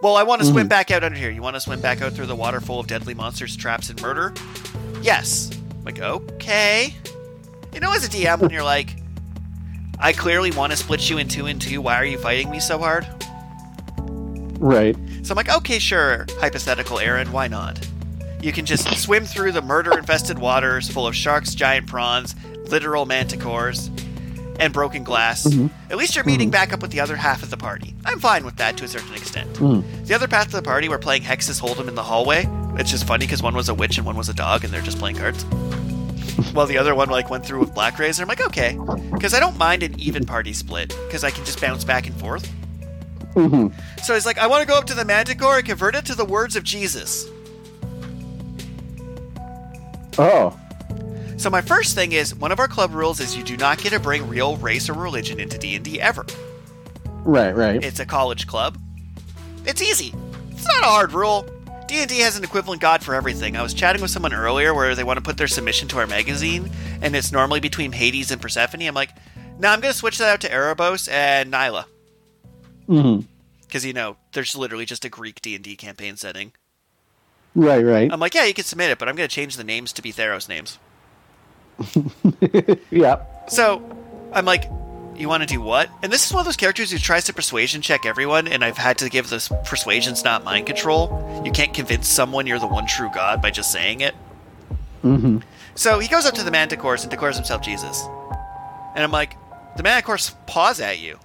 Well, 0.02 0.16
I 0.16 0.22
want 0.22 0.40
to 0.40 0.46
mm-hmm. 0.46 0.54
swim 0.54 0.68
back 0.68 0.90
out 0.90 1.02
under 1.02 1.18
here. 1.18 1.30
You 1.30 1.42
want 1.42 1.56
to 1.56 1.60
swim 1.60 1.80
back 1.80 2.02
out 2.02 2.12
through 2.12 2.26
the 2.26 2.36
water 2.36 2.60
full 2.60 2.78
of 2.80 2.86
deadly 2.86 3.14
monsters, 3.14 3.56
traps, 3.56 3.90
and 3.90 4.00
murder? 4.02 4.34
Yes. 5.02 5.50
I'm 5.70 5.84
like, 5.84 6.00
okay. 6.00 6.94
You 7.72 7.80
know, 7.80 7.92
as 7.92 8.04
a 8.06 8.08
DM, 8.08 8.40
when 8.40 8.50
you're 8.50 8.62
like, 8.62 8.96
I 9.98 10.12
clearly 10.12 10.50
want 10.50 10.72
to 10.72 10.76
split 10.76 11.08
you 11.08 11.18
in 11.18 11.28
two 11.28 11.46
and 11.46 11.60
two. 11.60 11.80
Why 11.80 11.96
are 11.96 12.04
you 12.04 12.18
fighting 12.18 12.50
me 12.50 12.60
so 12.60 12.78
hard? 12.78 13.06
Right. 14.58 14.96
So 15.22 15.32
I'm 15.32 15.36
like, 15.36 15.48
okay, 15.48 15.78
sure, 15.78 16.26
hypothetical 16.38 16.98
Aaron, 16.98 17.32
why 17.32 17.48
not? 17.48 17.86
You 18.40 18.52
can 18.52 18.66
just 18.66 18.96
swim 18.98 19.24
through 19.24 19.52
the 19.52 19.62
murder 19.62 19.96
infested 19.98 20.38
waters 20.38 20.88
full 20.88 21.06
of 21.06 21.16
sharks, 21.16 21.54
giant 21.54 21.86
prawns, 21.86 22.34
literal 22.68 23.06
manticores, 23.06 23.90
and 24.58 24.72
broken 24.72 25.04
glass. 25.04 25.46
Mm-hmm. 25.46 25.66
At 25.90 25.96
least 25.96 26.14
you're 26.14 26.24
meeting 26.24 26.48
mm-hmm. 26.48 26.52
back 26.52 26.72
up 26.72 26.82
with 26.82 26.90
the 26.90 27.00
other 27.00 27.16
half 27.16 27.42
of 27.42 27.50
the 27.50 27.56
party. 27.56 27.94
I'm 28.04 28.20
fine 28.20 28.44
with 28.44 28.56
that 28.56 28.76
to 28.78 28.84
a 28.84 28.88
certain 28.88 29.14
extent. 29.14 29.52
Mm. 29.54 30.06
The 30.06 30.14
other 30.14 30.26
half 30.30 30.46
of 30.46 30.52
the 30.52 30.62
party 30.62 30.88
were 30.88 30.98
playing 30.98 31.22
Hexus 31.22 31.60
Hold'em 31.60 31.88
in 31.88 31.94
the 31.94 32.02
hallway. 32.02 32.48
It's 32.78 32.90
just 32.90 33.06
funny 33.06 33.26
because 33.26 33.42
one 33.42 33.54
was 33.54 33.68
a 33.68 33.74
witch 33.74 33.96
and 33.98 34.06
one 34.06 34.16
was 34.16 34.28
a 34.28 34.34
dog, 34.34 34.64
and 34.64 34.72
they're 34.72 34.82
just 34.82 34.98
playing 34.98 35.16
cards. 35.16 35.44
While 36.52 36.66
the 36.66 36.78
other 36.78 36.94
one 36.94 37.08
like 37.08 37.30
went 37.30 37.44
through 37.46 37.60
with 37.60 37.74
Blackrazor. 37.74 38.20
I'm 38.20 38.28
like, 38.28 38.46
okay, 38.46 38.78
because 39.12 39.34
I 39.34 39.40
don't 39.40 39.56
mind 39.56 39.82
an 39.82 39.98
even 39.98 40.26
party 40.26 40.52
split 40.52 40.88
because 41.06 41.24
I 41.24 41.30
can 41.30 41.44
just 41.44 41.60
bounce 41.60 41.84
back 41.84 42.06
and 42.06 42.16
forth. 42.16 42.50
Mm-hmm. 43.34 43.68
So 44.02 44.14
he's 44.14 44.26
like, 44.26 44.38
I 44.38 44.46
want 44.46 44.62
to 44.62 44.66
go 44.66 44.78
up 44.78 44.86
to 44.86 44.94
the 44.94 45.04
Manticore 45.04 45.58
and 45.58 45.66
convert 45.66 45.94
it 45.94 46.06
to 46.06 46.14
the 46.14 46.24
words 46.24 46.56
of 46.56 46.64
Jesus. 46.64 47.28
Oh. 50.18 50.58
So 51.36 51.50
my 51.50 51.60
first 51.60 51.94
thing 51.94 52.12
is 52.12 52.34
one 52.34 52.50
of 52.50 52.58
our 52.58 52.68
club 52.68 52.92
rules 52.94 53.20
is 53.20 53.36
you 53.36 53.44
do 53.44 53.56
not 53.56 53.78
get 53.78 53.90
to 53.90 54.00
bring 54.00 54.28
real 54.28 54.56
race 54.56 54.88
or 54.88 54.94
religion 54.94 55.38
into 55.38 55.58
D&D 55.58 56.00
ever. 56.00 56.24
Right, 57.24 57.54
right. 57.54 57.82
It's 57.84 58.00
a 58.00 58.06
college 58.06 58.46
club. 58.46 58.78
It's 59.66 59.82
easy. 59.82 60.14
It's 60.50 60.66
not 60.66 60.82
a 60.82 60.86
hard 60.86 61.12
rule. 61.12 61.46
D&D 61.88 62.18
has 62.20 62.36
an 62.36 62.42
equivalent 62.44 62.80
god 62.80 63.02
for 63.02 63.14
everything. 63.14 63.56
I 63.56 63.62
was 63.62 63.74
chatting 63.74 64.00
with 64.02 64.10
someone 64.10 64.32
earlier 64.32 64.74
where 64.74 64.94
they 64.94 65.04
want 65.04 65.18
to 65.18 65.22
put 65.22 65.36
their 65.36 65.46
submission 65.46 65.88
to 65.88 65.98
our 65.98 66.06
magazine 66.06 66.70
and 67.02 67.14
it's 67.14 67.30
normally 67.30 67.60
between 67.60 67.92
Hades 67.92 68.30
and 68.30 68.40
Persephone. 68.40 68.82
I'm 68.82 68.94
like, 68.94 69.10
"No, 69.58 69.68
I'm 69.68 69.80
going 69.80 69.92
to 69.92 69.98
switch 69.98 70.18
that 70.18 70.28
out 70.32 70.40
to 70.40 70.48
Erebos 70.48 71.08
and 71.10 71.52
Nylea." 71.52 71.84
Mhm. 72.88 73.24
Cuz 73.70 73.84
you 73.84 73.92
know, 73.92 74.16
there's 74.32 74.56
literally 74.56 74.86
just 74.86 75.04
a 75.04 75.08
Greek 75.08 75.40
D&D 75.42 75.76
campaign 75.76 76.16
setting. 76.16 76.52
Right, 77.54 77.82
right. 77.84 78.12
I'm 78.12 78.20
like, 78.20 78.34
yeah, 78.34 78.44
you 78.44 78.54
can 78.54 78.64
submit 78.64 78.90
it, 78.90 78.98
but 78.98 79.08
I'm 79.08 79.16
going 79.16 79.28
to 79.28 79.34
change 79.34 79.56
the 79.56 79.64
names 79.64 79.92
to 79.94 80.02
be 80.02 80.12
Theros 80.12 80.48
names. 80.48 80.78
yeah. 82.90 83.22
So 83.48 83.82
I'm 84.32 84.44
like, 84.44 84.70
you 85.16 85.28
want 85.28 85.42
to 85.42 85.46
do 85.46 85.60
what? 85.60 85.88
And 86.02 86.12
this 86.12 86.26
is 86.26 86.32
one 86.32 86.40
of 86.40 86.44
those 86.44 86.56
characters 86.56 86.90
who 86.90 86.98
tries 86.98 87.24
to 87.24 87.32
persuasion 87.32 87.80
check 87.80 88.04
everyone, 88.04 88.48
and 88.48 88.64
I've 88.64 88.76
had 88.76 88.98
to 88.98 89.08
give 89.08 89.30
this 89.30 89.50
persuasion's 89.64 90.24
not 90.24 90.44
mind 90.44 90.66
control. 90.66 91.42
You 91.44 91.52
can't 91.52 91.72
convince 91.72 92.08
someone 92.08 92.46
you're 92.46 92.58
the 92.58 92.66
one 92.66 92.86
true 92.86 93.10
God 93.14 93.40
by 93.40 93.50
just 93.50 93.72
saying 93.72 94.00
it. 94.00 94.14
Mm-hmm. 95.02 95.38
So 95.74 95.98
he 95.98 96.08
goes 96.08 96.26
up 96.26 96.34
to 96.34 96.42
the 96.42 96.50
manticores 96.50 97.02
and 97.02 97.10
declares 97.10 97.36
himself 97.36 97.62
Jesus. 97.62 98.06
And 98.94 99.04
I'm 99.04 99.12
like, 99.12 99.36
the 99.76 99.82
manticores 99.82 100.34
pause 100.46 100.80
at 100.80 100.98
you. 100.98 101.18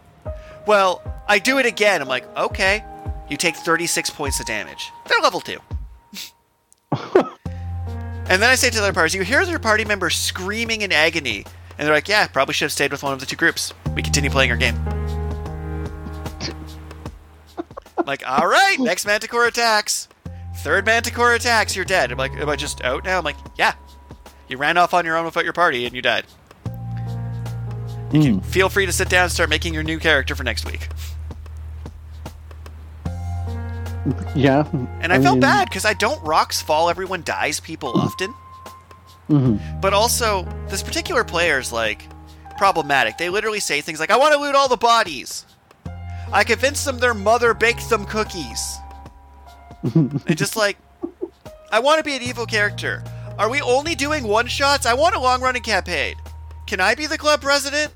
Well, 0.68 1.02
I 1.28 1.40
do 1.40 1.58
it 1.58 1.66
again. 1.66 2.02
I'm 2.02 2.08
like, 2.08 2.26
okay. 2.38 2.84
You 3.30 3.38
take 3.38 3.56
36 3.56 4.10
points 4.10 4.40
of 4.40 4.46
damage. 4.46 4.92
They're 5.08 5.20
level 5.20 5.40
2. 5.42 5.58
and 8.32 8.41
then 8.41 8.50
I 8.50 8.56
say 8.56 8.70
to 8.70 8.78
the 8.78 8.82
other 8.82 8.94
parties, 8.94 9.13
you 9.13 9.24
hear 9.24 9.46
their 9.46 9.60
party 9.60 9.84
members 9.84 10.15
screaming 10.15 10.84
in 10.84 10.94
agony. 10.94 11.46
And 11.78 11.86
they're 11.86 11.94
like, 11.94 12.08
yeah, 12.08 12.28
probably 12.28 12.54
should 12.54 12.63
have 12.63 12.72
stayed 12.72 12.89
with 12.89 13.04
one 13.04 13.12
of 13.12 13.20
the 13.20 13.26
two 13.26 13.36
groups. 13.36 13.74
We 13.94 14.02
continue 14.02 14.30
playing 14.30 14.52
our 14.52 14.58
game. 14.58 14.78
I'm 17.98 18.06
like, 18.06 18.26
all 18.26 18.48
right, 18.48 18.78
next 18.80 19.06
Manticore 19.06 19.48
attacks. 19.48 20.08
Third 20.60 20.86
Manticore 20.86 21.34
attacks, 21.34 21.76
you're 21.76 21.84
dead. 21.84 22.10
I'm 22.10 22.17
like, 22.17 22.32
am 22.32 22.48
I 22.48 22.56
just 22.56 22.82
out 22.86 23.04
now? 23.04 23.17
I'm 23.17 23.26
like, 23.26 23.36
yeah. 23.58 23.74
You 24.48 24.56
ran 24.56 24.78
off 24.78 24.94
on 24.94 25.04
your 25.06 25.17
own 25.17 25.26
without 25.26 25.44
your 25.44 25.52
party 25.52 25.86
and 25.86 25.94
you 25.94 26.02
died. 26.02 26.24
You 28.13 28.20
mm. 28.20 28.24
can 28.24 28.41
feel 28.41 28.70
free 28.70 28.86
to 28.86 28.94
sit 28.94 29.10
down 29.10 29.24
and 29.24 29.32
start 29.32 29.50
making 29.50 29.74
your 29.74 29.84
new 29.84 30.00
character 30.00 30.36
for 30.36 30.46
next 30.46 30.65
week. 30.65 30.88
Yeah. 34.36 34.68
And 35.02 35.14
I, 35.14 35.18
I 35.18 35.22
felt 35.22 35.36
mean... 35.36 35.42
bad 35.42 35.70
because 35.70 35.86
I 35.86 35.94
don't 35.94 36.22
rocks 36.24 36.62
fall, 36.62 36.90
everyone 36.90 37.24
dies 37.24 37.60
people 37.60 37.92
often. 37.96 38.34
Mm-hmm. 39.30 39.80
But 39.80 39.94
also, 39.94 40.48
this 40.68 40.82
particular 40.82 41.24
player 41.24 41.60
is 41.60 41.72
like 41.72 42.08
problematic. 42.58 43.18
They 43.18 43.30
literally 43.30 43.60
say 43.60 43.82
things 43.82 44.00
like, 44.00 44.12
I 44.12 44.18
want 44.18 44.34
to 44.34 44.40
loot 44.40 44.56
all 44.56 44.68
the 44.68 44.78
bodies. 44.78 45.45
I 46.32 46.43
convinced 46.43 46.86
them 46.86 46.99
their 46.99 47.14
mother 47.14 47.54
baked 47.54 47.89
them 47.89 48.06
cookies. 48.06 48.78
and 49.93 50.38
just 50.38 50.56
like, 50.56 50.78
I 51.72 51.80
want 51.80 51.99
to 51.99 52.04
be 52.04 52.16
an 52.16 52.22
evil 52.22 52.45
character. 52.45 53.04
Are 53.38 53.49
we 53.49 53.62
only 53.62 53.95
doing 53.95 54.28
one 54.28 54.47
shots? 54.47 54.86
I 54.86 54.93
want 54.93 55.16
a 55.16 55.20
long 55.20 55.41
running 55.41 55.64
campaign. 55.64 56.16
Can 56.68 56.80
I 56.80 56.95
be 56.95 57.08
the 57.08 57.18
club 57.18 57.41
president? 57.41 57.93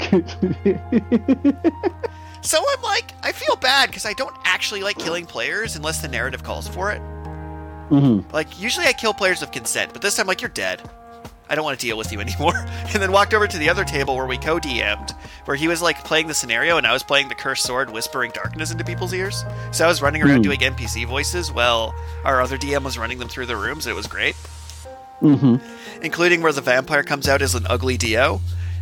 So 2.42 2.58
I'm 2.58 2.82
like, 2.82 3.12
I 3.22 3.32
feel 3.32 3.56
bad 3.56 3.88
because 3.88 4.06
I 4.06 4.12
don't 4.12 4.34
actually 4.44 4.82
like 4.82 4.98
killing 4.98 5.26
players 5.26 5.76
unless 5.76 6.00
the 6.00 6.08
narrative 6.08 6.42
calls 6.42 6.68
for 6.68 6.90
it. 6.90 7.00
Mm-hmm. 7.90 8.30
Like, 8.32 8.60
usually 8.60 8.86
I 8.86 8.92
kill 8.92 9.12
players 9.12 9.42
of 9.42 9.50
consent, 9.50 9.92
but 9.92 10.00
this 10.00 10.16
time, 10.16 10.26
like, 10.26 10.40
you're 10.40 10.48
dead. 10.48 10.80
I 11.48 11.56
don't 11.56 11.64
want 11.64 11.78
to 11.80 11.84
deal 11.84 11.98
with 11.98 12.12
you 12.12 12.20
anymore. 12.20 12.56
and 12.56 13.02
then 13.02 13.12
walked 13.12 13.34
over 13.34 13.46
to 13.46 13.58
the 13.58 13.68
other 13.68 13.84
table 13.84 14.16
where 14.16 14.26
we 14.26 14.38
co 14.38 14.58
DM'd, 14.58 15.10
where 15.44 15.56
he 15.56 15.68
was 15.68 15.82
like 15.82 16.04
playing 16.04 16.28
the 16.28 16.34
scenario 16.34 16.78
and 16.78 16.86
I 16.86 16.92
was 16.92 17.02
playing 17.02 17.28
the 17.28 17.34
cursed 17.34 17.64
sword, 17.64 17.90
whispering 17.90 18.30
darkness 18.30 18.70
into 18.70 18.84
people's 18.84 19.12
ears. 19.12 19.44
So 19.72 19.84
I 19.84 19.88
was 19.88 20.00
running 20.00 20.22
around 20.22 20.40
mm. 20.40 20.44
doing 20.44 20.60
NPC 20.60 21.06
voices 21.06 21.52
while 21.52 21.94
our 22.24 22.40
other 22.40 22.56
DM 22.56 22.84
was 22.84 22.96
running 22.96 23.18
them 23.18 23.28
through 23.28 23.46
the 23.46 23.56
rooms. 23.56 23.88
It 23.88 23.94
was 23.94 24.06
great. 24.06 24.36
Mm-hmm. 25.20 25.56
Including 26.02 26.40
where 26.40 26.52
the 26.52 26.62
vampire 26.62 27.02
comes 27.02 27.28
out 27.28 27.42
as 27.42 27.54
an 27.54 27.66
ugly 27.66 27.98
Dio 27.98 28.40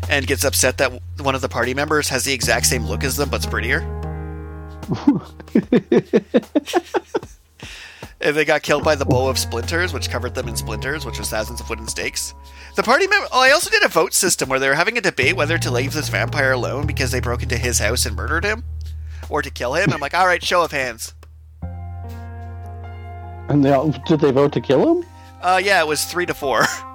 and 0.09 0.27
gets 0.27 0.45
upset 0.45 0.79
that 0.79 0.93
one 1.21 1.35
of 1.35 1.41
the 1.41 1.49
party 1.49 1.75
members 1.75 2.09
has 2.09 2.25
the 2.25 2.33
exact 2.33 2.67
same 2.67 2.85
look 2.87 3.05
as 3.05 3.17
them 3.17 3.29
but's 3.29 3.47
prettier. 3.47 3.81
and 8.21 8.37
they 8.37 8.45
got 8.45 8.63
killed 8.63 8.85
by 8.85 8.95
the 8.95 9.05
bow 9.05 9.29
of 9.29 9.39
splinters, 9.39 9.93
which 9.93 10.11
covered 10.11 10.35
them 10.35 10.49
in 10.49 10.57
splinters, 10.57 11.05
which 11.05 11.19
was 11.19 11.29
thousands 11.31 11.61
of 11.61 11.69
wooden 11.69 11.87
stakes. 11.87 12.35
The 12.75 12.83
party 12.83 13.07
member. 13.07 13.29
Oh, 13.33 13.41
I 13.41 13.51
also 13.51 13.71
did 13.71 13.83
a 13.85 13.89
vote 13.89 14.15
system 14.15 14.49
where 14.49 14.59
they 14.59 14.69
were 14.69 14.75
having 14.75 14.97
a 14.99 15.01
debate 15.01 15.37
whether 15.37 15.59
to 15.59 15.71
leave 15.71 15.93
this 15.93 16.09
vampire 16.09 16.53
alone 16.53 16.87
because 16.87 17.11
they 17.11 17.21
broke 17.21 17.43
into 17.43 17.57
his 17.57 17.79
house 17.79 18.07
and 18.07 18.17
murdered 18.17 18.45
him, 18.45 18.65
or 19.29 19.43
to 19.43 19.51
kill 19.51 19.75
him. 19.75 19.93
I'm 19.93 20.01
like, 20.01 20.15
all 20.15 20.27
right, 20.27 20.43
show 20.43 20.63
of 20.63 20.73
hands. 20.73 21.15
And 23.49 23.65
they 23.65 23.73
all, 23.73 23.91
did 24.07 24.21
they 24.21 24.31
vote 24.31 24.53
to 24.53 24.61
kill 24.61 24.97
him? 24.97 25.07
Uh, 25.41 25.61
yeah, 25.63 25.81
it 25.81 25.87
was 25.87 26.05
three 26.05 26.27
to 26.27 26.35
four. 26.35 26.65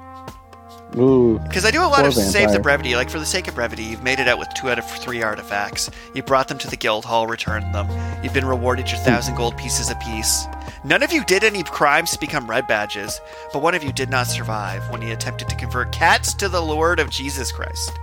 Ooh. 0.95 1.39
Because 1.39 1.65
I 1.65 1.71
do 1.71 1.81
a 1.81 1.87
lot 1.87 2.05
of 2.05 2.13
save 2.13 2.51
the 2.51 2.59
brevity. 2.59 2.95
Like 2.95 3.09
for 3.09 3.19
the 3.19 3.25
sake 3.25 3.47
of 3.47 3.55
brevity, 3.55 3.83
you've 3.83 4.03
made 4.03 4.19
it 4.19 4.27
out 4.27 4.37
with 4.37 4.49
two 4.53 4.69
out 4.69 4.77
of 4.77 4.89
three 4.89 5.23
artifacts. 5.23 5.89
You 6.13 6.21
brought 6.21 6.47
them 6.47 6.57
to 6.59 6.69
the 6.69 6.77
guild 6.77 7.05
hall, 7.05 7.27
returned 7.27 7.73
them. 7.73 7.87
You've 8.23 8.33
been 8.33 8.45
rewarded 8.45 8.91
your 8.91 8.99
thousand 8.99 9.35
gold 9.35 9.57
pieces 9.57 9.89
apiece. 9.89 10.45
None 10.83 11.01
of 11.01 11.11
you 11.11 11.23
did 11.25 11.43
any 11.43 11.63
crimes 11.63 12.11
to 12.11 12.19
become 12.19 12.49
red 12.49 12.67
badges, 12.67 13.19
but 13.51 13.61
one 13.61 13.73
of 13.73 13.83
you 13.83 13.91
did 13.91 14.09
not 14.09 14.27
survive 14.27 14.89
when 14.91 15.01
he 15.01 15.11
attempted 15.11 15.49
to 15.49 15.55
convert 15.55 15.91
cats 15.91 16.33
to 16.35 16.49
the 16.49 16.61
Lord 16.61 16.99
of 16.99 17.09
Jesus 17.09 17.51
Christ. 17.51 17.91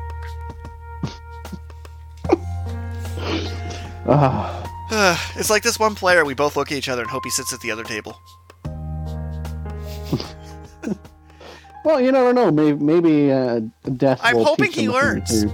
Ah, 4.12 4.66
it's 5.36 5.51
like 5.51 5.62
this 5.62 5.78
one 5.78 5.95
player. 5.95 6.24
We 6.24 6.34
both 6.34 6.57
look 6.57 6.72
at 6.72 6.78
each 6.78 6.88
other 6.88 7.03
and 7.03 7.11
hope 7.11 7.24
he 7.24 7.30
sits 7.30 7.53
at 7.53 7.61
the 7.61 7.70
other 7.70 7.84
table. 7.84 8.18
Well, 11.85 12.01
you 12.01 12.12
never 12.12 12.33
know. 12.33 12.51
Maybe, 12.51 12.76
maybe 12.83 13.33
uh, 13.33 13.61
death. 13.97 14.20
I'm 14.22 14.37
hoping 14.37 14.72
he 14.72 14.85
him 14.85 14.91
a 14.91 14.93
thing 14.93 15.01
or 15.01 15.14
learns. 15.14 15.45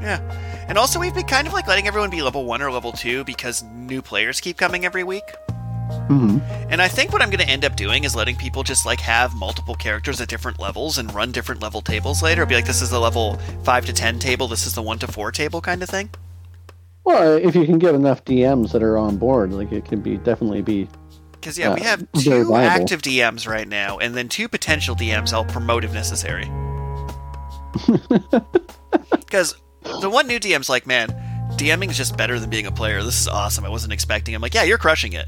Yeah. 0.00 0.64
And 0.68 0.78
also, 0.78 0.98
we've 0.98 1.14
been 1.14 1.26
kind 1.26 1.46
of 1.46 1.52
like 1.52 1.66
letting 1.66 1.86
everyone 1.86 2.10
be 2.10 2.22
level 2.22 2.44
one 2.44 2.62
or 2.62 2.70
level 2.70 2.92
two 2.92 3.24
because 3.24 3.62
new 3.62 4.00
players 4.02 4.40
keep 4.40 4.56
coming 4.56 4.84
every 4.84 5.04
week. 5.04 5.24
Mhm. 6.08 6.40
And 6.70 6.80
I 6.80 6.88
think 6.88 7.12
what 7.12 7.22
I'm 7.22 7.28
going 7.30 7.44
to 7.44 7.48
end 7.48 7.64
up 7.64 7.76
doing 7.76 8.04
is 8.04 8.16
letting 8.16 8.36
people 8.36 8.62
just 8.62 8.86
like 8.86 9.00
have 9.00 9.34
multiple 9.34 9.74
characters 9.74 10.20
at 10.20 10.28
different 10.28 10.58
levels 10.58 10.98
and 10.98 11.12
run 11.14 11.32
different 11.32 11.62
level 11.62 11.82
tables 11.82 12.22
later. 12.22 12.42
It'll 12.42 12.48
be 12.50 12.54
like 12.54 12.66
this 12.66 12.82
is 12.82 12.90
the 12.90 12.98
level 13.00 13.38
five 13.62 13.84
to 13.86 13.92
ten 13.92 14.18
table, 14.18 14.48
this 14.48 14.66
is 14.66 14.74
the 14.74 14.82
one 14.82 14.98
to 15.00 15.06
four 15.06 15.30
table 15.30 15.60
kind 15.60 15.82
of 15.82 15.88
thing. 15.88 16.10
Well, 17.04 17.36
if 17.36 17.54
you 17.54 17.66
can 17.66 17.78
get 17.78 17.94
enough 17.94 18.24
DMs 18.24 18.72
that 18.72 18.82
are 18.82 18.96
on 18.96 19.18
board, 19.18 19.52
like 19.52 19.72
it 19.72 19.84
can 19.84 20.00
be 20.00 20.16
definitely 20.16 20.62
be. 20.62 20.88
Because 21.44 21.58
yeah, 21.58 21.74
we 21.74 21.82
Uh, 21.82 21.84
have 21.84 22.06
two 22.12 22.54
active 22.54 23.02
DMs 23.02 23.46
right 23.46 23.68
now, 23.68 23.98
and 23.98 24.14
then 24.14 24.30
two 24.30 24.48
potential 24.48 24.96
DMs 24.96 25.34
I'll 25.34 25.44
promote 25.44 25.84
if 25.84 25.92
necessary. 25.92 26.50
Because 29.10 29.56
the 30.00 30.08
one 30.08 30.28
new 30.28 30.38
DM's 30.38 30.68
like, 30.68 30.86
man, 30.86 31.08
DMing 31.56 31.90
is 31.90 31.96
just 31.96 32.16
better 32.16 32.38
than 32.38 32.48
being 32.48 32.66
a 32.66 32.70
player. 32.70 33.02
This 33.02 33.20
is 33.20 33.26
awesome. 33.28 33.64
I 33.64 33.68
wasn't 33.68 33.92
expecting. 33.92 34.32
I'm 34.34 34.40
like, 34.40 34.54
yeah, 34.54 34.62
you're 34.62 34.78
crushing 34.78 35.12
it. 35.12 35.26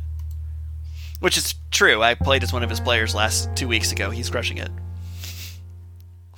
Which 1.18 1.36
is 1.36 1.54
true. 1.72 2.02
I 2.02 2.14
played 2.14 2.44
as 2.44 2.52
one 2.52 2.62
of 2.62 2.70
his 2.70 2.78
players 2.78 3.14
last 3.14 3.54
two 3.56 3.66
weeks 3.66 3.90
ago. 3.90 4.10
He's 4.10 4.30
crushing 4.30 4.58
it. 4.58 4.70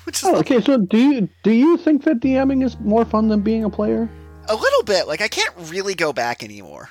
Which 0.05 0.23
is 0.23 0.25
Oh, 0.25 0.37
okay. 0.37 0.61
So, 0.63 0.79
do 0.79 0.97
you 0.97 1.29
do 1.43 1.53
you 1.53 1.77
think 1.77 2.05
that 2.05 2.21
DMing 2.21 2.65
is 2.65 2.79
more 2.81 3.05
fun 3.05 3.29
than 3.29 3.43
being 3.43 3.65
a 3.65 3.71
player? 3.71 4.09
a 4.49 4.55
little 4.57 4.83
bit 4.83 5.07
like 5.07 5.21
I 5.21 5.29
can't 5.29 5.53
really 5.71 5.95
go 5.95 6.13
back 6.15 6.43
anymore. 6.43 6.89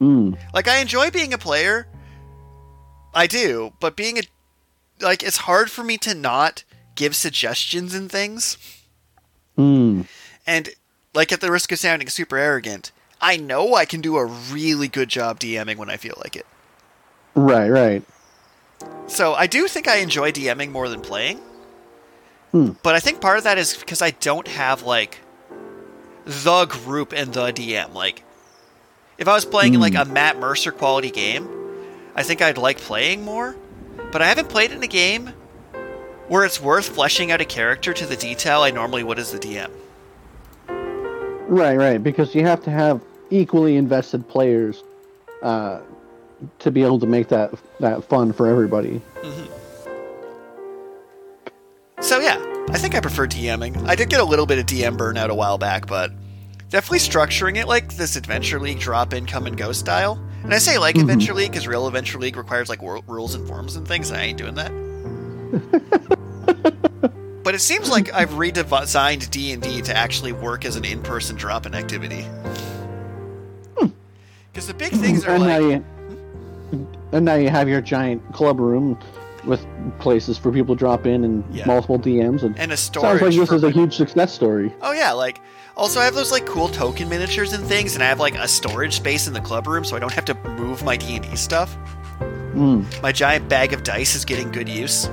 Mm. 0.00 0.38
Like 0.54 0.68
I 0.68 0.78
enjoy 0.78 1.10
being 1.10 1.32
a 1.32 1.38
player. 1.38 1.86
I 3.14 3.26
do, 3.26 3.72
but 3.80 3.96
being 3.96 4.18
a 4.18 4.22
like 5.00 5.22
it's 5.22 5.38
hard 5.38 5.70
for 5.70 5.82
me 5.82 5.96
to 5.98 6.14
not 6.14 6.64
give 6.94 7.14
suggestions 7.14 7.94
and 7.94 8.10
things. 8.10 8.58
Mm. 9.56 10.06
And 10.46 10.70
like 11.14 11.32
at 11.32 11.40
the 11.40 11.50
risk 11.50 11.72
of 11.72 11.78
sounding 11.78 12.08
super 12.08 12.36
arrogant, 12.36 12.92
I 13.20 13.36
know 13.36 13.74
I 13.74 13.84
can 13.84 14.00
do 14.00 14.16
a 14.16 14.24
really 14.24 14.88
good 14.88 15.08
job 15.08 15.40
DMing 15.40 15.76
when 15.76 15.90
I 15.90 15.96
feel 15.96 16.14
like 16.18 16.36
it. 16.36 16.46
Right. 17.34 17.68
Right. 17.68 18.02
So 19.06 19.34
I 19.34 19.46
do 19.46 19.66
think 19.68 19.88
I 19.88 19.96
enjoy 19.96 20.32
DMing 20.32 20.70
more 20.70 20.88
than 20.88 21.00
playing. 21.00 21.40
Hmm. 22.52 22.72
But 22.82 22.94
I 22.94 23.00
think 23.00 23.20
part 23.20 23.38
of 23.38 23.44
that 23.44 23.58
is 23.58 23.76
because 23.76 24.00
I 24.00 24.10
don't 24.10 24.48
have 24.48 24.82
like 24.82 25.18
the 26.24 26.66
group 26.66 27.12
and 27.12 27.32
the 27.32 27.52
DM. 27.52 27.94
Like 27.94 28.22
if 29.18 29.26
I 29.26 29.34
was 29.34 29.44
playing 29.44 29.74
in 29.74 29.80
like 29.80 29.94
a 29.96 30.04
Matt 30.04 30.38
Mercer 30.38 30.70
quality 30.72 31.10
game, 31.10 31.48
I 32.14 32.22
think 32.22 32.40
I'd 32.40 32.56
like 32.56 32.78
playing 32.78 33.24
more. 33.24 33.56
But 34.12 34.22
I 34.22 34.26
haven't 34.26 34.48
played 34.48 34.70
in 34.70 34.82
a 34.82 34.86
game 34.86 35.32
where 36.28 36.44
it's 36.44 36.60
worth 36.60 36.88
fleshing 36.88 37.32
out 37.32 37.40
a 37.40 37.44
character 37.44 37.92
to 37.92 38.06
the 38.06 38.16
detail 38.16 38.60
I 38.62 38.70
normally 38.70 39.02
would 39.02 39.18
as 39.18 39.32
the 39.32 39.38
DM. 39.38 39.70
Right. 41.48 41.76
Right. 41.76 42.02
Because 42.02 42.34
you 42.34 42.46
have 42.46 42.62
to 42.64 42.70
have 42.70 43.00
equally 43.30 43.76
invested 43.76 44.26
players 44.28 44.84
uh, 45.42 45.80
to 46.60 46.70
be 46.70 46.82
able 46.82 47.00
to 47.00 47.06
make 47.06 47.28
that 47.28 47.52
that 47.80 48.04
fun 48.04 48.32
for 48.32 48.46
everybody. 48.46 49.02
So 52.00 52.20
yeah, 52.20 52.36
I 52.70 52.78
think 52.78 52.94
I 52.94 53.00
prefer 53.00 53.26
DMing. 53.26 53.86
I 53.88 53.96
did 53.96 54.08
get 54.08 54.20
a 54.20 54.24
little 54.24 54.46
bit 54.46 54.58
of 54.58 54.66
DM 54.66 54.96
burnout 54.96 55.30
a 55.30 55.34
while 55.34 55.58
back, 55.58 55.86
but 55.86 56.12
definitely 56.68 56.98
structuring 56.98 57.56
it 57.56 57.66
like 57.66 57.94
this 57.96 58.16
Adventure 58.16 58.60
League 58.60 58.78
drop 58.78 59.12
in, 59.12 59.26
come 59.26 59.46
and 59.46 59.56
go 59.56 59.72
style. 59.72 60.22
And 60.42 60.54
I 60.54 60.58
say 60.58 60.78
like 60.78 60.94
mm-hmm. 60.94 61.08
Adventure 61.08 61.34
League 61.34 61.50
because 61.50 61.66
real 61.66 61.86
Adventure 61.86 62.18
League 62.18 62.36
requires 62.36 62.68
like 62.68 62.82
wor- 62.82 63.02
rules 63.06 63.34
and 63.34 63.46
forms 63.46 63.76
and 63.76 63.86
things, 63.86 64.10
and 64.10 64.18
I 64.18 64.24
ain't 64.24 64.38
doing 64.38 64.54
that. 64.54 64.72
but 67.42 67.54
it 67.54 67.60
seems 67.60 67.90
like 67.90 68.12
I've 68.12 68.30
redesigned 68.30 69.30
D 69.30 69.52
and 69.52 69.62
D 69.62 69.82
to 69.82 69.96
actually 69.96 70.32
work 70.32 70.64
as 70.64 70.76
an 70.76 70.84
in-person 70.84 71.36
drop-in 71.36 71.74
activity. 71.74 72.22
Hmm. 73.76 73.88
Because 74.52 74.66
the 74.66 74.74
big 74.74 74.92
things 74.92 75.24
are 75.24 75.30
and 75.34 75.42
like 75.42 75.60
now 75.60 75.68
you 75.68 75.84
and 77.12 77.24
now 77.24 77.34
you 77.34 77.48
have 77.48 77.68
your 77.68 77.80
giant 77.80 78.34
club 78.34 78.60
room 78.60 78.98
with 79.44 79.64
places 79.98 80.36
for 80.38 80.50
people 80.52 80.74
to 80.74 80.78
drop 80.78 81.06
in 81.06 81.24
and 81.24 81.44
Yeah. 81.50 81.66
multiple 81.66 81.98
DMs 81.98 82.42
and 82.42 82.58
and 82.58 82.72
a 82.72 82.76
sounds 82.76 83.22
like 83.22 83.34
this 83.34 83.52
is 83.52 83.62
a 83.64 83.70
huge 83.70 83.96
success 83.96 84.32
story. 84.32 84.74
Oh 84.82 84.92
yeah, 84.92 85.12
like 85.12 85.40
also 85.76 86.00
I 86.00 86.04
have 86.04 86.14
those 86.14 86.32
like 86.32 86.44
cool 86.46 86.68
token 86.68 87.08
miniatures 87.08 87.52
and 87.52 87.64
things, 87.64 87.94
and 87.94 88.02
I 88.02 88.06
have 88.08 88.20
like 88.20 88.34
a 88.36 88.48
storage 88.48 88.94
space 88.96 89.26
in 89.28 89.32
the 89.34 89.40
club 89.40 89.66
room, 89.66 89.84
so 89.84 89.96
I 89.96 89.98
don't 89.98 90.12
have 90.12 90.24
to 90.26 90.34
move 90.50 90.82
my 90.84 90.96
D 90.96 91.16
and 91.16 91.28
D 91.30 91.36
stuff. 91.36 91.76
Mm. 92.54 92.84
My 93.02 93.12
giant 93.12 93.48
bag 93.48 93.72
of 93.72 93.82
dice 93.84 94.14
is 94.14 94.24
getting 94.24 94.50
good 94.50 94.68
use. 94.68 95.08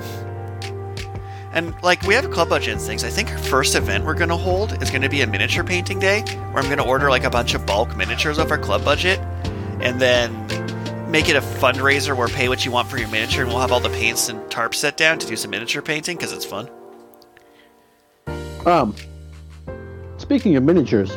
And 1.52 1.74
like 1.82 2.02
we 2.02 2.14
have 2.14 2.24
a 2.24 2.28
club 2.28 2.48
budget 2.50 2.72
and 2.74 2.80
things. 2.80 3.02
I 3.04 3.08
think 3.08 3.30
our 3.30 3.38
first 3.38 3.74
event 3.76 4.04
we're 4.04 4.14
gonna 4.14 4.36
hold 4.36 4.82
is 4.82 4.90
gonna 4.90 5.08
be 5.08 5.22
a 5.22 5.26
miniature 5.26 5.64
painting 5.64 5.98
day, 5.98 6.20
where 6.52 6.62
I'm 6.62 6.68
gonna 6.68 6.84
order 6.84 7.08
like 7.08 7.24
a 7.24 7.30
bunch 7.30 7.54
of 7.54 7.64
bulk 7.64 7.96
miniatures 7.96 8.38
off 8.38 8.50
our 8.50 8.58
club 8.58 8.84
budget, 8.84 9.18
and 9.80 9.98
then 10.00 10.34
make 11.16 11.30
it 11.30 11.36
a 11.36 11.40
fundraiser 11.40 12.14
where 12.14 12.28
pay 12.28 12.46
what 12.46 12.66
you 12.66 12.70
want 12.70 12.86
for 12.88 12.98
your 12.98 13.08
miniature, 13.08 13.42
and 13.42 13.50
we'll 13.50 13.62
have 13.62 13.72
all 13.72 13.80
the 13.80 13.88
paints 13.88 14.28
and 14.28 14.38
tarps 14.50 14.74
set 14.74 14.98
down 14.98 15.18
to 15.18 15.26
do 15.26 15.34
some 15.34 15.50
miniature 15.50 15.80
painting 15.80 16.14
because 16.14 16.30
it's 16.30 16.44
fun. 16.44 16.68
Um, 18.66 18.94
speaking 20.18 20.56
of 20.56 20.62
miniatures, 20.62 21.16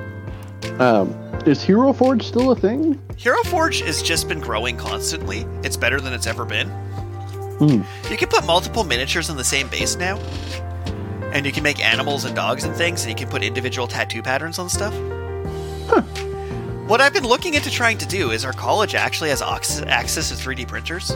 um, 0.79 1.09
is 1.45 1.61
Hero 1.61 1.91
Forge 1.91 2.23
still 2.23 2.51
a 2.51 2.55
thing? 2.55 2.97
Hero 3.17 3.43
Forge 3.43 3.81
has 3.81 4.01
just 4.01 4.29
been 4.29 4.39
growing 4.39 4.77
constantly. 4.77 5.45
It's 5.65 5.75
better 5.75 5.99
than 5.99 6.13
it's 6.13 6.27
ever 6.27 6.45
been. 6.45 6.69
Hmm. 7.59 7.81
You 8.09 8.15
can 8.15 8.29
put 8.29 8.45
multiple 8.45 8.85
miniatures 8.85 9.29
on 9.29 9.35
the 9.35 9.43
same 9.43 9.67
base 9.67 9.97
now. 9.97 10.17
And 11.33 11.45
you 11.45 11.51
can 11.51 11.61
make 11.61 11.83
animals 11.85 12.23
and 12.23 12.33
dogs 12.33 12.63
and 12.63 12.73
things, 12.73 13.01
and 13.01 13.09
you 13.09 13.17
can 13.17 13.27
put 13.27 13.43
individual 13.43 13.85
tattoo 13.85 14.23
patterns 14.23 14.59
on 14.59 14.69
stuff. 14.69 14.93
What 16.89 17.01
I've 17.01 17.13
been 17.13 17.27
looking 17.27 17.53
into 17.53 17.69
trying 17.69 17.99
to 17.99 18.07
do 18.07 18.31
is 18.31 18.43
our 18.43 18.51
college 18.51 18.95
actually 18.95 19.29
has 19.29 19.43
access 19.43 20.29
to 20.29 20.33
3D 20.35 20.67
printers. 20.67 21.11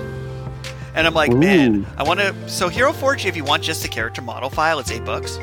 And 0.94 1.08
I'm 1.08 1.16
like, 1.16 1.34
man, 1.34 1.88
I 1.98 2.04
want 2.04 2.20
to. 2.20 2.48
So, 2.48 2.70
Hero 2.70 2.94
Forge, 2.94 3.26
if 3.26 3.36
you 3.36 3.44
want 3.44 3.64
just 3.64 3.84
a 3.84 3.88
character 3.88 4.22
model 4.22 4.52
file, 4.52 4.78
it's 4.78 4.92
8 4.92 5.04
bucks. 5.04 5.40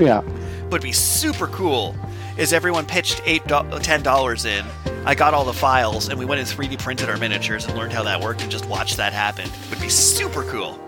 Yeah. 0.00 0.22
Would 0.70 0.80
be 0.80 0.92
super 0.92 1.48
cool 1.48 1.94
is 2.38 2.54
everyone 2.54 2.86
pitched 2.86 3.20
eight 3.26 3.42
ten 3.82 4.02
dollars 4.02 4.46
in. 4.46 4.64
I 5.04 5.14
got 5.14 5.34
all 5.34 5.44
the 5.44 5.52
files 5.52 6.08
and 6.08 6.18
we 6.18 6.24
went 6.24 6.40
and 6.40 6.48
3D 6.48 6.78
printed 6.78 7.10
our 7.10 7.18
miniatures 7.18 7.66
and 7.66 7.76
learned 7.76 7.92
how 7.92 8.04
that 8.04 8.18
worked 8.22 8.40
and 8.40 8.50
just 8.50 8.64
watched 8.64 8.96
that 8.96 9.12
happen. 9.12 9.50
Would 9.68 9.82
be 9.82 9.90
super 9.90 10.44
cool. 10.44 10.80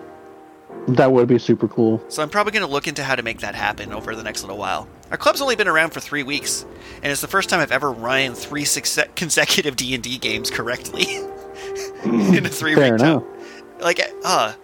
That 0.88 1.12
would 1.12 1.28
be 1.28 1.38
super 1.38 1.68
cool. 1.68 2.02
So 2.08 2.22
I'm 2.22 2.30
probably 2.30 2.52
going 2.52 2.64
to 2.66 2.70
look 2.72 2.88
into 2.88 3.02
how 3.04 3.14
to 3.14 3.22
make 3.22 3.40
that 3.40 3.54
happen 3.54 3.92
over 3.92 4.14
the 4.16 4.22
next 4.22 4.42
little 4.42 4.56
while. 4.56 4.88
Our 5.10 5.16
club's 5.18 5.40
only 5.42 5.54
been 5.56 5.68
around 5.68 5.90
for 5.90 6.00
three 6.00 6.22
weeks, 6.22 6.64
and 7.02 7.12
it's 7.12 7.20
the 7.20 7.26
first 7.28 7.48
time 7.50 7.60
I've 7.60 7.72
ever 7.72 7.92
run 7.92 8.34
three 8.34 8.64
succe- 8.64 9.14
consecutive 9.16 9.76
D 9.76 9.94
and 9.94 10.02
D 10.02 10.16
games 10.18 10.50
correctly 10.50 11.16
in 12.04 12.44
a 12.46 12.48
three 12.48 12.74
Fair 12.74 12.92
week 12.92 13.00
enough. 13.00 13.22
time. 13.22 13.32
Like, 13.80 14.00
uh, 14.24 14.54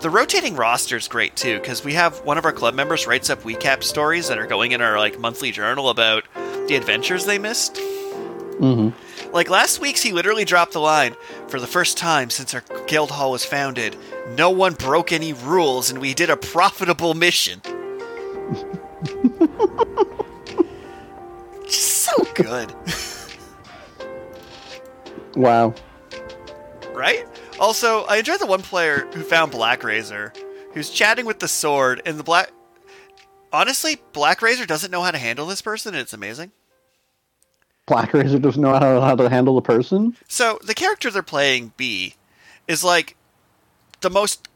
the 0.00 0.10
rotating 0.10 0.56
roster 0.56 0.96
is 0.96 1.08
great 1.08 1.36
too 1.36 1.58
because 1.60 1.84
we 1.84 1.94
have 1.94 2.18
one 2.24 2.36
of 2.38 2.44
our 2.44 2.52
club 2.52 2.74
members 2.74 3.06
writes 3.06 3.30
up 3.30 3.42
recap 3.42 3.82
stories 3.82 4.28
that 4.28 4.38
are 4.38 4.46
going 4.46 4.72
in 4.72 4.80
our 4.80 4.98
like 4.98 5.18
monthly 5.18 5.52
journal 5.52 5.88
about 5.90 6.24
the 6.68 6.74
adventures 6.76 7.24
they 7.24 7.38
missed. 7.38 7.78
hmm 8.58 8.90
Like 9.32 9.48
last 9.48 9.80
week's, 9.80 10.02
he 10.02 10.12
literally 10.12 10.44
dropped 10.44 10.72
the 10.72 10.80
line 10.80 11.14
For 11.48 11.60
the 11.60 11.66
first 11.68 11.96
time 11.98 12.30
since 12.30 12.52
our 12.54 12.62
guild 12.88 13.10
hall 13.12 13.30
was 13.30 13.44
founded, 13.44 13.96
no 14.30 14.50
one 14.50 14.74
broke 14.74 15.12
any 15.12 15.32
rules 15.32 15.90
and 15.90 16.00
we 16.00 16.14
did 16.14 16.30
a 16.30 16.36
profitable 16.36 17.14
mission. 17.14 17.60
So 21.68 22.12
good. 22.34 22.74
wow. 25.36 25.74
Right? 26.92 27.26
Also, 27.58 28.04
I 28.04 28.18
enjoyed 28.18 28.40
the 28.40 28.46
one 28.46 28.60
player 28.60 29.06
who 29.14 29.22
found 29.22 29.52
Blackrazor, 29.52 30.36
who's 30.74 30.90
chatting 30.90 31.24
with 31.24 31.38
the 31.38 31.48
sword, 31.48 32.02
and 32.04 32.18
the 32.18 32.22
black. 32.22 32.50
Honestly, 33.52 34.02
Blackrazor 34.12 34.66
doesn't 34.66 34.90
know 34.90 35.02
how 35.02 35.12
to 35.12 35.18
handle 35.18 35.46
this 35.46 35.62
person, 35.62 35.94
and 35.94 36.02
it's 36.02 36.12
amazing. 36.12 36.52
Black 37.86 38.12
Razor 38.14 38.38
doesn't 38.38 38.62
know 38.62 38.72
how, 38.72 39.00
how 39.00 39.16
to 39.16 39.28
handle 39.28 39.54
the 39.54 39.62
person? 39.62 40.16
So, 40.28 40.58
the 40.64 40.74
character 40.74 41.10
they're 41.10 41.22
playing, 41.22 41.72
B, 41.76 42.14
is 42.68 42.84
like 42.84 43.16
the 44.02 44.10
most 44.10 44.48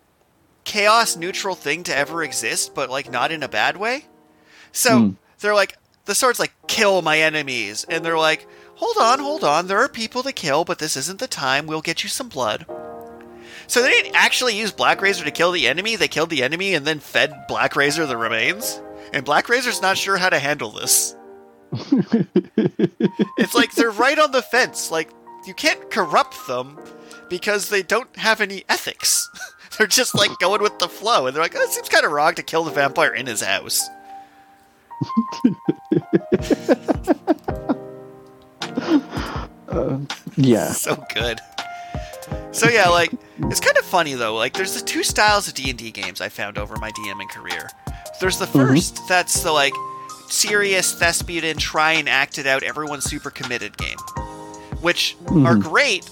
chaos 0.65 1.17
neutral 1.17 1.55
thing 1.55 1.83
to 1.85 1.97
ever 1.97 2.23
exist, 2.23 2.75
but 2.75 2.91
like 2.91 3.11
not 3.11 3.31
in 3.33 3.43
a 3.43 3.49
bad 3.49 3.77
way. 3.77 4.05
So, 4.73 4.99
Hmm. 4.99 5.11
they're 5.41 5.55
like, 5.55 5.77
the 6.05 6.15
sword's 6.15 6.39
like, 6.39 6.53
kill 6.67 7.03
my 7.03 7.19
enemies. 7.19 7.85
And 7.89 8.05
they're 8.05 8.19
like, 8.19 8.47
hold 8.75 8.97
on, 8.99 9.19
hold 9.19 9.43
on. 9.45 9.67
There 9.67 9.79
are 9.79 9.89
people 9.89 10.23
to 10.23 10.33
kill, 10.33 10.65
but 10.65 10.79
this 10.79 10.97
isn't 10.97 11.19
the 11.19 11.27
time. 11.29 11.67
We'll 11.67 11.81
get 11.81 12.03
you 12.03 12.09
some 12.09 12.29
blood. 12.29 12.67
So 13.69 13.83
they 13.83 13.91
didn't 13.91 14.15
actually 14.15 14.57
use 14.57 14.71
Blackrazor 14.73 15.25
to 15.25 15.31
kill 15.33 15.51
the 15.51 15.67
enemy. 15.67 15.97
They 15.97 16.07
killed 16.09 16.31
the 16.31 16.43
enemy 16.45 16.75
and 16.75 16.87
then 16.87 17.01
fed 17.01 17.33
Blackrazor 17.49 18.07
the 18.07 18.17
remains. 18.17 18.81
And 19.13 19.25
Blackrazor's 19.27 19.83
not 19.83 19.97
sure 19.99 20.17
how 20.17 20.29
to 20.31 20.39
handle 20.39 20.71
this. 20.71 21.17
it's 23.39 23.55
like 23.55 23.75
they're 23.75 23.91
right 23.91 24.19
on 24.19 24.31
the 24.33 24.43
fence. 24.43 24.91
Like, 24.91 25.11
you 25.47 25.55
can't 25.55 25.91
corrupt 25.91 26.47
them 26.47 26.79
because 27.29 27.69
they 27.69 27.83
don't 27.83 28.15
have 28.17 28.41
any 28.41 28.65
ethics. 28.69 29.29
they're 29.79 29.87
just 29.87 30.15
like 30.15 30.39
going 30.39 30.63
with 30.63 30.79
the 30.79 30.89
flow. 30.89 31.27
And 31.27 31.35
they're 31.35 31.43
like, 31.43 31.55
oh, 31.57 31.63
it 31.63 31.71
seems 31.71 31.89
kind 31.89 32.05
of 32.05 32.13
wrong 32.13 32.35
to 32.35 32.43
kill 32.43 32.65
the 32.65 32.71
vampire 32.71 33.15
in 33.15 33.27
his 33.27 33.43
house. 33.43 33.89
Yeah. 40.37 40.71
so 40.73 41.03
good. 41.15 41.41
So 42.53 42.69
yeah, 42.69 42.89
like 42.89 43.11
it's 43.39 43.61
kind 43.61 43.77
of 43.77 43.85
funny 43.85 44.15
though. 44.15 44.35
Like 44.35 44.55
there's 44.55 44.75
the 44.75 44.85
two 44.85 45.03
styles 45.03 45.49
of 45.49 45.55
D 45.55 45.71
and 45.71 45.79
D 45.79 45.91
games 45.91 46.21
I 46.21 46.29
found 46.29 46.59
over 46.59 46.77
my 46.77 46.91
DMing 46.93 47.29
career. 47.29 47.69
There's 48.21 48.39
the 48.39 48.47
mm-hmm. 48.47 48.75
1st 48.75 49.09
that's 49.09 49.43
the 49.43 49.53
like 49.53 49.75
serious 50.29 50.95
thespian 50.95 51.57
try 51.57 51.93
and 51.93 52.09
act 52.09 52.39
it 52.39 52.47
out, 52.47 52.63
everyone's 52.63 53.05
super 53.05 53.31
committed 53.31 53.77
game, 53.77 53.99
which 54.81 55.17
are 55.27 55.55
mm-hmm. 55.55 55.61
great, 55.61 56.11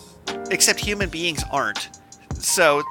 except 0.50 0.80
human 0.80 1.08
beings 1.08 1.42
aren't. 1.50 1.88
So 2.38 2.82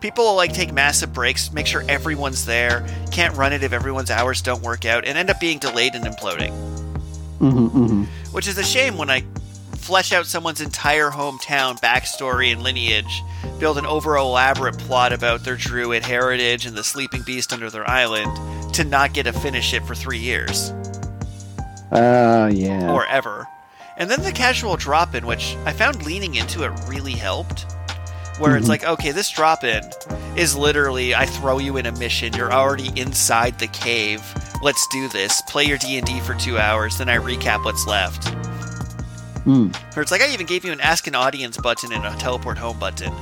people 0.00 0.24
will 0.24 0.36
like 0.36 0.52
take 0.52 0.72
massive 0.72 1.12
breaks, 1.12 1.52
make 1.52 1.66
sure 1.66 1.82
everyone's 1.88 2.44
there, 2.44 2.86
can't 3.10 3.34
run 3.36 3.52
it 3.52 3.62
if 3.62 3.72
everyone's 3.72 4.10
hours 4.10 4.42
don't 4.42 4.62
work 4.62 4.84
out, 4.84 5.04
and 5.04 5.16
end 5.18 5.30
up 5.30 5.40
being 5.40 5.58
delayed 5.58 5.94
and 5.94 6.04
imploding 6.04 6.52
hmm 7.38 7.66
hmm 7.66 8.04
which 8.30 8.46
is 8.46 8.56
a 8.58 8.62
shame 8.64 8.96
when 8.96 9.10
I 9.10 9.24
flesh 9.76 10.12
out 10.12 10.24
someone's 10.26 10.60
entire 10.60 11.10
hometown 11.10 11.78
backstory 11.80 12.52
and 12.52 12.62
lineage, 12.62 13.22
build 13.60 13.76
an 13.76 13.84
over 13.86 14.16
elaborate 14.16 14.78
plot 14.78 15.12
about 15.12 15.44
their 15.44 15.56
druid 15.56 16.02
heritage 16.04 16.64
and 16.64 16.74
the 16.76 16.82
sleeping 16.84 17.22
beast 17.22 17.52
under 17.52 17.68
their 17.70 17.88
island, 17.88 18.74
to 18.74 18.82
not 18.84 19.12
get 19.12 19.24
to 19.24 19.32
finish 19.32 19.74
it 19.74 19.84
for 19.86 19.94
three 19.94 20.18
years 20.18 20.70
Uh, 21.92 22.50
yeah. 22.52 22.90
or 22.92 23.06
ever. 23.06 23.46
And 23.96 24.10
then 24.10 24.22
the 24.22 24.32
casual 24.32 24.76
drop 24.76 25.14
in, 25.14 25.26
which 25.26 25.56
I 25.64 25.72
found 25.72 26.04
leaning 26.04 26.34
into 26.34 26.64
it 26.64 26.72
really 26.86 27.12
helped. 27.12 27.66
Where 28.38 28.56
it's 28.56 28.66
Mhm. 28.66 28.70
like, 28.70 28.84
okay, 28.84 29.12
this 29.12 29.30
drop 29.30 29.62
in 29.62 29.88
is 30.34 30.56
literally 30.56 31.14
I 31.14 31.24
throw 31.24 31.58
you 31.58 31.76
in 31.76 31.86
a 31.86 31.92
mission. 31.92 32.32
You're 32.34 32.52
already 32.52 32.90
inside 33.00 33.60
the 33.60 33.68
cave. 33.68 34.20
Let's 34.60 34.84
do 34.88 35.08
this. 35.08 35.40
Play 35.42 35.64
your 35.66 35.78
D 35.78 35.98
and 35.98 36.06
D 36.06 36.18
for 36.18 36.34
two 36.34 36.58
hours, 36.58 36.98
then 36.98 37.08
I 37.08 37.18
recap 37.18 37.64
what's 37.64 37.86
left. 37.86 38.34
Or 39.46 40.02
it's 40.02 40.10
like 40.10 40.22
I 40.22 40.28
even 40.30 40.46
gave 40.46 40.64
you 40.64 40.72
an 40.72 40.80
ask 40.80 41.06
an 41.06 41.14
audience 41.14 41.56
button 41.58 41.92
and 41.92 42.04
a 42.04 42.10
teleport 42.18 42.58
home 42.58 42.78
button. 42.80 43.12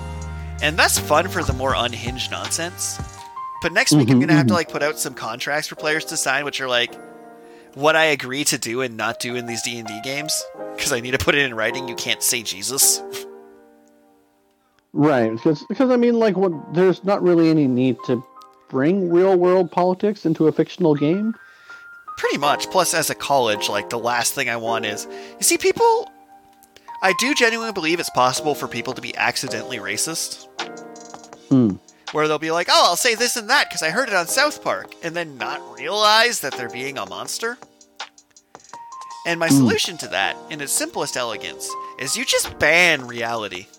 And 0.63 0.79
that's 0.79 0.99
fun 0.99 1.29
for 1.29 1.43
the 1.43 1.53
more 1.53 1.75
unhinged 1.77 2.31
nonsense. 2.31 2.99
But 3.61 3.73
next 3.73 3.93
week 3.93 4.09
I'm 4.09 4.19
gonna 4.21 4.33
have 4.33 4.47
to 4.47 4.53
mhm. 4.53 4.57
like 4.57 4.71
put 4.71 4.83
out 4.83 4.99
some 4.99 5.13
contracts 5.15 5.69
for 5.69 5.75
players 5.75 6.05
to 6.07 6.17
sign, 6.17 6.45
which 6.47 6.61
are 6.61 6.69
like 6.69 6.95
what 7.75 7.97
I 7.97 8.07
agree 8.07 8.45
to 8.45 8.59
do 8.59 8.81
and 8.81 8.97
not 8.97 9.21
do 9.21 9.37
in 9.37 9.47
these 9.47 9.63
D 9.63 9.79
and 9.79 9.89
D 9.89 10.01
games. 10.03 10.43
Because 10.77 10.93
I 10.93 11.01
need 11.01 11.13
to 11.13 11.19
put 11.19 11.35
it 11.35 11.43
in 11.43 11.55
writing. 11.55 11.89
You 11.89 11.95
can't 11.95 12.23
say 12.23 12.43
Jesus. 12.43 13.03
Right, 14.95 15.33
because 15.33 15.65
because 15.71 15.91
I 15.91 15.97
mean, 15.97 16.19
like, 16.19 16.37
what? 16.37 16.53
There's 16.75 17.03
not 17.03 17.23
really 17.23 17.49
any 17.49 17.67
need 17.67 17.97
to 18.05 18.23
bring 18.69 19.11
real 19.11 19.37
world 19.39 19.71
politics 19.71 20.27
into 20.27 20.49
a 20.49 20.53
fictional 20.53 20.95
game. 20.95 21.35
Pretty 22.19 22.37
much. 22.37 22.71
Plus, 22.71 22.93
as 22.93 23.09
a 23.09 23.15
college, 23.15 23.71
like 23.71 23.89
the 23.89 23.99
last 23.99 24.35
thing 24.35 24.51
I 24.51 24.57
want 24.57 24.85
is 24.85 25.07
you 25.39 25.43
see 25.43 25.57
people. 25.57 26.11
I 27.01 27.15
do 27.19 27.35
genuinely 27.35 27.73
believe 27.73 27.99
it's 28.01 28.11
possible 28.11 28.55
for 28.55 28.69
people 28.69 28.93
to 28.93 29.01
be 29.01 29.17
accidentally 29.17 29.79
racist. 29.79 30.47
Hmm. 31.49 31.77
Where 32.13 32.29
they'll 32.29 32.39
be 32.39 32.51
like, 32.51 32.69
"Oh, 32.71 32.85
I'll 32.87 32.97
say 32.97 33.15
this 33.15 33.37
and 33.37 33.51
that 33.51 33.69
because 33.69 33.83
I 33.83 33.91
heard 33.91 34.09
it 34.09 34.15
on 34.15 34.27
South 34.29 34.63
Park," 34.63 34.95
and 35.03 35.15
then 35.17 35.37
not 35.39 35.61
realize 35.79 36.41
that 36.41 36.55
they're 36.55 36.69
being 36.69 36.97
a 36.99 37.07
monster. 37.07 37.59
And 39.27 39.39
my 39.39 39.49
Hmm. 39.49 39.57
solution 39.57 39.97
to 39.99 40.09
that, 40.09 40.37
in 40.51 40.61
its 40.61 40.73
simplest 40.73 41.17
elegance, 41.17 41.69
is 41.99 42.17
you 42.17 42.25
just 42.25 42.59
ban 42.59 43.07
reality. 43.07 43.67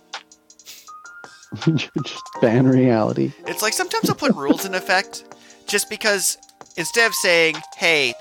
You 1.68 1.78
just 2.04 2.24
ban 2.42 2.68
reality. 2.68 3.32
It's 3.46 3.62
like 3.62 3.74
sometimes 3.74 4.10
I'll 4.10 4.16
put 4.16 4.34
rules 4.36 4.66
in 4.66 4.74
effect 4.74 5.24
just 5.68 5.88
because 5.90 6.38
instead 6.78 7.06
of 7.06 7.14
saying, 7.14 7.56
"Hey, 7.78 8.16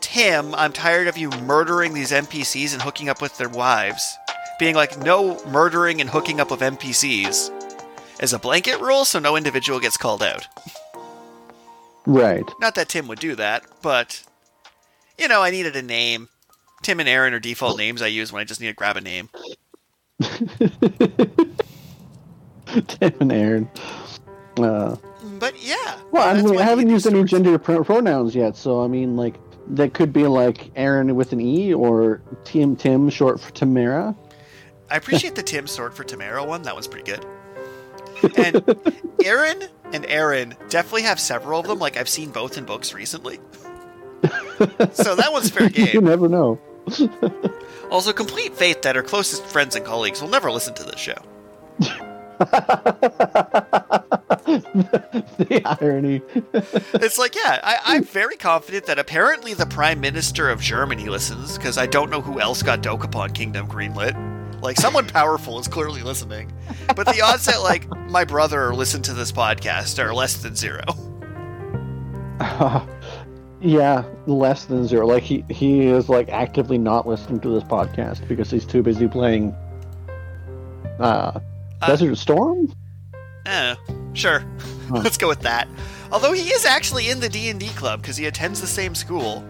Tim, 0.00 0.52
I'm 0.54 0.72
tired 0.72 1.06
of 1.06 1.16
you 1.16 1.30
murdering 1.30 1.94
these 1.94 2.10
NPCs 2.12 2.72
and 2.72 2.82
hooking 2.82 3.08
up 3.08 3.22
with 3.22 3.38
their 3.38 3.48
wives," 3.48 4.16
being 4.58 4.74
like, 4.74 4.98
"No 4.98 5.40
murdering 5.46 6.00
and 6.00 6.10
hooking 6.10 6.40
up 6.40 6.50
with 6.50 6.60
NPCs." 6.60 7.50
As 8.20 8.32
a 8.32 8.38
blanket 8.38 8.80
rule, 8.80 9.04
so 9.04 9.18
no 9.18 9.36
individual 9.36 9.80
gets 9.80 9.96
called 9.96 10.22
out. 10.22 10.46
Right. 12.06 12.48
Not 12.60 12.74
that 12.76 12.88
Tim 12.88 13.08
would 13.08 13.18
do 13.18 13.34
that, 13.36 13.64
but 13.82 14.22
you 15.18 15.28
know, 15.28 15.42
I 15.42 15.50
needed 15.50 15.74
a 15.76 15.82
name. 15.82 16.28
Tim 16.82 17.00
and 17.00 17.08
Aaron 17.08 17.32
are 17.34 17.40
default 17.40 17.78
names 17.78 18.02
I 18.02 18.08
use 18.08 18.32
when 18.32 18.40
I 18.40 18.44
just 18.44 18.60
need 18.60 18.66
to 18.68 18.72
grab 18.74 18.96
a 18.96 19.00
name. 19.00 19.28
Tim 22.88 23.14
and 23.20 23.32
Aaron. 23.32 23.70
Uh, 24.58 24.96
But 25.38 25.62
yeah. 25.64 25.98
well, 26.12 26.28
I, 26.28 26.40
mean, 26.40 26.58
I 26.58 26.62
haven't 26.62 26.90
used 26.90 27.06
any 27.06 27.24
gender 27.24 27.58
pro- 27.58 27.84
pronouns 27.84 28.34
yet, 28.34 28.56
so 28.56 28.82
I 28.82 28.88
mean, 28.88 29.16
like, 29.16 29.34
that 29.68 29.94
could 29.94 30.12
be 30.12 30.26
like 30.26 30.70
Aaron 30.76 31.14
with 31.16 31.32
an 31.32 31.40
E 31.40 31.72
or 31.72 32.20
Tim 32.44 32.76
Tim 32.76 33.08
short 33.08 33.40
for 33.40 33.50
Tamara. 33.52 34.14
I 34.90 34.96
appreciate 34.96 35.34
the 35.34 35.42
Tim 35.42 35.66
sword 35.66 35.94
for 35.94 36.04
Tamara 36.04 36.44
one. 36.44 36.62
That 36.62 36.74
one's 36.74 36.86
pretty 36.86 37.10
good. 37.10 37.24
And 38.36 38.94
Aaron 39.24 39.62
and 39.92 40.06
Aaron 40.06 40.56
definitely 40.68 41.02
have 41.02 41.20
several 41.20 41.60
of 41.60 41.66
them. 41.66 41.78
Like 41.78 41.96
I've 41.96 42.08
seen 42.08 42.30
both 42.30 42.58
in 42.58 42.64
books 42.64 42.92
recently. 42.92 43.40
so 44.92 45.14
that 45.14 45.28
one's 45.30 45.50
fair 45.50 45.68
game. 45.68 45.88
you 45.92 46.00
never 46.00 46.28
know. 46.28 46.60
Also, 47.90 48.12
complete 48.12 48.54
faith 48.56 48.82
that 48.82 48.96
our 48.96 49.02
closest 49.02 49.44
friends 49.44 49.76
and 49.76 49.84
colleagues 49.84 50.20
will 50.20 50.28
never 50.28 50.50
listen 50.50 50.74
to 50.74 50.82
this 50.82 50.98
show. 50.98 51.14
the 55.38 55.62
irony. 55.80 56.20
It's 56.94 57.18
like, 57.18 57.36
yeah, 57.36 57.60
I, 57.62 57.78
I'm 57.84 58.04
very 58.04 58.36
confident 58.36 58.86
that 58.86 58.98
apparently 58.98 59.54
the 59.54 59.66
Prime 59.66 60.00
Minister 60.00 60.50
of 60.50 60.60
Germany 60.60 61.08
listens, 61.08 61.56
because 61.56 61.78
I 61.78 61.86
don't 61.86 62.10
know 62.10 62.20
who 62.20 62.40
else 62.40 62.62
got 62.62 62.82
Dokapon 62.82 63.34
Kingdom 63.34 63.68
greenlit. 63.68 64.14
Like, 64.64 64.78
someone 64.78 65.06
powerful 65.06 65.58
is 65.60 65.68
clearly 65.68 66.02
listening. 66.02 66.50
But 66.96 67.06
the 67.06 67.20
odds 67.22 67.44
that, 67.44 67.60
like, 67.60 67.86
my 68.08 68.24
brother 68.24 68.74
listened 68.74 69.04
to 69.04 69.12
this 69.12 69.30
podcast 69.30 70.02
are 70.02 70.12
less 70.14 70.38
than 70.38 70.56
zero. 70.56 70.80
yeah, 73.60 74.04
less 74.26 74.64
than 74.64 74.86
zero. 74.86 75.06
Like 75.06 75.22
he 75.22 75.44
he 75.50 75.86
is 75.86 76.08
like 76.08 76.28
actively 76.30 76.78
not 76.78 77.06
listening 77.06 77.40
to 77.40 77.48
this 77.48 77.62
podcast 77.62 78.26
because 78.26 78.50
he's 78.50 78.64
too 78.64 78.82
busy 78.82 79.06
playing. 79.06 79.54
Uh, 80.98 81.38
Uh, 81.80 81.86
Desert 81.86 82.16
Storm. 82.16 82.72
Eh, 83.46 83.74
sure. 84.14 84.44
Huh. 84.88 85.00
Let's 85.02 85.16
go 85.16 85.28
with 85.28 85.40
that. 85.40 85.66
Although 86.12 86.32
he 86.32 86.50
is 86.50 86.66
actually 86.66 87.08
in 87.08 87.18
the 87.18 87.28
D&D 87.30 87.68
club, 87.68 88.02
because 88.02 88.18
he 88.18 88.26
attends 88.26 88.60
the 88.60 88.66
same 88.66 88.94
school. 88.94 89.42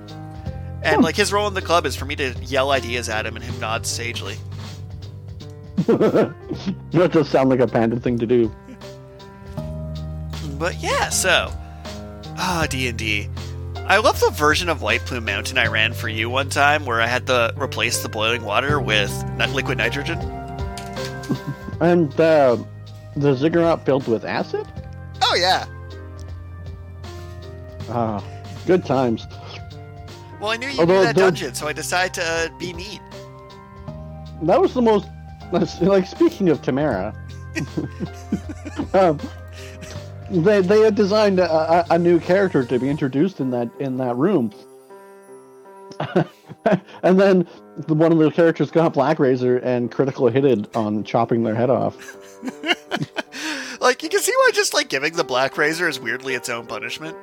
And, 0.84 1.02
like, 1.02 1.16
his 1.16 1.32
role 1.32 1.48
in 1.48 1.54
the 1.54 1.60
club 1.60 1.86
is 1.86 1.96
for 1.96 2.04
me 2.04 2.14
to 2.14 2.34
yell 2.44 2.70
ideas 2.70 3.08
at 3.08 3.26
him 3.26 3.34
and 3.34 3.44
him 3.44 3.58
nod 3.58 3.84
sagely. 3.84 4.36
that 5.86 7.10
does 7.12 7.28
sound 7.28 7.50
like 7.50 7.60
a 7.60 7.66
panda 7.66 7.98
thing 7.98 8.18
to 8.18 8.26
do. 8.26 8.54
But 10.58 10.80
yeah, 10.82 11.08
so 11.08 11.50
ah 12.38 12.66
D 12.68 12.88
and 12.88 12.98
D. 12.98 13.28
I 13.76 13.98
love 13.98 14.18
the 14.20 14.30
version 14.30 14.68
of 14.68 14.80
White 14.80 15.02
Plume 15.02 15.24
Mountain 15.26 15.58
I 15.58 15.66
ran 15.66 15.92
for 15.92 16.08
you 16.08 16.30
one 16.30 16.48
time, 16.48 16.86
where 16.86 17.00
I 17.02 17.06
had 17.06 17.26
to 17.26 17.52
replace 17.58 18.02
the 18.02 18.08
boiling 18.08 18.44
water 18.44 18.80
with 18.80 19.12
liquid 19.50 19.78
nitrogen. 19.78 20.18
And 21.80 22.18
uh, 22.20 22.56
the 23.16 23.34
ziggurat 23.34 23.84
filled 23.84 24.06
with 24.06 24.24
acid. 24.24 24.64
Oh 25.20 25.34
yeah, 25.34 25.66
Ah, 27.88 28.22
good 28.66 28.84
times. 28.84 29.26
Well, 30.40 30.50
I 30.50 30.56
knew 30.56 30.68
you 30.68 30.80
Although, 30.80 30.98
knew 31.00 31.04
that 31.04 31.16
dungeon, 31.16 31.54
so 31.54 31.66
I 31.66 31.72
decided 31.72 32.14
to 32.14 32.22
uh, 32.22 32.58
be 32.58 32.72
mean. 32.72 33.00
That 34.42 34.60
was 34.60 34.74
the 34.74 34.82
most. 34.82 35.06
Like 35.52 36.06
speaking 36.06 36.48
of 36.48 36.62
Tamara, 36.62 37.14
um, 38.94 39.20
they 40.30 40.60
they 40.60 40.80
had 40.80 40.94
designed 40.94 41.38
a, 41.38 41.86
a, 41.90 41.98
new 41.98 42.18
character 42.18 42.64
to 42.64 42.78
be 42.78 42.88
introduced 42.88 43.40
in 43.40 43.50
that 43.50 43.70
in 43.78 43.96
that 43.98 44.16
room, 44.16 44.52
and 47.02 47.20
then 47.20 47.46
the, 47.76 47.94
one 47.94 48.12
of 48.12 48.18
the 48.18 48.30
characters 48.30 48.70
got 48.70 48.94
Blackrazor 48.94 49.62
and 49.62 49.90
critical 49.90 50.28
hitted 50.28 50.74
on 50.74 51.04
chopping 51.04 51.42
their 51.42 51.54
head 51.54 51.70
off. 51.70 52.16
like 53.80 54.02
you 54.02 54.08
can 54.08 54.20
see 54.20 54.32
why 54.36 54.50
just 54.54 54.74
like 54.74 54.88
giving 54.88 55.14
the 55.14 55.24
Blackrazor 55.24 55.88
is 55.88 56.00
weirdly 56.00 56.34
its 56.34 56.48
own 56.48 56.66
punishment. 56.66 57.16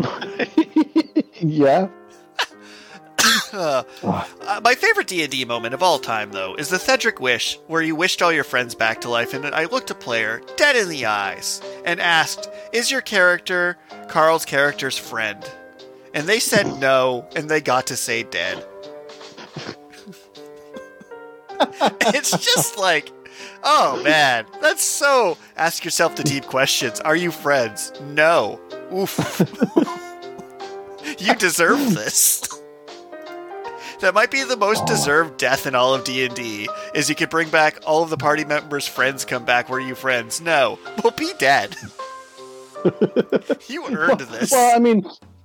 yeah. 1.40 1.88
Uh, 3.52 3.82
my 4.62 4.74
favorite 4.74 5.06
D&D 5.06 5.44
moment 5.44 5.74
of 5.74 5.82
all 5.82 5.98
time, 5.98 6.32
though, 6.32 6.54
is 6.54 6.68
the 6.68 6.78
Thedric 6.78 7.20
wish, 7.20 7.58
where 7.66 7.82
you 7.82 7.94
wished 7.94 8.22
all 8.22 8.32
your 8.32 8.44
friends 8.44 8.74
back 8.74 9.00
to 9.00 9.10
life, 9.10 9.34
and 9.34 9.44
I 9.46 9.64
looked 9.64 9.90
a 9.90 9.94
player 9.94 10.40
dead 10.56 10.76
in 10.76 10.88
the 10.88 11.06
eyes 11.06 11.60
and 11.84 12.00
asked, 12.00 12.48
"Is 12.72 12.90
your 12.90 13.00
character 13.00 13.76
Carl's 14.08 14.44
character's 14.44 14.98
friend?" 14.98 15.44
And 16.14 16.26
they 16.26 16.40
said 16.40 16.66
no, 16.80 17.26
and 17.34 17.48
they 17.48 17.60
got 17.60 17.86
to 17.88 17.96
say 17.96 18.22
dead. 18.22 18.64
it's 21.60 22.30
just 22.30 22.78
like, 22.78 23.10
oh 23.64 24.00
man, 24.02 24.46
that's 24.60 24.82
so. 24.82 25.36
Ask 25.56 25.84
yourself 25.84 26.16
the 26.16 26.24
deep 26.24 26.44
questions. 26.46 27.00
Are 27.00 27.16
you 27.16 27.30
friends? 27.30 27.92
No. 28.00 28.60
Oof. 28.92 29.18
you 31.18 31.34
deserve 31.34 31.94
this. 31.94 32.62
That 34.00 34.14
might 34.14 34.30
be 34.30 34.44
the 34.44 34.56
most 34.56 34.86
deserved 34.86 35.38
death 35.38 35.66
in 35.66 35.74
all 35.74 35.94
of 35.94 36.04
D&D 36.04 36.68
is 36.94 37.08
you 37.08 37.14
could 37.14 37.30
bring 37.30 37.48
back 37.50 37.78
all 37.86 38.02
of 38.02 38.10
the 38.10 38.16
party 38.16 38.44
members 38.44 38.86
friends 38.86 39.24
come 39.24 39.44
back. 39.44 39.68
Were 39.68 39.80
you 39.80 39.94
friends? 39.94 40.40
No. 40.40 40.78
Well 41.02 41.12
be 41.12 41.32
dead. 41.38 41.76
You 43.66 43.86
earned 43.86 43.98
well, 43.98 44.16
this. 44.16 44.50
well 44.52 44.76
i 44.76 44.78
mean 44.78 45.04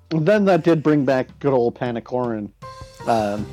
then 0.10 0.46
that 0.46 0.64
did 0.64 0.84
bring 0.84 1.04
back 1.06 1.28
good 1.40 1.54
old 1.54 1.76
Panicorin, 1.76 2.52
um, 3.08 3.46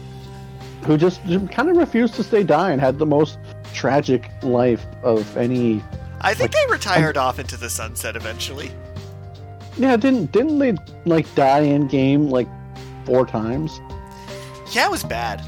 who 0.84 0.98
just, 0.98 1.22
kind 1.50 1.70
of 1.70 1.76
refused 1.76 2.14
to 2.14 2.22
stay 2.22 2.42
die 2.42 2.70
and 2.70 2.80
had 2.80 2.98
the 2.98 3.06
most 3.06 3.38
tragic 3.72 4.30
life 4.42 4.84
of 5.02 5.36
any 5.36 5.82
i 6.20 6.34
think 6.34 6.52
like, 6.52 6.66
they 6.66 6.72
retired 6.72 7.16
um, 7.16 7.26
off 7.26 7.38
into 7.38 7.56
the 7.56 7.70
sunset 7.70 8.16
eventually. 8.16 8.70
Yeah 9.78 9.96
didn't 9.96 10.32
didn't 10.32 10.58
they 10.58 10.74
like 11.06 11.32
die 11.34 11.60
in 11.60 11.86
game 11.86 12.28
like 12.28 12.48
four 13.06 13.24
times 13.24 13.80
yeah, 14.72 14.86
it 14.86 14.90
was 14.90 15.04
bad. 15.04 15.42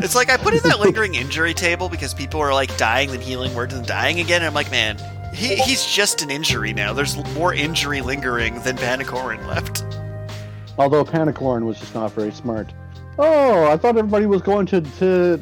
it's 0.00 0.14
like 0.14 0.30
I 0.30 0.36
put 0.36 0.54
in 0.54 0.60
that 0.64 0.80
lingering 0.80 1.14
injury 1.14 1.54
table 1.54 1.88
because 1.88 2.14
people 2.14 2.40
are 2.40 2.52
like 2.52 2.76
dying, 2.76 3.10
then 3.10 3.20
healing, 3.20 3.54
words, 3.54 3.74
and 3.74 3.86
dying 3.86 4.20
again. 4.20 4.42
And 4.42 4.46
I'm 4.46 4.54
like, 4.54 4.70
man, 4.70 4.98
he, 5.34 5.56
he's 5.56 5.84
just 5.84 6.22
an 6.22 6.30
injury 6.30 6.72
now. 6.72 6.92
There's 6.92 7.16
more 7.34 7.52
injury 7.52 8.00
lingering 8.00 8.60
than 8.60 8.76
Panicorin 8.76 9.46
left. 9.46 9.84
Although 10.78 11.04
Panicorin 11.04 11.64
was 11.64 11.78
just 11.78 11.94
not 11.94 12.12
very 12.12 12.32
smart. 12.32 12.72
Oh, 13.18 13.66
I 13.66 13.76
thought 13.76 13.96
everybody 13.96 14.26
was 14.26 14.42
going 14.42 14.66
to, 14.66 14.80
to 14.80 15.40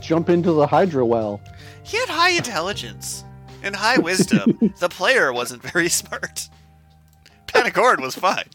jump 0.00 0.28
into 0.28 0.52
the 0.52 0.66
Hydra 0.66 1.04
well. 1.06 1.40
He 1.84 1.96
had 1.98 2.08
high 2.08 2.30
intelligence 2.30 3.24
and 3.62 3.76
high 3.76 3.98
wisdom. 3.98 4.58
the 4.78 4.88
player 4.88 5.32
wasn't 5.32 5.62
very 5.62 5.88
smart. 5.88 6.48
Panicorin 7.46 8.00
was 8.00 8.14
fine. 8.14 8.46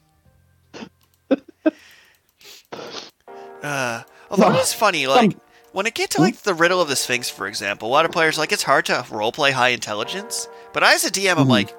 Uh, 3.64 4.04
although 4.30 4.52
it 4.52 4.62
is 4.62 4.74
funny, 4.74 5.08
like 5.08 5.36
when 5.72 5.86
it 5.86 5.94
gets 5.94 6.16
to 6.16 6.22
like 6.22 6.38
the 6.38 6.54
riddle 6.54 6.82
of 6.82 6.88
the 6.88 6.96
Sphinx, 6.96 7.30
for 7.30 7.48
example, 7.48 7.88
a 7.88 7.92
lot 7.92 8.06
of 8.06 8.12
players 8.12 8.38
like 8.38 8.52
it's 8.52 8.64
hard 8.64 8.86
to 8.86 8.94
roleplay 9.10 9.52
high 9.52 9.70
intelligence. 9.70 10.48
But 10.74 10.84
I, 10.84 10.94
as 10.94 11.06
a 11.06 11.12
DM, 11.12 11.32
I'm 11.32 11.38
mm-hmm. 11.38 11.50
like, 11.50 11.76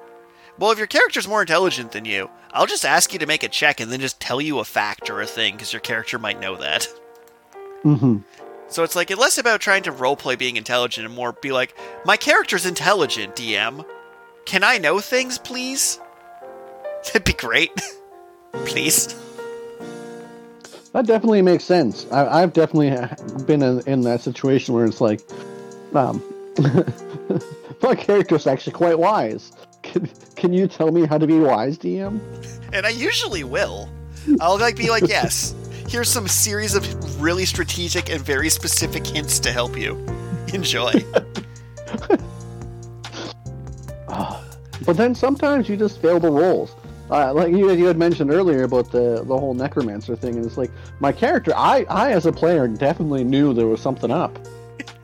well, 0.57 0.71
if 0.71 0.77
your 0.77 0.87
character's 0.87 1.27
more 1.27 1.41
intelligent 1.41 1.91
than 1.91 2.05
you, 2.05 2.29
I'll 2.51 2.65
just 2.65 2.85
ask 2.85 3.13
you 3.13 3.19
to 3.19 3.25
make 3.25 3.43
a 3.43 3.49
check 3.49 3.79
and 3.79 3.91
then 3.91 3.99
just 3.99 4.19
tell 4.19 4.41
you 4.41 4.59
a 4.59 4.65
fact 4.65 5.09
or 5.09 5.21
a 5.21 5.25
thing 5.25 5.55
because 5.55 5.73
your 5.73 5.79
character 5.79 6.19
might 6.19 6.39
know 6.39 6.57
that. 6.57 6.87
Mm-hmm. 7.83 8.17
So 8.67 8.83
it's 8.83 8.95
like 8.95 9.15
less 9.17 9.37
about 9.37 9.61
trying 9.61 9.83
to 9.83 9.91
roleplay 9.91 10.37
being 10.37 10.57
intelligent 10.57 11.05
and 11.05 11.15
more 11.15 11.33
be 11.33 11.51
like, 11.51 11.75
my 12.05 12.17
character's 12.17 12.65
intelligent, 12.65 13.35
DM. 13.35 13.85
Can 14.45 14.63
I 14.63 14.77
know 14.77 14.99
things, 14.99 15.37
please? 15.37 15.99
That'd 17.05 17.23
be 17.23 17.33
great. 17.33 17.71
please. 18.65 19.15
That 20.93 21.05
definitely 21.05 21.43
makes 21.43 21.63
sense. 21.63 22.07
I, 22.11 22.41
have 22.41 22.53
definitely 22.53 22.89
been 23.45 23.61
in, 23.61 23.81
in, 23.87 24.01
that 24.01 24.21
situation 24.21 24.73
where 24.73 24.85
it's 24.85 24.99
like, 24.99 25.21
um, 25.93 26.23
my 27.83 27.93
character's 27.93 28.47
actually 28.47 28.73
quite 28.73 28.97
wise. 28.97 29.51
Can, 29.83 30.09
can 30.35 30.51
you 30.51 30.67
tell 30.67 30.91
me 30.91 31.05
how 31.05 31.19
to 31.19 31.27
be 31.27 31.39
wise, 31.39 31.77
DM? 31.77 32.19
And 32.73 32.87
I 32.87 32.89
usually 32.89 33.43
will. 33.43 33.87
I'll 34.41 34.57
like 34.59 34.75
be 34.75 34.89
like, 34.89 35.07
yes. 35.07 35.53
Here's 35.87 36.09
some 36.09 36.27
series 36.27 36.73
of 36.75 37.21
really 37.21 37.45
strategic 37.45 38.09
and 38.09 38.19
very 38.21 38.49
specific 38.49 39.05
hints 39.05 39.39
to 39.39 39.51
help 39.51 39.77
you. 39.77 39.95
Enjoy. 40.53 40.91
but 44.07 44.97
then 44.97 45.13
sometimes 45.13 45.69
you 45.69 45.77
just 45.77 46.01
fail 46.01 46.19
the 46.19 46.31
rolls 46.31 46.73
uh, 47.09 47.33
like 47.33 47.51
you, 47.51 47.71
you 47.71 47.85
had 47.85 47.97
mentioned 47.97 48.31
earlier 48.31 48.63
about 48.63 48.91
the 48.91 49.23
the 49.23 49.37
whole 49.37 49.53
necromancer 49.53 50.15
thing, 50.15 50.35
and 50.35 50.45
it's 50.45 50.57
like 50.57 50.71
my 50.99 51.11
character, 51.11 51.53
I 51.55 51.85
I 51.89 52.11
as 52.11 52.25
a 52.25 52.31
player 52.31 52.67
definitely 52.67 53.23
knew 53.23 53.53
there 53.53 53.67
was 53.67 53.81
something 53.81 54.11
up, 54.11 54.37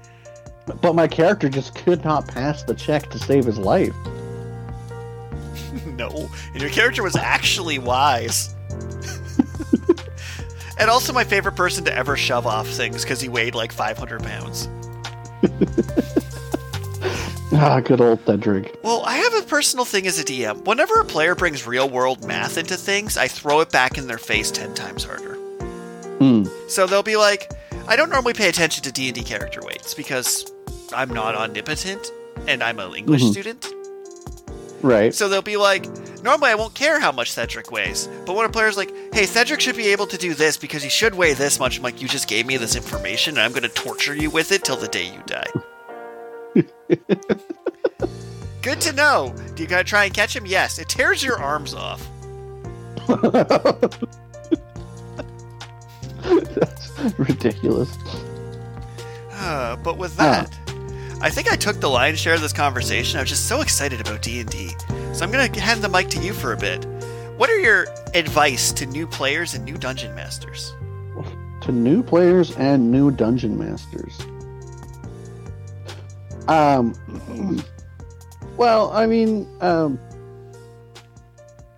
but 0.82 0.94
my 0.94 1.08
character 1.08 1.50
just 1.50 1.76
could 1.76 2.04
not 2.04 2.28
pass 2.28 2.64
the 2.64 2.76
check 2.76 3.10
to 3.10 3.20
save 3.20 3.46
his 3.46 3.58
life. 3.58 3.96
no, 5.98 6.30
and 6.54 6.62
your 6.62 6.70
character 6.70 7.02
was 7.02 7.16
actually 7.16 7.80
wise. 7.80 8.54
and 10.78 10.90
also 10.90 11.12
my 11.12 11.24
favorite 11.24 11.56
person 11.56 11.84
to 11.86 11.96
ever 11.96 12.16
shove 12.16 12.46
off 12.46 12.68
things 12.68 13.04
because 13.04 13.20
he 13.20 13.30
weighed 13.30 13.56
like 13.56 13.72
500 13.72 14.22
pounds. 14.22 14.70
Ah, 17.58 17.80
good 17.80 18.02
old 18.02 18.20
Thedric. 18.26 18.76
Well, 18.84 19.02
I 19.06 19.16
have 19.16 19.34
a 19.34 19.42
personal 19.44 19.86
thing 19.86 20.08
as 20.08 20.20
a 20.20 20.26
DM. 20.26 20.66
Whenever 20.66 21.00
a 21.00 21.06
player 21.06 21.36
brings 21.36 21.66
real 21.66 21.90
world 21.90 22.26
math 22.26 22.58
into 22.58 22.76
things, 22.76 23.16
I 23.16 23.30
throw 23.30 23.62
it 23.62 23.72
back 23.72 23.98
in 23.98 24.08
their 24.08 24.18
face 24.18 24.52
ten 24.52 24.74
times 24.74 25.06
harder. 25.06 25.38
Mm. 26.20 26.50
So 26.70 26.86
they'll 26.86 27.02
be 27.02 27.16
like, 27.16 27.50
I 27.88 27.96
don't 27.96 28.10
normally 28.10 28.34
pay 28.34 28.50
attention 28.50 28.84
to 28.84 28.92
D 28.92 29.08
and 29.08 29.16
D 29.16 29.24
character 29.24 29.62
weights 29.64 29.94
because 29.94 30.52
I'm 30.94 31.10
not 31.10 31.34
omnipotent 31.34 32.12
and 32.46 32.62
I'm 32.62 32.78
an 32.78 32.94
English 32.94 33.22
mm-hmm. 33.22 33.32
student. 33.32 33.74
Right. 34.82 35.16
So 35.16 35.30
they'll 35.30 35.42
be 35.42 35.58
like, 35.58 35.88
normally 36.24 36.52
I 36.52 36.56
won't 36.56 36.74
care 36.76 37.00
how 37.00 37.14
much 37.14 37.32
Cedric 37.32 37.72
weighs, 37.72 38.08
but 38.26 38.36
when 38.36 38.46
a 38.46 38.50
player's 38.50 38.76
like, 38.76 38.92
hey, 39.14 39.26
Thedric 39.26 39.62
should 39.62 39.78
be 39.78 39.88
able 39.88 40.08
to 40.08 40.18
do 40.18 40.34
this 40.34 40.58
because 40.58 40.84
he 40.84 40.90
should 40.90 41.16
weigh 41.16 41.34
this 41.34 41.58
much, 41.58 41.78
I'm 41.78 41.84
like, 41.84 42.02
you 42.02 42.10
just 42.10 42.28
gave 42.28 42.46
me 42.46 42.58
this 42.58 42.76
information 42.76 43.36
and 43.36 43.42
I'm 43.42 43.52
going 43.52 43.64
to 43.64 43.70
torture 43.70 44.14
you 44.14 44.30
with 44.30 44.52
it 44.52 44.66
till 44.66 44.76
the 44.76 44.90
day 44.90 45.06
you 45.06 45.24
die. 45.26 45.48
Good 48.62 48.82
to 48.82 48.94
know. 48.94 49.36
Do 49.56 49.64
you 49.64 49.70
gotta 49.70 49.84
try 49.84 50.06
and 50.06 50.14
catch 50.14 50.36
him? 50.36 50.46
Yes. 50.46 50.80
It 50.80 50.90
tears 50.90 51.24
your 51.24 51.38
arms 51.38 51.74
off. 51.74 52.08
That's 56.26 57.20
ridiculous. 57.20 57.96
Uh, 59.32 59.76
but 59.78 59.98
with 59.98 60.16
that, 60.18 60.58
I 61.22 61.30
think 61.30 61.52
I 61.52 61.56
took 61.56 61.80
the 61.80 61.90
lion's 61.90 62.20
share 62.20 62.34
of 62.34 62.42
this 62.42 62.54
conversation. 62.54 63.20
I 63.20 63.22
was 63.22 63.30
just 63.30 63.48
so 63.48 63.62
excited 63.62 64.02
about 64.02 64.22
D 64.22 64.40
and 64.40 64.50
D, 64.50 64.72
so 65.14 65.24
I'm 65.24 65.32
gonna 65.32 65.60
hand 65.60 65.84
the 65.84 65.90
mic 65.90 66.10
to 66.10 66.20
you 66.20 66.34
for 66.34 66.54
a 66.54 66.58
bit. 66.58 66.86
What 67.38 67.50
are 67.50 67.60
your 67.60 67.86
advice 68.14 68.72
to 68.74 68.86
new 68.86 69.06
players 69.06 69.54
and 69.54 69.66
new 69.66 69.78
dungeon 69.78 70.16
masters? 70.16 70.74
To 71.62 71.72
new 71.72 72.02
players 72.02 72.56
and 72.58 72.92
new 72.92 73.12
dungeon 73.12 73.58
masters. 73.58 74.18
Um, 76.48 76.94
well, 78.58 78.92
I 78.92 79.06
mean, 79.06 79.48
um, 79.62 80.00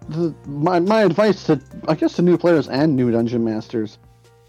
the, 0.10 0.34
my 0.48 0.80
my 0.80 1.02
advice 1.02 1.44
to 1.46 1.62
I 1.88 1.96
guess 1.96 2.14
to 2.14 2.22
new 2.22 2.38
players 2.38 2.68
and 2.68 2.96
new 2.96 3.12
dungeon 3.12 3.44
masters, 3.44 3.98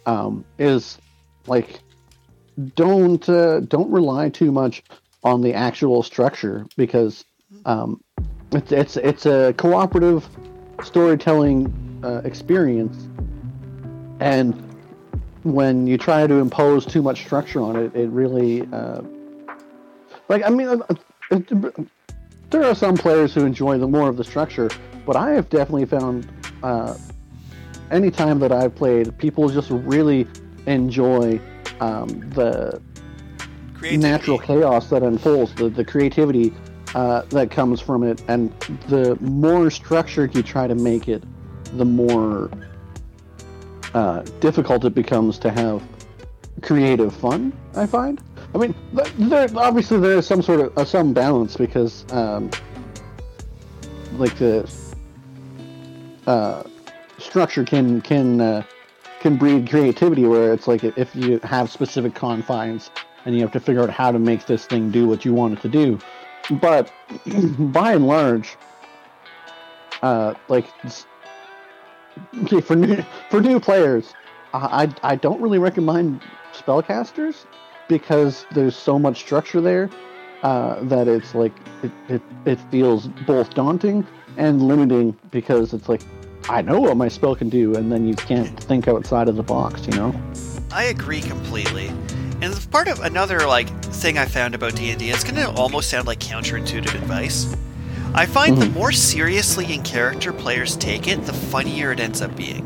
um, 0.07 0.45
is 0.59 0.99
like 1.47 1.81
don't 2.75 3.29
uh, 3.29 3.61
don't 3.61 3.91
rely 3.91 4.29
too 4.29 4.53
much 4.53 4.83
on 5.25 5.41
the 5.41 5.55
actual 5.55 6.03
structure 6.03 6.67
because 6.77 7.25
um, 7.65 8.01
it's 8.53 8.73
it's 8.73 8.97
it's 8.97 9.27
a 9.27 9.55
cooperative 9.57 10.29
storytelling 10.83 12.01
uh, 12.03 12.23
experience, 12.25 13.09
and 14.21 14.55
when 15.45 15.87
you 15.87 15.97
try 15.97 16.27
to 16.27 16.35
impose 16.35 16.85
too 16.85 17.03
much 17.03 17.25
structure 17.25 17.61
on 17.61 17.77
it, 17.77 17.95
it 17.95 18.09
really 18.11 18.63
uh, 18.73 19.01
like, 20.29 20.45
I 20.45 20.51
mean, 20.51 20.69
uh, 20.69 21.71
there 22.51 22.65
are 22.65 22.75
some 22.75 22.97
players 22.97 23.35
who 23.35 23.45
enjoy 23.45 23.79
the 23.79 23.87
more 23.87 24.09
of 24.09 24.17
the 24.17 24.25
structure, 24.25 24.71
but 25.07 25.17
I 25.17 25.31
have 25.31 25.49
definitely 25.49 25.87
found 25.87 26.29
uh, 26.63 26.97
any 27.91 28.11
time 28.11 28.39
that 28.41 28.53
I've 28.53 28.75
played, 28.75 29.17
people 29.19 29.49
just 29.49 29.71
really 29.71 30.27
enjoy 30.67 31.41
um, 31.81 32.09
the 32.31 32.81
natural 33.83 34.39
chaos 34.39 34.91
that 34.91 35.03
unfolds, 35.03 35.55
the, 35.55 35.69
the 35.69 35.85
creativity 35.85 36.53
uh, 36.95 37.23
that 37.31 37.51
comes 37.51 37.81
from 37.81 38.03
it, 38.03 38.23
and 38.29 38.53
the 38.89 39.17
more 39.21 39.71
structured 39.71 40.35
you 40.35 40.43
try 40.43 40.67
to 40.67 40.75
make 40.75 41.09
it, 41.09 41.23
the 41.77 41.85
more 41.85 42.51
uh, 43.95 44.23
difficult 44.41 44.85
it 44.85 44.95
becomes 44.95 45.39
to 45.39 45.51
have 45.51 45.83
creative 46.63 47.15
fun. 47.15 47.53
I 47.75 47.87
find. 47.87 48.21
I 48.55 48.59
mean, 48.59 48.75
there 49.19 49.49
obviously 49.57 49.99
there 49.99 50.17
is 50.19 50.27
some 50.27 50.43
sort 50.43 50.61
of 50.61 50.79
uh, 50.79 50.85
some 50.85 51.13
balance 51.13 51.57
because, 51.57 52.11
um, 52.13 52.51
like 54.15 54.35
the 54.37 54.69
uh, 56.27 56.63
structure 57.19 57.65
can 57.65 58.01
can 58.01 58.41
uh, 58.41 58.63
can 59.21 59.37
breed 59.37 59.69
creativity 59.69 60.25
where 60.25 60.53
it's 60.53 60.67
like 60.67 60.83
if 60.83 61.15
you 61.15 61.39
have 61.41 61.71
specific 61.71 62.15
confines 62.15 62.91
and 63.27 63.35
you 63.35 63.43
have 63.43 63.53
to 63.53 63.61
figure 63.61 63.83
out 63.83 63.91
how 63.91 64.11
to 64.11 64.19
make 64.19 64.47
this 64.47 64.65
thing 64.65 64.91
do 64.91 65.07
what 65.07 65.25
you 65.25 65.35
want 65.35 65.59
it 65.59 65.63
to 65.63 65.69
do. 65.69 65.99
But 66.59 66.91
by 67.73 67.93
and 67.93 68.07
large, 68.07 68.57
uh, 70.01 70.33
like 70.49 70.67
for 72.63 72.77
new 72.77 73.05
for 73.29 73.43
new 73.43 73.61
players, 73.61 74.15
I 74.55 74.91
I 75.03 75.17
don't 75.17 75.41
really 75.43 75.59
recommend 75.59 76.23
spellcasters 76.55 77.45
because 77.89 78.47
there's 78.53 78.77
so 78.77 78.99
much 78.99 79.19
structure 79.21 79.61
there 79.61 79.91
uh, 80.43 80.83
that 80.85 81.09
it's 81.09 81.35
like 81.35 81.53
it, 81.83 81.91
it 82.09 82.23
it 82.45 82.61
feels 82.71 83.09
both 83.27 83.55
daunting 83.55 84.07
and 84.37 84.63
limiting 84.63 85.17
because 85.31 85.75
it's 85.75 85.89
like 85.89 86.03
I 86.49 86.63
know 86.63 86.81
what 86.81 86.97
my 86.97 87.09
spell 87.09 87.35
can 87.35 87.51
do, 87.51 87.75
and 87.75 87.93
then 87.93 88.07
you 88.07 88.15
can't 88.15 88.59
think 88.59 88.89
outside 88.89 89.29
of 89.29 89.37
the 89.37 89.43
box, 89.43 89.87
you 89.87 89.93
know. 89.93 90.15
I 90.71 90.85
agree 90.85 91.21
completely. 91.21 91.89
And 92.41 92.71
part 92.71 92.89
of 92.89 93.01
another 93.01 93.41
like 93.41 93.69
thing 93.85 94.17
I 94.17 94.25
found 94.25 94.55
about 94.55 94.75
D 94.75 94.91
and 94.91 94.99
D, 94.99 95.11
it's 95.11 95.25
gonna 95.25 95.53
almost 95.57 95.91
sound 95.91 96.07
like 96.07 96.21
counterintuitive 96.21 96.95
advice. 96.95 97.55
I 98.15 98.25
find 98.25 98.57
mm-hmm. 98.57 98.73
the 98.73 98.79
more 98.79 98.93
seriously 98.93 99.73
in 99.73 99.83
character 99.83 100.33
players 100.33 100.77
take 100.77 101.09
it, 101.09 101.23
the 101.25 101.33
funnier 101.33 101.93
it 101.93 102.01
ends 102.01 102.23
up 102.23 102.35
being. 102.37 102.65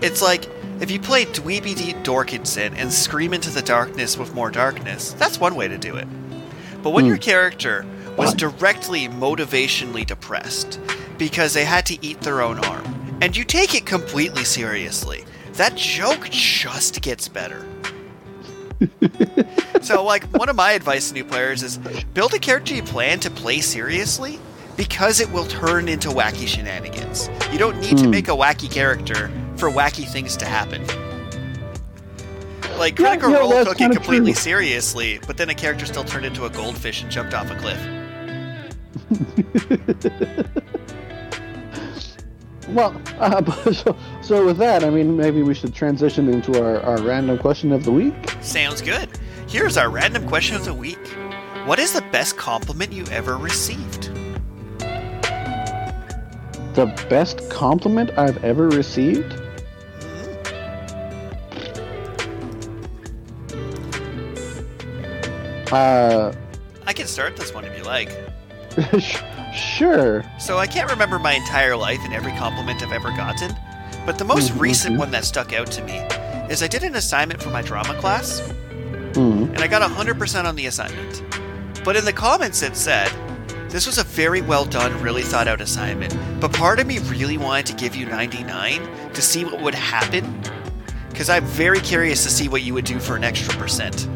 It's 0.00 0.22
like 0.22 0.48
if 0.80 0.90
you 0.90 0.98
play 0.98 1.24
Dweeby. 1.26 1.90
Dorkinson 2.02 2.74
and 2.76 2.92
scream 2.92 3.32
into 3.32 3.50
the 3.50 3.62
darkness 3.62 4.16
with 4.16 4.34
more 4.34 4.50
darkness, 4.50 5.12
that's 5.12 5.38
one 5.38 5.54
way 5.54 5.68
to 5.68 5.78
do 5.78 5.96
it. 5.96 6.08
But 6.82 6.90
when 6.90 7.04
mm. 7.04 7.08
your 7.08 7.18
character 7.18 7.86
was 8.16 8.34
directly 8.34 9.08
motivationally 9.08 10.04
depressed 10.04 10.80
because 11.18 11.54
they 11.54 11.64
had 11.64 11.86
to 11.86 12.04
eat 12.04 12.20
their 12.22 12.40
own 12.40 12.58
arm, 12.64 13.18
and 13.20 13.36
you 13.36 13.44
take 13.44 13.74
it 13.74 13.86
completely 13.86 14.44
seriously, 14.44 15.24
that 15.52 15.76
joke 15.76 16.28
just 16.30 17.00
gets 17.02 17.28
better. 17.28 17.66
so, 19.82 20.02
like, 20.02 20.24
one 20.36 20.48
of 20.48 20.56
my 20.56 20.72
advice 20.72 21.08
to 21.08 21.14
new 21.14 21.24
players 21.24 21.62
is 21.62 21.78
build 22.14 22.32
a 22.32 22.38
character 22.38 22.74
you 22.74 22.82
plan 22.82 23.20
to 23.20 23.30
play 23.30 23.60
seriously 23.60 24.38
because 24.76 25.20
it 25.20 25.30
will 25.30 25.44
turn 25.46 25.86
into 25.86 26.08
wacky 26.08 26.48
shenanigans. 26.48 27.28
You 27.52 27.58
don't 27.58 27.78
need 27.78 27.94
mm. 27.94 27.98
to 27.98 28.04
hmm. 28.04 28.10
make 28.10 28.28
a 28.28 28.32
wacky 28.32 28.70
character 28.70 29.30
for 29.60 29.70
wacky 29.70 30.08
things 30.08 30.36
to 30.38 30.46
happen. 30.46 30.84
Like, 32.78 32.96
Critical 32.96 33.30
yeah, 33.30 33.38
Role 33.38 33.64
took 33.64 33.80
it 33.80 33.92
completely 33.92 34.32
true. 34.32 34.40
seriously, 34.40 35.20
but 35.26 35.36
then 35.36 35.50
a 35.50 35.54
character 35.54 35.84
still 35.86 36.04
turned 36.04 36.24
into 36.24 36.46
a 36.46 36.50
goldfish 36.50 37.02
and 37.02 37.10
jumped 37.10 37.34
off 37.34 37.50
a 37.50 37.56
cliff. 37.56 37.78
Well, 42.72 43.00
uh, 43.18 43.72
so, 43.72 43.96
so 44.22 44.46
with 44.46 44.58
that, 44.58 44.84
I 44.84 44.90
mean, 44.90 45.16
maybe 45.16 45.42
we 45.42 45.54
should 45.54 45.74
transition 45.74 46.28
into 46.28 46.62
our, 46.62 46.80
our 46.82 47.02
random 47.02 47.38
question 47.38 47.72
of 47.72 47.84
the 47.84 47.90
week. 47.90 48.14
Sounds 48.40 48.80
good. 48.80 49.08
Here's 49.48 49.76
our 49.76 49.90
random 49.90 50.28
question 50.28 50.54
of 50.54 50.64
the 50.64 50.74
week 50.74 51.04
What 51.64 51.80
is 51.80 51.92
the 51.92 52.02
best 52.12 52.36
compliment 52.36 52.92
you 52.92 53.04
ever 53.06 53.36
received? 53.36 54.10
The 56.74 56.86
best 57.10 57.50
compliment 57.50 58.16
I've 58.16 58.42
ever 58.44 58.68
received? 58.68 59.40
Uh, 65.72 66.32
I 66.86 66.92
can 66.92 67.06
start 67.06 67.36
this 67.36 67.54
one 67.54 67.64
if 67.64 67.76
you 67.76 67.84
like. 67.84 68.10
Sure. 69.52 70.24
So 70.38 70.58
I 70.58 70.66
can't 70.66 70.90
remember 70.90 71.18
my 71.18 71.32
entire 71.32 71.76
life 71.76 71.98
and 72.04 72.14
every 72.14 72.32
compliment 72.32 72.82
I've 72.82 72.92
ever 72.92 73.10
gotten, 73.10 73.54
but 74.06 74.18
the 74.18 74.24
most 74.24 74.50
mm-hmm. 74.50 74.60
recent 74.60 74.98
one 74.98 75.10
that 75.10 75.24
stuck 75.24 75.52
out 75.52 75.70
to 75.72 75.84
me 75.84 75.98
is 76.48 76.62
I 76.62 76.68
did 76.68 76.84
an 76.84 76.94
assignment 76.94 77.42
for 77.42 77.50
my 77.50 77.62
drama 77.62 77.94
class, 77.94 78.40
mm-hmm. 78.40 79.52
and 79.52 79.58
I 79.58 79.66
got 79.66 79.82
100% 79.82 80.44
on 80.44 80.56
the 80.56 80.66
assignment. 80.66 81.24
But 81.84 81.96
in 81.96 82.04
the 82.04 82.12
comments 82.12 82.62
it 82.62 82.76
said, 82.76 83.10
this 83.68 83.86
was 83.86 83.98
a 83.98 84.04
very 84.04 84.40
well 84.40 84.64
done, 84.64 85.00
really 85.02 85.22
thought 85.22 85.48
out 85.48 85.60
assignment, 85.60 86.16
but 86.40 86.52
part 86.52 86.80
of 86.80 86.86
me 86.86 86.98
really 87.00 87.38
wanted 87.38 87.66
to 87.66 87.74
give 87.74 87.96
you 87.96 88.06
99 88.06 89.12
to 89.12 89.22
see 89.22 89.44
what 89.44 89.60
would 89.60 89.74
happen, 89.74 90.42
because 91.08 91.28
I'm 91.28 91.44
very 91.44 91.80
curious 91.80 92.22
to 92.24 92.30
see 92.30 92.48
what 92.48 92.62
you 92.62 92.74
would 92.74 92.84
do 92.84 93.00
for 93.00 93.16
an 93.16 93.24
extra 93.24 93.54
percent. 93.54 94.08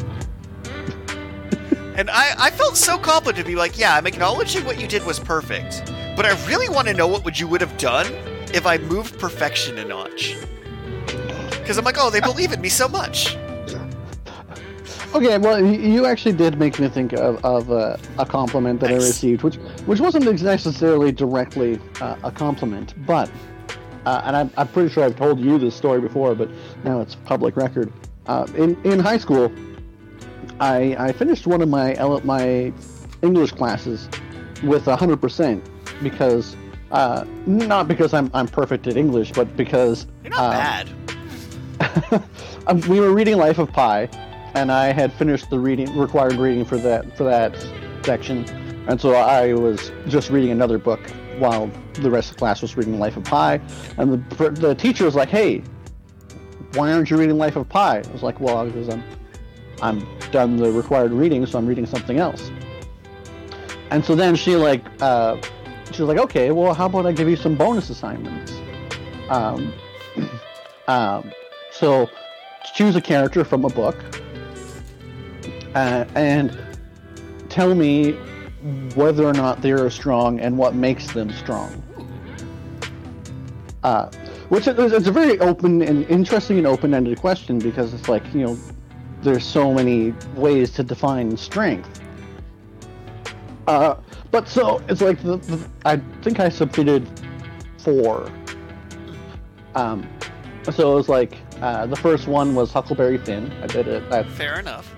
And 1.97 2.09
I, 2.09 2.33
I 2.37 2.51
felt 2.51 2.75
so 2.75 2.97
confident 2.97 3.37
to 3.37 3.49
be 3.49 3.55
like, 3.55 3.77
yeah, 3.77 3.95
I'm 3.95 4.05
acknowledging 4.05 4.65
what 4.65 4.79
you 4.81 4.87
did 4.87 5.05
was 5.05 5.17
perfect, 5.17 5.83
but 6.17 6.25
I 6.25 6.31
really 6.45 6.67
want 6.67 6.89
to 6.89 6.93
know 6.93 7.07
what 7.07 7.23
would 7.23 7.39
you 7.39 7.47
would 7.47 7.61
have 7.61 7.77
done 7.77 8.07
if 8.53 8.65
I 8.65 8.77
moved 8.77 9.17
perfection 9.17 9.77
a 9.77 9.85
notch. 9.85 10.35
Because 11.51 11.77
I'm 11.77 11.85
like, 11.85 11.95
oh, 11.97 12.09
they 12.09 12.19
believe 12.31 12.51
in 12.51 12.59
me 12.59 12.67
so 12.67 12.89
much. 12.89 13.37
Okay, 15.13 15.37
well, 15.37 15.63
you 15.63 16.05
actually 16.05 16.35
did 16.35 16.59
make 16.59 16.77
me 16.77 16.89
think 16.89 17.13
of, 17.13 17.43
of 17.45 17.71
uh, 17.71 17.95
a 18.19 18.25
compliment 18.25 18.81
that 18.81 18.89
nice. 18.89 19.01
I 19.01 19.07
received, 19.07 19.43
which 19.43 19.55
which 19.85 20.01
wasn't 20.01 20.25
necessarily 20.25 21.13
directly 21.13 21.79
uh, 22.01 22.17
a 22.23 22.31
compliment, 22.31 22.93
but 23.05 23.31
uh, 24.05 24.23
and 24.25 24.35
I'm, 24.35 24.51
I'm 24.57 24.67
pretty 24.67 24.89
sure 24.89 25.05
I've 25.05 25.15
told 25.15 25.39
you 25.39 25.57
this 25.57 25.73
story 25.73 26.01
before, 26.01 26.35
but 26.35 26.49
now 26.83 26.99
it's 26.99 27.15
public 27.15 27.55
record. 27.55 27.93
Uh, 28.27 28.45
in 28.57 28.75
in 28.83 28.99
high 28.99 29.17
school, 29.17 29.49
I, 30.59 30.95
I 30.97 31.11
finished 31.11 31.47
one 31.47 31.61
of 31.61 31.69
my 31.69 31.95
my 32.23 32.71
English 33.21 33.51
classes 33.51 34.09
with 34.63 34.85
hundred 34.85 35.21
percent 35.21 35.67
because 36.01 36.55
uh, 36.91 37.25
not 37.45 37.87
because 37.87 38.13
I'm 38.13 38.31
I'm 38.33 38.47
perfect 38.47 38.87
at 38.87 38.97
English, 38.97 39.31
but 39.31 39.55
because 39.57 40.07
you're 40.23 40.31
not 40.31 40.51
bad. 40.51 40.89
Um, 42.67 42.81
we 42.89 42.99
were 42.99 43.13
reading 43.13 43.37
Life 43.37 43.59
of 43.59 43.71
Pi, 43.71 44.09
and 44.55 44.71
I 44.71 44.91
had 44.91 45.13
finished 45.13 45.51
the 45.51 45.59
reading 45.59 45.95
required 45.95 46.33
reading 46.33 46.65
for 46.65 46.77
that 46.77 47.15
for 47.15 47.23
that 47.25 47.55
section, 48.03 48.43
and 48.87 48.99
so 48.99 49.13
I 49.13 49.53
was 49.53 49.91
just 50.07 50.31
reading 50.31 50.49
another 50.49 50.79
book 50.79 50.99
while 51.37 51.69
the 51.93 52.09
rest 52.09 52.31
of 52.31 52.37
the 52.37 52.39
class 52.39 52.63
was 52.63 52.75
reading 52.75 52.97
Life 52.97 53.17
of 53.17 53.23
Pi, 53.23 53.61
and 53.97 54.27
the 54.31 54.49
the 54.49 54.73
teacher 54.73 55.05
was 55.05 55.13
like, 55.13 55.29
"Hey, 55.29 55.61
why 56.73 56.91
aren't 56.91 57.11
you 57.11 57.17
reading 57.17 57.37
Life 57.37 57.55
of 57.55 57.69
Pi?" 57.69 57.99
I 57.99 58.11
was 58.11 58.23
like, 58.23 58.39
"Well, 58.39 58.65
because 58.65 58.89
I'm 58.89 59.03
I'm 59.81 60.07
done 60.31 60.57
the 60.57 60.71
required 60.71 61.11
reading, 61.11 61.45
so 61.45 61.57
I'm 61.57 61.65
reading 61.65 61.85
something 61.85 62.17
else. 62.17 62.51
And 63.91 64.03
so 64.03 64.15
then 64.15 64.35
she 64.35 64.55
like 64.55 64.83
uh, 65.01 65.37
she's 65.91 66.01
like, 66.01 66.17
okay, 66.17 66.51
well, 66.51 66.73
how 66.73 66.85
about 66.87 67.05
I 67.05 67.11
give 67.11 67.29
you 67.29 67.35
some 67.35 67.55
bonus 67.55 67.89
assignments? 67.89 68.53
Um, 69.29 69.73
um, 70.87 71.31
so 71.71 72.09
choose 72.73 72.95
a 72.95 73.01
character 73.01 73.43
from 73.43 73.65
a 73.65 73.69
book 73.69 73.95
uh, 75.75 76.05
and 76.15 76.57
tell 77.49 77.75
me 77.75 78.13
whether 78.95 79.25
or 79.25 79.33
not 79.33 79.61
they 79.61 79.71
are 79.71 79.89
strong 79.89 80.39
and 80.39 80.57
what 80.57 80.73
makes 80.75 81.11
them 81.11 81.31
strong. 81.31 81.81
Uh, 83.83 84.09
which 84.49 84.67
it's 84.67 85.07
a 85.07 85.11
very 85.11 85.39
open 85.39 85.81
and 85.81 86.05
interesting 86.09 86.57
and 86.57 86.65
open-ended 86.65 87.19
question 87.19 87.59
because 87.59 87.93
it's 87.93 88.09
like 88.09 88.23
you 88.33 88.45
know 88.45 88.57
there's 89.25 89.45
so 89.45 89.73
many 89.73 90.13
ways 90.35 90.71
to 90.71 90.83
define 90.83 91.35
strength. 91.35 92.01
Uh, 93.67 93.95
but 94.31 94.47
so 94.47 94.81
it's 94.87 95.01
like 95.01 95.21
the, 95.23 95.37
the, 95.37 95.69
I 95.83 95.97
think 96.21 96.39
I 96.39 96.49
submitted 96.49 97.07
four. 97.79 98.31
Um, 99.73 100.07
so 100.71 100.93
it 100.93 100.95
was 100.95 101.09
like 101.09 101.37
uh, 101.61 101.85
the 101.87 101.95
first 101.95 102.27
one 102.27 102.55
was 102.55 102.71
Huckleberry 102.71 103.17
Finn. 103.17 103.51
I 103.61 103.67
did 103.67 103.87
it. 103.87 104.03
I, 104.11 104.23
Fair 104.23 104.59
enough. 104.59 104.93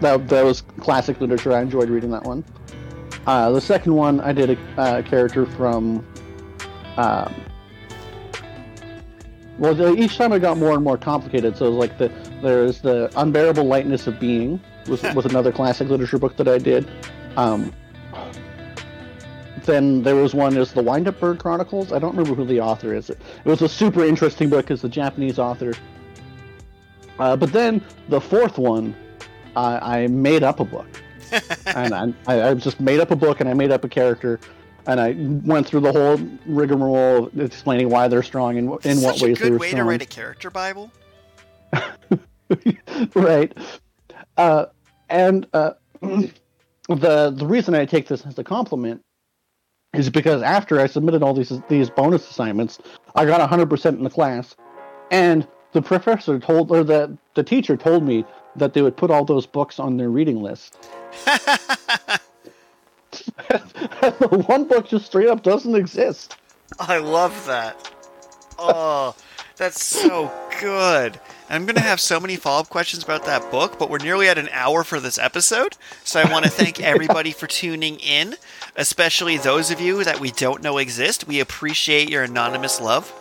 That 0.00 0.28
that 0.28 0.44
was 0.44 0.62
classic 0.78 1.20
literature. 1.20 1.52
I 1.52 1.62
enjoyed 1.62 1.88
reading 1.88 2.10
that 2.10 2.24
one. 2.24 2.44
Uh, 3.26 3.50
the 3.50 3.60
second 3.60 3.94
one 3.94 4.20
I 4.20 4.32
did 4.32 4.50
a 4.50 4.80
uh, 4.80 5.02
character 5.02 5.46
from. 5.46 6.06
Um, 6.96 7.34
well, 9.58 9.98
each 9.98 10.18
time 10.18 10.32
it 10.32 10.40
got 10.40 10.58
more 10.58 10.72
and 10.72 10.84
more 10.84 10.98
complicated. 10.98 11.56
So 11.56 11.66
it 11.66 11.70
was 11.70 11.78
like 11.78 11.98
the 11.98 12.10
there's 12.46 12.80
the 12.80 13.10
unbearable 13.16 13.64
lightness 13.64 14.06
of 14.06 14.20
being 14.20 14.60
was 14.86 15.02
was 15.14 15.26
another 15.26 15.52
classic 15.52 15.88
literature 15.88 16.18
book 16.18 16.36
that 16.36 16.48
I 16.48 16.58
did. 16.58 16.88
Um, 17.36 17.72
then 19.64 20.02
there 20.02 20.14
was 20.14 20.32
one 20.32 20.56
is 20.56 20.72
the 20.72 20.82
Wind 20.82 21.08
Up 21.08 21.18
Bird 21.18 21.40
Chronicles. 21.40 21.92
I 21.92 21.98
don't 21.98 22.16
remember 22.16 22.36
who 22.36 22.46
the 22.46 22.60
author 22.60 22.94
is. 22.94 23.10
It, 23.10 23.20
it 23.44 23.48
was 23.48 23.62
a 23.62 23.68
super 23.68 24.04
interesting 24.04 24.48
book. 24.48 24.70
It's 24.70 24.84
a 24.84 24.88
Japanese 24.88 25.40
author. 25.40 25.74
Uh, 27.18 27.36
but 27.36 27.52
then 27.52 27.82
the 28.08 28.20
fourth 28.20 28.58
one, 28.58 28.94
I, 29.56 30.02
I 30.02 30.06
made 30.06 30.44
up 30.44 30.60
a 30.60 30.64
book, 30.64 30.86
and 31.66 32.14
I, 32.28 32.50
I 32.50 32.54
just 32.54 32.78
made 32.78 33.00
up 33.00 33.10
a 33.10 33.16
book 33.16 33.40
and 33.40 33.48
I 33.48 33.54
made 33.54 33.72
up 33.72 33.82
a 33.84 33.88
character, 33.88 34.38
and 34.86 35.00
I 35.00 35.16
went 35.18 35.66
through 35.66 35.80
the 35.80 35.92
whole 35.92 36.18
rigmarole 36.46 37.26
of 37.26 37.40
explaining 37.40 37.88
why 37.88 38.06
they're 38.06 38.22
strong 38.22 38.58
and 38.58 38.68
in 38.84 39.00
what 39.00 39.20
ways 39.20 39.20
they're 39.20 39.34
strong. 39.34 39.34
Such 39.34 39.46
a 39.46 39.50
good 39.50 39.60
way 39.60 39.70
to 39.72 39.84
write 39.84 40.02
a 40.02 40.06
character 40.06 40.50
bible. 40.50 40.92
right, 43.14 43.56
uh, 44.36 44.66
and 45.08 45.46
uh, 45.52 45.72
the 46.00 46.30
the 46.88 47.46
reason 47.46 47.74
I 47.74 47.84
take 47.84 48.08
this 48.08 48.24
as 48.26 48.38
a 48.38 48.44
compliment 48.44 49.02
is 49.94 50.10
because 50.10 50.42
after 50.42 50.80
I 50.80 50.86
submitted 50.86 51.22
all 51.22 51.34
these 51.34 51.52
these 51.68 51.90
bonus 51.90 52.28
assignments, 52.30 52.78
I 53.14 53.24
got 53.24 53.48
100% 53.48 53.86
in 53.86 54.04
the 54.04 54.10
class, 54.10 54.54
and 55.10 55.46
the 55.72 55.82
professor 55.82 56.38
told 56.38 56.70
or 56.70 56.84
the 56.84 57.16
the 57.34 57.42
teacher 57.42 57.76
told 57.76 58.04
me 58.04 58.24
that 58.56 58.72
they 58.74 58.82
would 58.82 58.96
put 58.96 59.10
all 59.10 59.24
those 59.24 59.46
books 59.46 59.78
on 59.78 59.96
their 59.96 60.10
reading 60.10 60.42
list. 60.42 60.78
The 61.24 62.20
one 64.46 64.64
book 64.64 64.88
just 64.88 65.06
straight 65.06 65.28
up 65.28 65.42
doesn't 65.42 65.74
exist. 65.74 66.36
I 66.78 66.98
love 66.98 67.46
that. 67.46 67.92
Oh, 68.58 69.14
that's 69.56 69.84
so 69.84 70.32
good. 70.60 71.20
I'm 71.48 71.64
going 71.64 71.76
to 71.76 71.82
have 71.82 72.00
so 72.00 72.18
many 72.18 72.36
follow 72.36 72.60
up 72.60 72.68
questions 72.68 73.04
about 73.04 73.24
that 73.26 73.50
book, 73.50 73.78
but 73.78 73.88
we're 73.88 73.98
nearly 73.98 74.28
at 74.28 74.36
an 74.36 74.48
hour 74.50 74.82
for 74.82 74.98
this 74.98 75.16
episode. 75.16 75.76
So 76.02 76.20
I 76.20 76.30
want 76.30 76.44
to 76.44 76.50
thank 76.50 76.82
everybody 76.82 77.30
for 77.30 77.46
tuning 77.46 77.98
in, 78.00 78.34
especially 78.74 79.36
those 79.36 79.70
of 79.70 79.80
you 79.80 80.02
that 80.02 80.18
we 80.18 80.32
don't 80.32 80.62
know 80.62 80.78
exist. 80.78 81.28
We 81.28 81.40
appreciate 81.40 82.10
your 82.10 82.24
anonymous 82.24 82.80
love. 82.80 83.12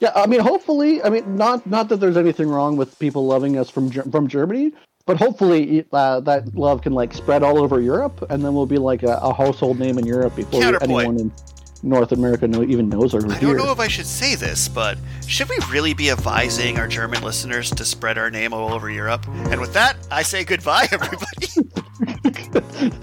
Yeah, 0.00 0.12
I 0.14 0.26
mean, 0.26 0.40
hopefully, 0.40 1.02
I 1.02 1.10
mean, 1.10 1.36
not 1.36 1.64
not 1.66 1.88
that 1.88 1.98
there's 2.00 2.16
anything 2.16 2.48
wrong 2.48 2.76
with 2.76 2.98
people 2.98 3.24
loving 3.24 3.56
us 3.56 3.70
from 3.70 3.90
from 4.10 4.26
Germany, 4.26 4.72
but 5.06 5.16
hopefully 5.16 5.86
uh, 5.92 6.20
that 6.20 6.54
love 6.56 6.82
can 6.82 6.92
like 6.92 7.14
spread 7.14 7.42
all 7.42 7.58
over 7.62 7.80
Europe, 7.80 8.26
and 8.28 8.44
then 8.44 8.52
we'll 8.52 8.66
be 8.66 8.78
like 8.78 9.04
a, 9.04 9.14
a 9.22 9.32
household 9.32 9.78
name 9.78 9.98
in 9.98 10.06
Europe 10.06 10.34
before 10.34 10.82
anyone 10.82 11.20
in 11.20 11.32
North 11.82 12.12
America 12.12 12.46
know, 12.46 12.62
even 12.62 12.88
knows 12.88 13.14
our 13.14 13.20
I 13.28 13.40
don't 13.40 13.56
know 13.56 13.72
if 13.72 13.80
I 13.80 13.88
should 13.88 14.06
say 14.06 14.36
this, 14.36 14.68
but 14.68 14.98
should 15.26 15.48
we 15.48 15.58
really 15.68 15.94
be 15.94 16.10
advising 16.10 16.78
our 16.78 16.86
German 16.86 17.22
listeners 17.22 17.70
to 17.70 17.84
spread 17.84 18.18
our 18.18 18.30
name 18.30 18.52
all 18.52 18.72
over 18.72 18.88
Europe? 18.88 19.26
And 19.28 19.60
with 19.60 19.72
that, 19.74 19.96
I 20.10 20.22
say 20.22 20.44
goodbye, 20.44 20.86
everybody. 20.92 21.48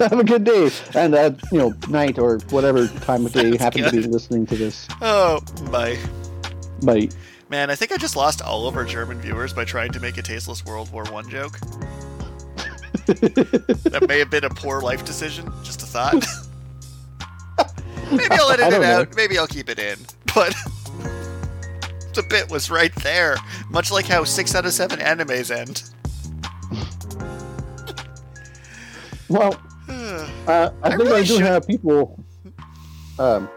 Have 0.00 0.18
a 0.18 0.24
good 0.24 0.44
day, 0.44 0.70
and 0.94 1.14
uh, 1.14 1.32
you 1.52 1.58
know, 1.58 1.74
night 1.88 2.18
or 2.18 2.38
whatever 2.50 2.86
time 2.88 3.26
of 3.26 3.32
day 3.32 3.48
you 3.48 3.58
happen 3.58 3.82
good. 3.82 3.92
to 3.92 4.02
be 4.02 4.06
listening 4.08 4.46
to 4.46 4.56
this. 4.56 4.88
Oh, 5.00 5.40
bye. 5.70 5.98
Bye. 6.82 7.08
Man, 7.48 7.70
I 7.70 7.74
think 7.74 7.92
I 7.92 7.96
just 7.96 8.16
lost 8.16 8.40
all 8.42 8.68
of 8.68 8.76
our 8.76 8.84
German 8.84 9.20
viewers 9.20 9.52
by 9.52 9.64
trying 9.64 9.92
to 9.92 10.00
make 10.00 10.16
a 10.18 10.22
tasteless 10.22 10.64
World 10.64 10.90
War 10.92 11.04
One 11.06 11.28
joke. 11.28 11.58
that 13.06 14.06
may 14.08 14.18
have 14.18 14.30
been 14.30 14.44
a 14.44 14.50
poor 14.50 14.80
life 14.80 15.04
decision. 15.04 15.50
Just 15.62 15.82
a 15.82 15.86
thought. 15.86 16.24
Maybe 18.16 18.30
I'll 18.32 18.50
edit 18.50 18.72
it 18.72 18.82
out. 18.82 19.10
Know. 19.10 19.16
Maybe 19.16 19.38
I'll 19.38 19.46
keep 19.46 19.68
it 19.68 19.78
in. 19.78 19.96
But 20.34 20.52
the 22.14 22.26
bit 22.28 22.50
was 22.50 22.70
right 22.70 22.94
there, 22.96 23.36
much 23.68 23.92
like 23.92 24.06
how 24.06 24.24
six 24.24 24.54
out 24.54 24.66
of 24.66 24.72
seven 24.72 24.98
animes 24.98 25.50
end. 25.54 25.84
well, 29.28 29.60
uh, 29.88 30.28
I, 30.48 30.70
I, 30.82 30.88
think 30.90 31.02
really 31.02 31.20
I 31.20 31.24
do 31.24 31.34
should... 31.34 31.42
have 31.42 31.66
people 31.68 32.18
um, 33.20 33.48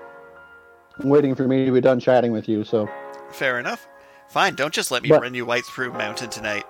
waiting 1.03 1.33
for 1.33 1.47
me 1.47 1.65
to 1.65 1.71
be 1.71 1.81
done 1.81 1.99
chatting 1.99 2.31
with 2.31 2.47
you. 2.47 2.63
So 2.63 2.87
fair 3.31 3.59
enough. 3.59 3.87
Fine. 4.29 4.53
Don't 4.53 4.73
just 4.73 4.91
let 4.91 5.01
me 5.01 5.09
but, 5.09 5.21
run 5.21 5.33
you 5.33 5.45
right 5.45 5.65
through 5.65 5.93
Mountain 5.93 6.29
tonight. 6.29 6.65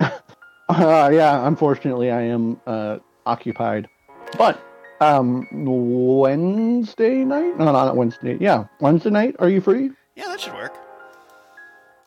uh, 0.00 0.10
yeah, 1.12 1.46
unfortunately, 1.48 2.12
I 2.12 2.22
am 2.22 2.60
uh, 2.66 2.98
occupied. 3.26 3.88
But 4.38 4.60
um, 5.00 5.46
Wednesday 5.50 7.24
night? 7.24 7.58
No, 7.58 7.66
not 7.72 7.96
Wednesday. 7.96 8.36
Yeah, 8.40 8.64
Wednesday 8.80 9.10
night. 9.10 9.36
Are 9.38 9.48
you 9.48 9.60
free? 9.60 9.90
Yeah, 10.16 10.26
that 10.28 10.40
should 10.40 10.54
work. 10.54 10.74